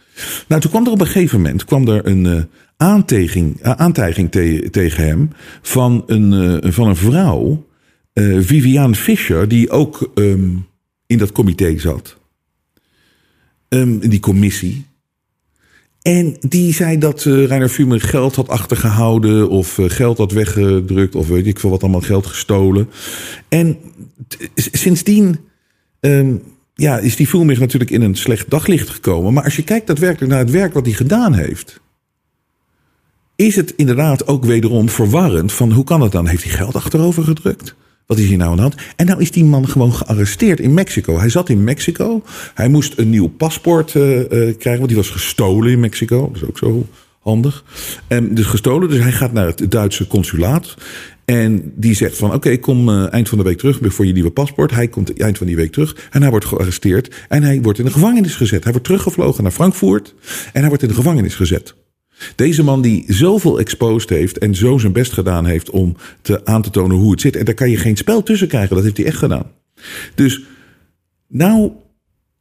Nou, 0.49 0.61
toen 0.61 0.71
kwam 0.71 0.87
er 0.87 0.93
op 0.93 1.01
een 1.01 1.07
gegeven 1.07 1.41
moment 1.41 1.65
kwam 1.65 1.89
er 1.89 2.07
een 2.07 2.25
uh, 2.25 2.43
aantijging, 2.77 3.67
uh, 3.67 3.71
aantijging 3.71 4.31
te, 4.31 4.69
tegen 4.71 5.05
hem 5.05 5.31
van 5.63 6.03
een, 6.07 6.33
uh, 6.33 6.73
van 6.73 6.89
een 6.89 6.97
vrouw, 6.97 7.67
Viviane 8.39 8.95
Fischer, 8.95 9.49
die 9.49 9.71
ook 9.71 10.11
um, 10.15 10.67
in 11.07 11.19
dat 11.19 11.33
comité 11.33 11.79
zat. 11.79 12.17
Um, 13.69 13.99
in 14.03 14.11
die 14.11 14.21
commissie. 14.21 14.87
En 16.05 16.37
die 16.41 16.73
zei 16.75 16.99
dat 16.99 17.25
uh, 17.25 17.47
Reiner 17.47 17.69
Fumer 17.69 18.01
geld 18.01 18.35
had 18.35 18.49
achtergehouden 18.49 19.49
of 19.49 19.79
uh, 19.79 19.91
geld 19.91 20.19
had 20.19 20.33
weggedrukt 20.33 21.15
of 21.15 21.29
weet 21.29 21.47
ik 21.47 21.61
veel 21.61 21.71
wat 21.71 21.83
allemaal 21.83 22.01
geld 22.01 22.27
gestolen. 22.27 22.91
En 23.49 23.79
sindsdien 24.55 25.39
um, 26.01 26.43
ja, 26.75 26.99
is 26.99 27.17
die 27.17 27.27
Fumer 27.27 27.61
natuurlijk 27.61 27.91
in 27.91 28.03
een 28.03 28.15
slecht 28.15 28.51
daglicht 28.51 28.89
gekomen. 28.89 29.33
Maar 29.33 29.45
als 29.45 29.57
je 29.57 29.65
kijkt 29.65 29.87
daadwerkelijk 29.87 30.33
naar 30.33 30.41
het 30.41 30.51
werk 30.51 30.73
wat 30.73 30.87
hij 30.87 30.95
gedaan 30.95 31.35
heeft, 31.35 31.81
is 33.37 33.57
het 33.57 33.73
inderdaad 33.77 34.27
ook 34.27 34.45
wederom 34.45 34.89
verwarrend 34.89 35.53
van 35.53 35.73
hoe 35.73 35.85
kan 35.85 36.01
het 36.01 36.13
dan? 36.13 36.27
Heeft 36.27 36.45
hij 36.45 36.53
geld 36.53 36.75
achterover 36.75 37.25
gedrukt? 37.25 37.75
Wat 38.07 38.19
is 38.19 38.27
hier 38.27 38.37
nou 38.37 38.51
aan 38.51 38.57
de 38.57 38.63
hand? 38.63 38.75
En 38.97 39.07
nou 39.07 39.21
is 39.21 39.31
die 39.31 39.45
man 39.45 39.69
gewoon 39.69 39.93
gearresteerd 39.93 40.61
in 40.61 40.75
Mexico. 40.75 41.19
Hij 41.19 41.29
zat 41.29 41.49
in 41.49 41.65
Mexico. 41.65 42.23
Hij 42.55 42.69
moest 42.69 42.99
een 42.99 43.11
nieuw 43.11 43.29
paspoort 43.29 43.95
uh, 43.95 44.19
uh, 44.19 44.27
krijgen, 44.29 44.77
want 44.77 44.89
die 44.89 44.97
was 44.97 45.11
gestolen 45.11 45.71
in 45.71 45.81
Mexico. 45.81 46.27
Dat 46.33 46.43
is 46.43 46.49
ook 46.49 46.59
zo 46.59 46.87
handig. 47.21 47.65
En 48.07 48.35
dus 48.35 48.47
gestolen, 48.47 48.89
dus 48.89 49.03
hij 49.03 49.13
gaat 49.13 49.33
naar 49.33 49.47
het 49.47 49.71
Duitse 49.71 50.07
consulaat. 50.07 50.75
En 51.25 51.73
die 51.77 51.95
zegt 51.95 52.17
van, 52.17 52.35
oké, 52.35 52.57
kom 52.57 52.89
uh, 52.89 53.13
eind 53.13 53.29
van 53.29 53.39
de 53.39 53.45
week 53.45 53.59
terug 53.59 53.79
voor 53.83 54.07
je 54.07 54.13
nieuwe 54.13 54.31
paspoort. 54.31 54.71
Hij 54.71 54.89
komt 54.89 55.21
eind 55.21 55.39
van 55.39 55.47
die 55.47 55.57
week 55.57 55.73
terug 55.73 56.09
en 56.11 56.21
hij 56.21 56.31
wordt 56.31 56.47
gearresteerd. 56.47 57.15
En 57.29 57.43
hij 57.43 57.63
wordt 57.63 57.79
in 57.79 57.85
de 57.85 57.91
gevangenis 57.91 58.35
gezet. 58.35 58.63
Hij 58.63 58.73
wordt 58.73 58.87
teruggevlogen 58.87 59.43
naar 59.43 59.53
Frankfurt 59.53 60.15
en 60.53 60.61
hij 60.61 60.69
wordt 60.69 60.83
in 60.83 60.89
de 60.89 60.95
gevangenis 60.95 61.35
gezet. 61.35 61.75
Deze 62.35 62.63
man 62.63 62.83
die 62.83 63.05
zoveel 63.09 63.59
exposed 63.59 64.09
heeft 64.09 64.39
en 64.39 64.55
zo 64.55 64.79
zijn 64.79 64.93
best 64.93 65.13
gedaan 65.13 65.47
heeft 65.47 65.71
om 65.71 65.97
te 66.23 66.45
aan 66.45 66.63
te 66.63 66.71
tonen 66.71 66.97
hoe 66.97 67.11
het 67.11 67.21
zit. 67.21 67.37
En 67.37 67.45
daar 67.45 67.55
kan 67.55 67.71
je 67.71 67.77
geen 67.77 67.97
spel 67.97 68.23
tussen 68.23 68.49
krijgen. 68.49 68.75
Dat 68.75 68.85
heeft 68.85 68.97
hij 68.97 69.07
echt 69.07 69.19
gedaan. 69.19 69.51
Dus 70.15 70.43
nou 71.29 71.73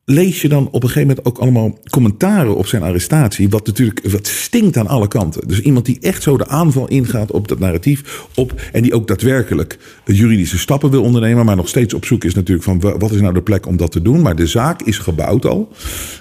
lees 0.05 0.41
je 0.41 0.49
dan 0.49 0.67
op 0.67 0.83
een 0.83 0.89
gegeven 0.89 1.07
moment 1.07 1.25
ook 1.25 1.37
allemaal 1.37 1.79
commentaren 1.89 2.55
op 2.55 2.67
zijn 2.67 2.83
arrestatie. 2.83 3.49
Wat 3.49 3.65
natuurlijk 3.65 4.11
wat 4.11 4.27
stinkt 4.27 4.77
aan 4.77 4.87
alle 4.87 5.07
kanten. 5.07 5.47
Dus 5.47 5.59
iemand 5.59 5.85
die 5.85 5.97
echt 5.99 6.23
zo 6.23 6.37
de 6.37 6.47
aanval 6.47 6.87
ingaat 6.87 7.31
op 7.31 7.47
dat 7.47 7.59
narratief. 7.59 8.25
Op, 8.35 8.61
en 8.71 8.81
die 8.81 8.93
ook 8.93 9.07
daadwerkelijk 9.07 9.77
juridische 10.05 10.57
stappen 10.57 10.89
wil 10.89 11.03
ondernemen. 11.03 11.45
Maar 11.45 11.55
nog 11.55 11.67
steeds 11.67 11.93
op 11.93 12.05
zoek 12.05 12.23
is 12.23 12.33
natuurlijk 12.33 12.65
van 12.65 12.79
wat 12.79 13.11
is 13.11 13.21
nou 13.21 13.33
de 13.33 13.41
plek 13.41 13.65
om 13.65 13.77
dat 13.77 13.91
te 13.91 14.01
doen. 14.01 14.21
Maar 14.21 14.35
de 14.35 14.47
zaak 14.47 14.81
is 14.81 14.97
gebouwd 14.97 15.45
al. 15.45 15.71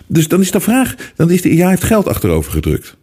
Dus 0.07 0.29
dan 0.29 0.41
is 0.41 0.51
de 0.51 0.61
vraag. 0.61 0.95
Dan 1.17 1.31
is 1.31 1.43
de, 1.43 1.55
ja, 1.55 1.61
hij 1.61 1.71
heeft 1.71 1.85
geld 1.85 2.09
achterover 2.09 2.53
gedrukt 2.53 3.01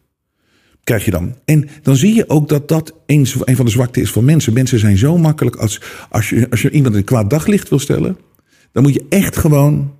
krijg 0.89 1.06
je 1.06 1.12
dan. 1.12 1.36
En 1.45 1.69
dan 1.82 1.95
zie 1.95 2.15
je 2.15 2.30
ook 2.30 2.49
dat 2.49 2.67
dat 2.67 2.93
een, 3.06 3.28
van 3.28 3.65
de 3.65 3.71
zwakte 3.71 4.02
is 4.02 4.12
van 4.12 4.25
mensen. 4.25 4.54
Mensen 4.54 4.80
zijn 4.80 4.97
zo 4.97 5.17
makkelijk 5.17 5.56
als, 5.56 5.82
als, 6.10 6.30
je, 6.30 6.47
als 6.49 6.62
je 6.62 6.69
iemand 6.69 6.95
een 6.95 7.04
kwaad 7.04 7.30
daglicht 7.30 7.69
wil 7.69 7.80
stellen. 7.80 8.17
Dan 8.71 8.84
moet 8.84 8.93
je 8.93 9.06
echt 9.10 9.38
gewoon 9.38 9.93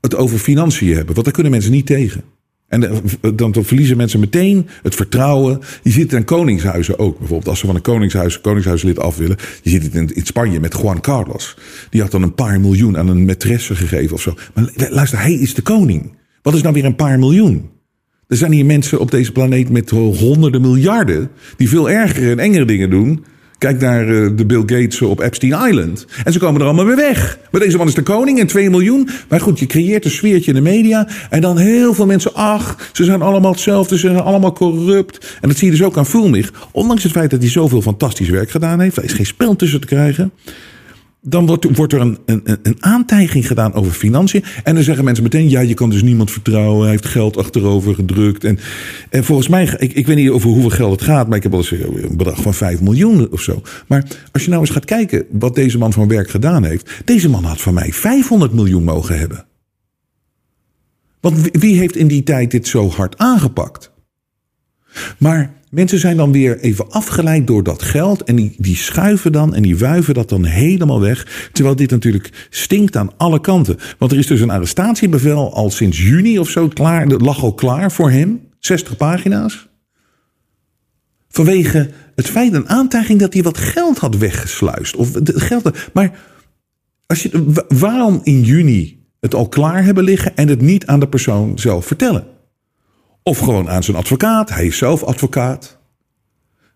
het 0.00 0.16
over 0.16 0.38
financiën 0.38 0.94
hebben. 0.94 1.14
Want 1.14 1.24
daar 1.24 1.34
kunnen 1.34 1.52
mensen 1.52 1.72
niet 1.72 1.86
tegen. 1.86 2.22
En 2.68 2.80
dan, 2.80 3.52
dan 3.52 3.64
verliezen 3.64 3.96
mensen 3.96 4.20
meteen 4.20 4.66
het 4.82 4.94
vertrouwen. 4.94 5.60
Je 5.82 5.90
ziet 5.90 6.02
het 6.02 6.12
in 6.12 6.24
koningshuizen 6.24 6.98
ook. 6.98 7.18
Bijvoorbeeld 7.18 7.48
als 7.48 7.58
ze 7.58 7.66
van 7.66 7.74
een 7.74 7.82
koningshuis, 7.82 8.40
koningshuislid 8.40 8.98
af 8.98 9.16
willen. 9.16 9.36
Je 9.62 9.70
ziet 9.70 9.82
het 9.82 9.94
in, 9.94 10.14
in 10.14 10.26
Spanje 10.26 10.60
met 10.60 10.78
Juan 10.82 11.00
Carlos. 11.00 11.56
Die 11.90 12.00
had 12.00 12.10
dan 12.10 12.22
een 12.22 12.34
paar 12.34 12.60
miljoen 12.60 12.98
aan 12.98 13.08
een 13.08 13.30
maîtresse 13.30 13.74
gegeven 13.74 14.14
of 14.14 14.20
zo. 14.20 14.34
Maar 14.54 14.88
luister, 14.90 15.20
hij 15.20 15.34
is 15.34 15.54
de 15.54 15.62
koning. 15.62 16.16
Wat 16.42 16.54
is 16.54 16.62
nou 16.62 16.74
weer 16.74 16.84
een 16.84 16.96
paar 16.96 17.18
miljoen? 17.18 17.72
Er 18.34 18.40
zijn 18.40 18.52
hier 18.52 18.66
mensen 18.66 19.00
op 19.00 19.10
deze 19.10 19.32
planeet 19.32 19.68
met 19.70 19.90
honderden 19.90 20.60
miljarden. 20.60 21.30
die 21.56 21.68
veel 21.68 21.90
ergere 21.90 22.30
en 22.30 22.38
engere 22.38 22.64
dingen 22.64 22.90
doen. 22.90 23.24
Kijk 23.58 23.80
naar 23.80 24.06
de 24.06 24.44
Bill 24.46 24.62
Gates 24.66 25.02
op 25.02 25.20
Epstein 25.20 25.68
Island. 25.68 26.06
En 26.24 26.32
ze 26.32 26.38
komen 26.38 26.60
er 26.60 26.66
allemaal 26.66 26.84
weer 26.84 26.96
weg. 26.96 27.38
Maar 27.50 27.60
deze 27.60 27.76
man 27.76 27.86
is 27.86 27.94
de 27.94 28.02
koning 28.02 28.40
en 28.40 28.46
2 28.46 28.70
miljoen. 28.70 29.08
Maar 29.28 29.40
goed, 29.40 29.58
je 29.58 29.66
creëert 29.66 30.04
een 30.04 30.10
sfeertje 30.10 30.50
in 30.50 30.56
de 30.56 30.70
media. 30.70 31.08
En 31.30 31.40
dan 31.40 31.58
heel 31.58 31.94
veel 31.94 32.06
mensen. 32.06 32.34
Ach, 32.34 32.90
ze 32.92 33.04
zijn 33.04 33.22
allemaal 33.22 33.50
hetzelfde. 33.50 33.98
Ze 33.98 34.06
zijn 34.06 34.20
allemaal 34.20 34.52
corrupt. 34.52 35.36
En 35.40 35.48
dat 35.48 35.58
zie 35.58 35.70
je 35.70 35.76
dus 35.76 35.86
ook 35.86 35.96
aan 35.96 36.06
Fulmich. 36.06 36.52
Ondanks 36.72 37.02
het 37.02 37.12
feit 37.12 37.30
dat 37.30 37.40
hij 37.40 37.50
zoveel 37.50 37.82
fantastisch 37.82 38.28
werk 38.28 38.50
gedaan 38.50 38.80
heeft. 38.80 38.96
Er 38.96 39.04
is 39.04 39.12
geen 39.12 39.26
spel 39.26 39.56
tussen 39.56 39.80
te 39.80 39.86
krijgen 39.86 40.32
dan 41.26 41.46
wordt, 41.46 41.76
wordt 41.76 41.92
er 41.92 42.00
een, 42.00 42.18
een, 42.26 42.58
een 42.62 42.76
aantijging 42.80 43.46
gedaan 43.46 43.74
over 43.74 43.92
financiën. 43.92 44.44
En 44.64 44.74
dan 44.74 44.84
zeggen 44.84 45.04
mensen 45.04 45.22
meteen: 45.22 45.48
ja, 45.48 45.60
je 45.60 45.74
kan 45.74 45.90
dus 45.90 46.02
niemand 46.02 46.30
vertrouwen. 46.30 46.80
Hij 46.80 46.90
heeft 46.90 47.06
geld 47.06 47.36
achterover 47.36 47.94
gedrukt. 47.94 48.44
En, 48.44 48.58
en 49.10 49.24
volgens 49.24 49.48
mij, 49.48 49.76
ik, 49.78 49.92
ik 49.92 50.06
weet 50.06 50.16
niet 50.16 50.30
over 50.30 50.50
hoeveel 50.50 50.70
geld 50.70 50.92
het 50.92 51.02
gaat, 51.02 51.28
maar 51.28 51.36
ik 51.36 51.42
heb 51.42 51.52
wel 51.52 51.60
eens 51.60 51.70
een 51.70 52.16
bedrag 52.16 52.42
van 52.42 52.54
5 52.54 52.80
miljoen 52.80 53.30
of 53.30 53.40
zo. 53.40 53.62
Maar 53.86 54.04
als 54.32 54.42
je 54.42 54.48
nou 54.48 54.60
eens 54.60 54.70
gaat 54.70 54.84
kijken 54.84 55.24
wat 55.30 55.54
deze 55.54 55.78
man 55.78 55.92
van 55.92 56.08
werk 56.08 56.30
gedaan 56.30 56.64
heeft. 56.64 56.90
Deze 57.04 57.28
man 57.28 57.44
had 57.44 57.60
van 57.60 57.74
mij 57.74 57.92
500 57.92 58.52
miljoen 58.52 58.84
mogen 58.84 59.18
hebben. 59.18 59.44
Want 61.20 61.48
wie 61.52 61.78
heeft 61.78 61.96
in 61.96 62.06
die 62.06 62.22
tijd 62.22 62.50
dit 62.50 62.66
zo 62.66 62.88
hard 62.88 63.18
aangepakt? 63.18 63.92
Maar 65.18 65.54
mensen 65.74 65.98
zijn 65.98 66.16
dan 66.16 66.32
weer 66.32 66.58
even 66.58 66.90
afgeleid 66.90 67.46
door 67.46 67.62
dat 67.62 67.82
geld. 67.82 68.22
En 68.24 68.36
die, 68.36 68.54
die 68.58 68.76
schuiven 68.76 69.32
dan 69.32 69.54
en 69.54 69.62
die 69.62 69.78
wuiven 69.78 70.14
dat 70.14 70.28
dan 70.28 70.44
helemaal 70.44 71.00
weg. 71.00 71.48
Terwijl 71.52 71.76
dit 71.76 71.90
natuurlijk 71.90 72.46
stinkt 72.50 72.96
aan 72.96 73.10
alle 73.16 73.40
kanten. 73.40 73.76
Want 73.98 74.12
er 74.12 74.18
is 74.18 74.26
dus 74.26 74.40
een 74.40 74.50
arrestatiebevel 74.50 75.54
al 75.54 75.70
sinds 75.70 75.98
juni 75.98 76.38
of 76.38 76.50
zo 76.50 76.68
klaar. 76.68 77.08
Dat 77.08 77.20
lag 77.20 77.42
al 77.42 77.54
klaar 77.54 77.92
voor 77.92 78.10
hem. 78.10 78.40
60 78.58 78.96
pagina's. 78.96 79.68
Vanwege 81.28 81.90
het 82.14 82.26
feit, 82.26 82.52
een 82.52 82.68
aantijging 82.68 83.20
dat 83.20 83.32
hij 83.32 83.42
wat 83.42 83.58
geld 83.58 83.98
had 83.98 84.16
weggesluist. 84.16 84.96
Of 84.96 85.10
geld. 85.24 85.70
Maar 85.92 86.18
als 87.06 87.22
je, 87.22 87.64
waarom 87.68 88.20
in 88.22 88.42
juni 88.42 89.06
het 89.20 89.34
al 89.34 89.48
klaar 89.48 89.84
hebben 89.84 90.04
liggen 90.04 90.36
en 90.36 90.48
het 90.48 90.60
niet 90.60 90.86
aan 90.86 91.00
de 91.00 91.08
persoon 91.08 91.58
zelf 91.58 91.86
vertellen? 91.86 92.33
Of 93.26 93.38
gewoon 93.38 93.68
aan 93.68 93.82
zijn 93.82 93.96
advocaat. 93.96 94.48
Hij 94.50 94.66
is 94.66 94.76
zelf 94.76 95.02
advocaat. 95.02 95.78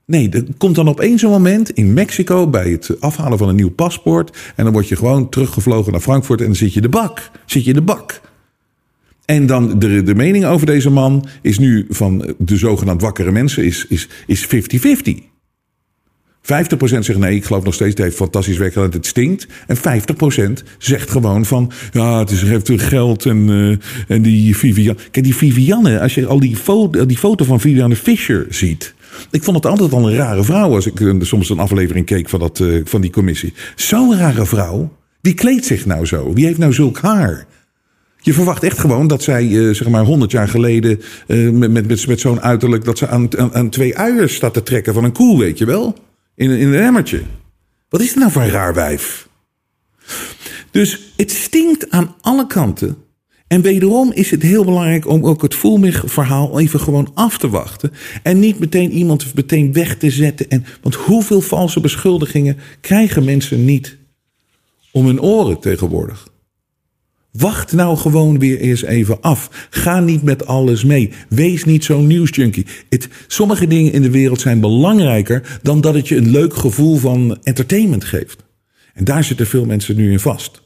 Nee, 0.05 0.29
er 0.31 0.45
komt 0.59 0.75
dan 0.75 0.89
opeens 0.89 1.23
een 1.23 1.31
moment 1.31 1.71
in 1.71 1.93
Mexico 1.93 2.47
bij 2.47 2.71
het 2.71 3.01
afhalen 3.01 3.39
van 3.39 3.49
een 3.49 3.55
nieuw 3.55 3.71
paspoort. 3.71 4.37
En 4.57 4.65
dan 4.65 4.73
word 4.73 4.89
je 4.89 4.97
gewoon 4.97 5.29
teruggevlogen 5.29 5.93
naar 5.93 6.01
Frankfurt 6.01 6.41
en 6.41 6.47
dan 6.47 6.55
zit 6.55 6.73
je 6.73 6.81
de 6.81 6.89
bak. 6.89 7.31
Zit 7.47 7.63
je 7.63 7.71
in 7.71 7.77
de 7.77 7.83
bak. 7.83 8.21
En 9.25 9.47
dan 9.47 9.79
de, 9.79 10.03
de 10.03 10.15
mening 10.15 10.45
over 10.45 10.67
deze 10.67 10.91
man 10.91 11.27
is 11.43 11.59
nu 11.59 11.87
van 11.89 12.35
de 12.39 12.57
zogenaamd 12.57 13.01
wakkere 13.01 13.31
mensen 13.31 13.65
is 13.65 13.85
50-50. 13.85 13.89
Is, 13.89 14.09
is 14.27 14.47
50% 14.47 15.28
zegt 16.49 17.19
nee, 17.19 17.35
ik 17.35 17.45
geloof 17.45 17.65
nog 17.65 17.75
steeds, 17.75 17.91
het 17.91 17.99
heeft 17.99 18.17
fantastisch 18.17 18.57
werk 18.57 18.73
gedaan, 18.73 18.91
het 18.91 19.07
stinkt. 19.07 19.47
En 19.67 19.77
50% 19.77 20.63
zegt 20.79 21.11
gewoon 21.11 21.45
van, 21.45 21.73
ja, 21.93 22.19
het 22.19 22.31
is, 22.31 22.43
heeft 22.43 22.71
geld 22.83 23.27
en, 23.27 23.49
uh, 23.49 23.77
en 24.09 24.23
die 24.23 24.57
Viviane. 24.57 24.99
Kijk, 25.11 25.25
die 25.25 25.35
Vivianne, 25.35 26.01
als 26.01 26.15
je 26.15 26.27
al 26.27 26.41
die 26.41 26.57
foto, 26.57 27.07
die 27.07 27.19
foto 27.19 27.45
van 27.45 27.61
Viviane 27.61 27.97
Fischer 27.97 28.47
ziet. 28.49 28.95
Ik 29.31 29.43
vond 29.43 29.57
het 29.57 29.67
altijd 29.67 29.93
al 29.93 30.09
een 30.09 30.17
rare 30.17 30.45
vrouw 30.45 30.75
als 30.75 30.87
ik 30.87 31.15
soms 31.21 31.51
een 31.51 31.59
aflevering 31.59 32.07
keek 32.07 32.29
van, 32.29 32.41
dat, 32.41 32.59
uh, 32.59 32.81
van 32.85 33.01
die 33.01 33.11
commissie. 33.11 33.53
Zo'n 33.75 34.19
rare 34.19 34.47
vrouw. 34.47 34.93
Wie 35.21 35.35
kleedt 35.35 35.65
zich 35.65 35.87
nou 35.87 36.07
zo? 36.07 36.33
Wie 36.33 36.47
heeft 36.47 36.59
nou 36.59 36.73
zulk 36.73 36.99
haar? 36.99 37.47
Je 38.21 38.33
verwacht 38.33 38.63
echt 38.63 38.79
gewoon 38.79 39.07
dat 39.07 39.23
zij, 39.23 39.75
zeg 39.75 39.89
maar, 39.89 40.05
honderd 40.05 40.31
jaar 40.31 40.49
geleden, 40.49 41.01
met, 41.27 41.73
met, 41.73 42.07
met 42.07 42.21
zo'n 42.21 42.41
uiterlijk, 42.41 42.85
dat 42.85 42.99
ze 42.99 43.09
aan, 43.09 43.39
aan, 43.39 43.55
aan 43.55 43.69
twee 43.69 43.97
uiers 43.97 44.35
staat 44.35 44.55
te 44.55 44.63
trekken 44.63 44.95
van 44.95 45.05
een 45.05 45.13
koe, 45.13 45.39
weet 45.39 45.59
je 45.59 45.65
wel? 45.65 45.97
In, 46.39 46.51
in 46.51 46.67
een 46.67 46.83
emmertje. 46.83 47.23
Wat 47.89 48.01
is 48.01 48.09
het 48.09 48.19
nou 48.19 48.31
voor 48.31 48.43
een 48.43 48.51
raar 48.51 48.75
wijf? 48.75 49.29
Dus 50.71 51.13
het 51.17 51.31
stinkt 51.31 51.91
aan 51.91 52.15
alle 52.21 52.47
kanten. 52.47 52.97
En 53.47 53.63
wederom 53.63 54.13
is 54.13 54.31
het 54.31 54.43
heel 54.43 54.65
belangrijk 54.65 55.07
om 55.07 55.27
ook 55.27 55.43
het 55.43 55.55
Voelmich-verhaal 55.55 56.61
even 56.61 56.81
gewoon 56.81 57.11
af 57.15 57.39
te 57.39 57.49
wachten. 57.49 57.93
En 58.23 58.39
niet 58.39 58.59
meteen 58.59 58.93
iemand 58.93 59.35
meteen 59.35 59.73
weg 59.73 59.97
te 59.97 60.11
zetten. 60.11 60.49
En, 60.49 60.65
want 60.83 60.95
hoeveel 60.95 61.41
valse 61.41 61.81
beschuldigingen 61.81 62.57
krijgen 62.81 63.25
mensen 63.25 63.65
niet 63.65 63.97
om 64.93 65.07
hun 65.07 65.21
oren 65.21 65.61
tegenwoordig? 65.61 66.29
Wacht 67.33 67.73
nou 67.73 67.97
gewoon 67.97 68.39
weer 68.39 68.59
eens 68.59 68.83
even 68.83 69.21
af. 69.21 69.69
Ga 69.71 70.01
niet 70.01 70.23
met 70.23 70.47
alles 70.47 70.85
mee. 70.85 71.13
Wees 71.29 71.65
niet 71.65 71.85
zo'n 71.85 72.07
nieuwsjunkie. 72.07 72.67
Het, 72.89 73.09
sommige 73.27 73.67
dingen 73.67 73.93
in 73.93 74.03
de 74.03 74.11
wereld 74.11 74.41
zijn 74.41 74.61
belangrijker 74.61 75.59
dan 75.63 75.81
dat 75.81 75.95
het 75.95 76.09
je 76.09 76.17
een 76.17 76.31
leuk 76.31 76.55
gevoel 76.55 76.97
van 76.97 77.39
entertainment 77.43 78.05
geeft. 78.05 78.45
En 78.95 79.05
daar 79.05 79.25
zitten 79.25 79.47
veel 79.47 79.65
mensen 79.65 79.97
nu 79.97 80.13
in 80.13 80.21
vast. 80.21 80.63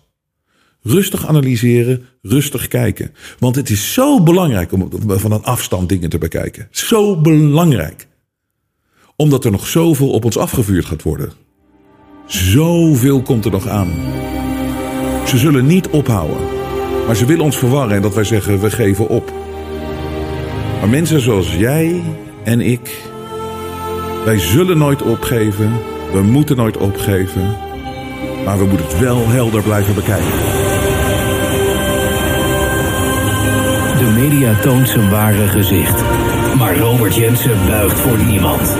Rustig 0.83 1.27
analyseren, 1.27 2.05
rustig 2.23 2.69
kijken. 2.69 3.15
Want 3.39 3.57
het 3.57 3.71
is 3.71 3.93
zo 3.93 4.23
belangrijk 4.23 4.73
om 4.73 4.89
van 5.07 5.33
een 5.33 5.43
afstand 5.43 5.89
dingen 5.89 6.11
te 6.11 6.19
bekijken. 6.19 6.69
Zo 6.71 7.21
belangrijk. 7.21 8.07
Omdat 9.17 9.45
er 9.45 9.51
nog 9.51 9.67
zoveel 9.67 10.11
op 10.11 10.25
ons 10.25 10.39
afgevuurd 10.39 10.85
gaat 10.85 11.03
worden. 11.03 11.33
Zoveel 12.27 13.23
komt 13.23 13.45
er 13.45 13.51
nog 13.51 13.69
aan. 13.69 13.91
Ze 15.27 15.39
zullen 15.39 15.67
niet 15.67 15.89
ophouden. 15.89 16.47
Maar 17.07 17.17
ze 17.17 17.25
willen 17.25 17.45
ons 17.45 17.57
verwarren 17.57 17.97
en 17.97 18.03
dat 18.03 18.15
wij 18.15 18.25
zeggen 18.25 18.61
we 18.61 18.71
geven 18.71 19.09
op. 19.09 19.33
Maar 20.81 20.89
mensen 20.89 21.21
zoals 21.21 21.55
jij 21.55 22.03
en 22.45 22.61
ik, 22.61 23.01
wij 24.25 24.39
zullen 24.39 24.79
nooit 24.79 25.03
opgeven. 25.03 25.73
We 26.13 26.23
moeten 26.23 26.57
nooit 26.57 26.77
opgeven. 26.77 27.57
Maar 28.45 28.59
we 28.59 28.65
moeten 28.65 28.87
het 28.87 28.99
wel 28.99 29.29
helder 29.29 29.63
blijven 29.63 29.95
bekijken. 29.95 30.31
De 33.99 34.13
media 34.21 34.61
toont 34.61 34.89
zijn 34.89 35.11
ware 35.11 35.49
gezicht. 35.49 36.03
Maar 36.59 36.77
Robert 36.77 37.15
Jensen 37.15 37.67
buigt 37.67 38.01
voor 38.01 38.19
niemand. 38.19 38.77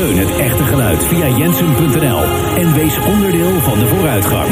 Steun 0.00 0.18
het 0.18 0.36
echte 0.36 0.64
geluid 0.64 1.04
via 1.04 1.28
jensen.nl 1.28 2.22
en 2.56 2.72
wees 2.72 2.98
onderdeel 2.98 3.60
van 3.60 3.78
de 3.78 3.86
vooruitgang. 3.86 4.48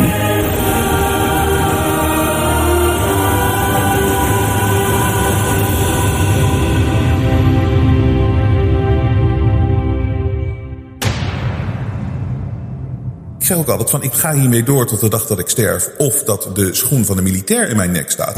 Ik 13.39 13.45
zeg 13.45 13.57
ook 13.57 13.69
altijd 13.69 13.91
van 13.91 14.03
ik 14.03 14.13
ga 14.13 14.35
hiermee 14.35 14.63
door 14.63 14.87
tot 14.87 15.01
de 15.01 15.09
dag 15.09 15.27
dat 15.27 15.39
ik 15.39 15.49
sterf. 15.49 15.91
Of 15.99 16.23
dat 16.23 16.51
de 16.55 16.75
schoen 16.75 17.05
van 17.05 17.17
de 17.17 17.23
militair 17.23 17.69
in 17.69 17.77
mijn 17.77 17.91
nek 17.91 18.11
staat. 18.11 18.37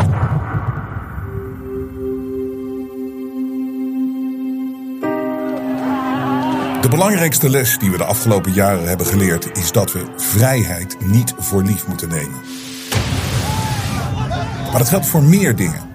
Belangrijkste 6.90 7.50
les 7.50 7.78
die 7.78 7.90
we 7.90 7.96
de 7.96 8.04
afgelopen 8.04 8.52
jaren 8.52 8.88
hebben 8.88 9.06
geleerd 9.06 9.58
is 9.58 9.72
dat 9.72 9.92
we 9.92 10.04
vrijheid 10.16 10.96
niet 11.06 11.34
voor 11.38 11.62
lief 11.62 11.86
moeten 11.86 12.08
nemen. 12.08 12.40
Maar 14.70 14.78
dat 14.78 14.88
geldt 14.88 15.06
voor 15.06 15.22
meer 15.22 15.56
dingen. 15.56 15.88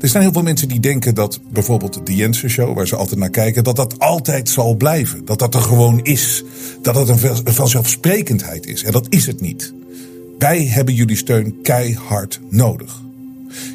Er 0.00 0.08
zijn 0.08 0.22
heel 0.22 0.32
veel 0.32 0.42
mensen 0.42 0.68
die 0.68 0.80
denken 0.80 1.14
dat 1.14 1.40
bijvoorbeeld 1.52 2.06
de 2.06 2.14
Jensen 2.14 2.50
Show, 2.50 2.76
waar 2.76 2.86
ze 2.86 2.96
altijd 2.96 3.20
naar 3.20 3.30
kijken, 3.30 3.64
dat 3.64 3.76
dat 3.76 3.98
altijd 3.98 4.48
zal 4.48 4.74
blijven. 4.74 5.24
Dat 5.24 5.38
dat 5.38 5.54
er 5.54 5.60
gewoon 5.60 6.00
is. 6.02 6.44
Dat 6.82 6.94
het 6.94 7.08
een 7.08 7.54
vanzelfsprekendheid 7.54 8.66
is. 8.66 8.82
En 8.82 8.92
dat 8.92 9.06
is 9.08 9.26
het 9.26 9.40
niet. 9.40 9.74
Wij 10.38 10.66
hebben 10.66 10.94
jullie 10.94 11.16
steun 11.16 11.58
keihard 11.62 12.40
nodig. 12.48 13.02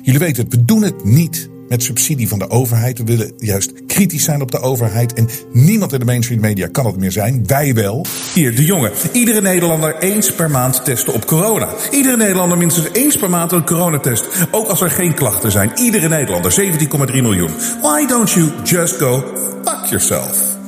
Jullie 0.02 0.20
weten 0.20 0.44
het, 0.44 0.54
we 0.54 0.66
doen 0.66 0.84
het 0.84 1.04
niet 1.04 1.50
met 1.70 1.84
subsidie 1.84 2.28
van 2.28 2.40
de 2.40 2.50
overheid. 2.50 2.98
We 2.98 3.04
willen 3.04 3.34
juist 3.38 3.72
kritisch 3.88 4.24
zijn 4.24 4.42
op 4.42 4.52
de 4.52 4.60
overheid. 4.60 5.14
En 5.14 5.30
niemand 5.54 5.94
in 5.94 6.00
de 6.00 6.06
mainstream 6.06 6.42
media 6.42 6.68
kan 6.68 6.86
het 6.86 6.98
meer 6.98 7.12
zijn. 7.12 7.48
Wij 7.48 7.74
wel. 7.74 8.06
Hier, 8.34 8.56
de 8.56 8.66
jongen. 8.66 8.92
Iedere 9.12 9.42
Nederlander 9.42 9.96
eens 10.00 10.34
per 10.34 10.50
maand 10.50 10.86
testen 10.86 11.14
op 11.14 11.26
corona. 11.26 11.68
Iedere 11.92 12.18
Nederlander 12.18 12.58
minstens 12.58 12.88
eens 12.94 13.18
per 13.18 13.30
maand 13.30 13.52
een 13.52 13.66
coronatest. 13.66 14.28
Ook 14.52 14.68
als 14.68 14.82
er 14.82 14.92
geen 14.92 15.14
klachten 15.14 15.52
zijn. 15.52 15.72
Iedere 15.76 16.08
Nederlander, 16.08 16.56
17,3 16.60 17.14
miljoen. 17.14 17.52
Why 17.82 18.06
don't 18.08 18.32
you 18.32 18.50
just 18.64 18.96
go 18.96 19.24
fuck 19.64 19.86
yourself? 19.86 20.59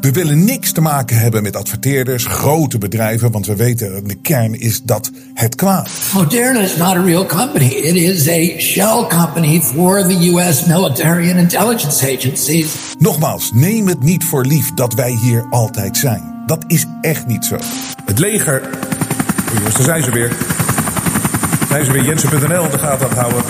We 0.00 0.12
willen 0.12 0.44
niks 0.44 0.72
te 0.72 0.80
maken 0.80 1.18
hebben 1.18 1.42
met 1.42 1.56
adverteerders, 1.56 2.24
grote 2.24 2.78
bedrijven, 2.78 3.30
want 3.30 3.46
we 3.46 3.56
weten 3.56 4.08
de 4.08 4.14
kern 4.14 4.60
is 4.60 4.82
dat 4.82 5.10
het 5.34 5.54
kwaad. 5.54 5.90
Moderna 6.14 6.60
is 6.60 6.76
not 6.76 6.96
a 6.96 7.02
real 7.02 7.26
company. 7.26 7.64
It 7.64 7.94
is 7.94 8.28
a 8.28 8.58
shell 8.58 9.06
company 9.08 9.60
for 9.60 10.02
the 10.02 10.28
US 10.28 10.64
military 10.64 11.30
and 11.30 11.38
intelligence 11.38 12.16
agencies. 12.16 12.76
Nogmaals, 12.98 13.50
neem 13.54 13.86
het 13.86 14.02
niet 14.02 14.24
voor 14.24 14.44
lief 14.44 14.74
dat 14.74 14.94
wij 14.94 15.10
hier 15.10 15.46
altijd 15.50 15.96
zijn. 15.96 16.42
Dat 16.46 16.64
is 16.66 16.86
echt 17.00 17.26
niet 17.26 17.44
zo. 17.44 17.56
Het 18.04 18.18
leger. 18.18 18.70
Jongens, 19.54 19.74
daar 19.74 19.84
zijn 19.84 20.02
ze 20.02 20.10
weer. 20.10 20.36
Zijn 21.68 21.84
ze 21.84 21.92
weer 21.92 22.04
Jensen.nl 22.04 22.64
in 22.64 22.70
de 22.70 22.78
gaten 22.78 23.10
aan 23.10 23.16
houden. 23.16 23.42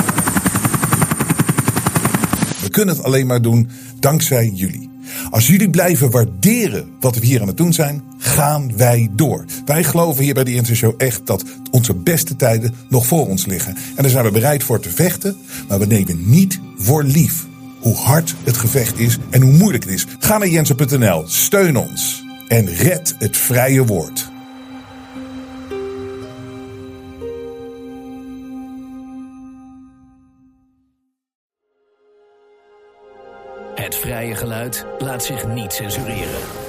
We 2.63 2.71
kunnen 2.71 2.97
het 2.97 3.05
alleen 3.05 3.27
maar 3.27 3.43
doen 3.43 3.71
dankzij 4.01 4.51
jullie. 4.55 4.88
Als 5.31 5.47
jullie 5.47 5.71
blijven 5.71 6.11
waarderen 6.11 6.89
wat 7.01 7.19
we 7.19 7.27
hier 7.27 7.41
aan 7.41 7.47
het 7.47 7.57
doen 7.57 7.73
zijn, 7.73 8.03
gaan 8.19 8.77
wij 8.77 9.09
door. 9.13 9.45
Wij 9.65 9.85
geloven 9.85 10.25
hier 10.25 10.35
bij 10.35 10.45
de 10.45 10.55
Inter 10.55 10.77
Show 10.77 10.95
echt 10.97 11.27
dat 11.27 11.45
onze 11.71 11.95
beste 11.95 12.37
tijden 12.37 12.75
nog 12.89 13.07
voor 13.07 13.27
ons 13.27 13.47
liggen. 13.47 13.75
En 13.75 14.03
daar 14.03 14.11
zijn 14.11 14.25
we 14.25 14.31
bereid 14.31 14.63
voor 14.63 14.81
te 14.81 14.91
vechten, 14.91 15.37
maar 15.69 15.79
we 15.79 15.87
nemen 15.87 16.31
niet 16.31 16.61
voor 16.77 17.03
lief 17.03 17.47
hoe 17.81 17.97
hard 17.97 18.35
het 18.45 18.57
gevecht 18.57 18.99
is 18.99 19.19
en 19.31 19.43
hoe 19.43 19.53
moeilijk 19.53 19.85
het 19.85 19.93
is. 19.93 20.07
Ga 20.19 20.39
naar 20.39 20.49
jensen.nl, 20.49 21.25
steun 21.27 21.77
ons 21.77 22.25
en 22.49 22.67
red 22.67 23.15
het 23.19 23.37
vrije 23.37 23.85
woord. 23.85 24.31
Geluid 34.27 34.87
laat 34.99 35.25
zich 35.25 35.47
niet 35.47 35.73
censureren. 35.73 36.68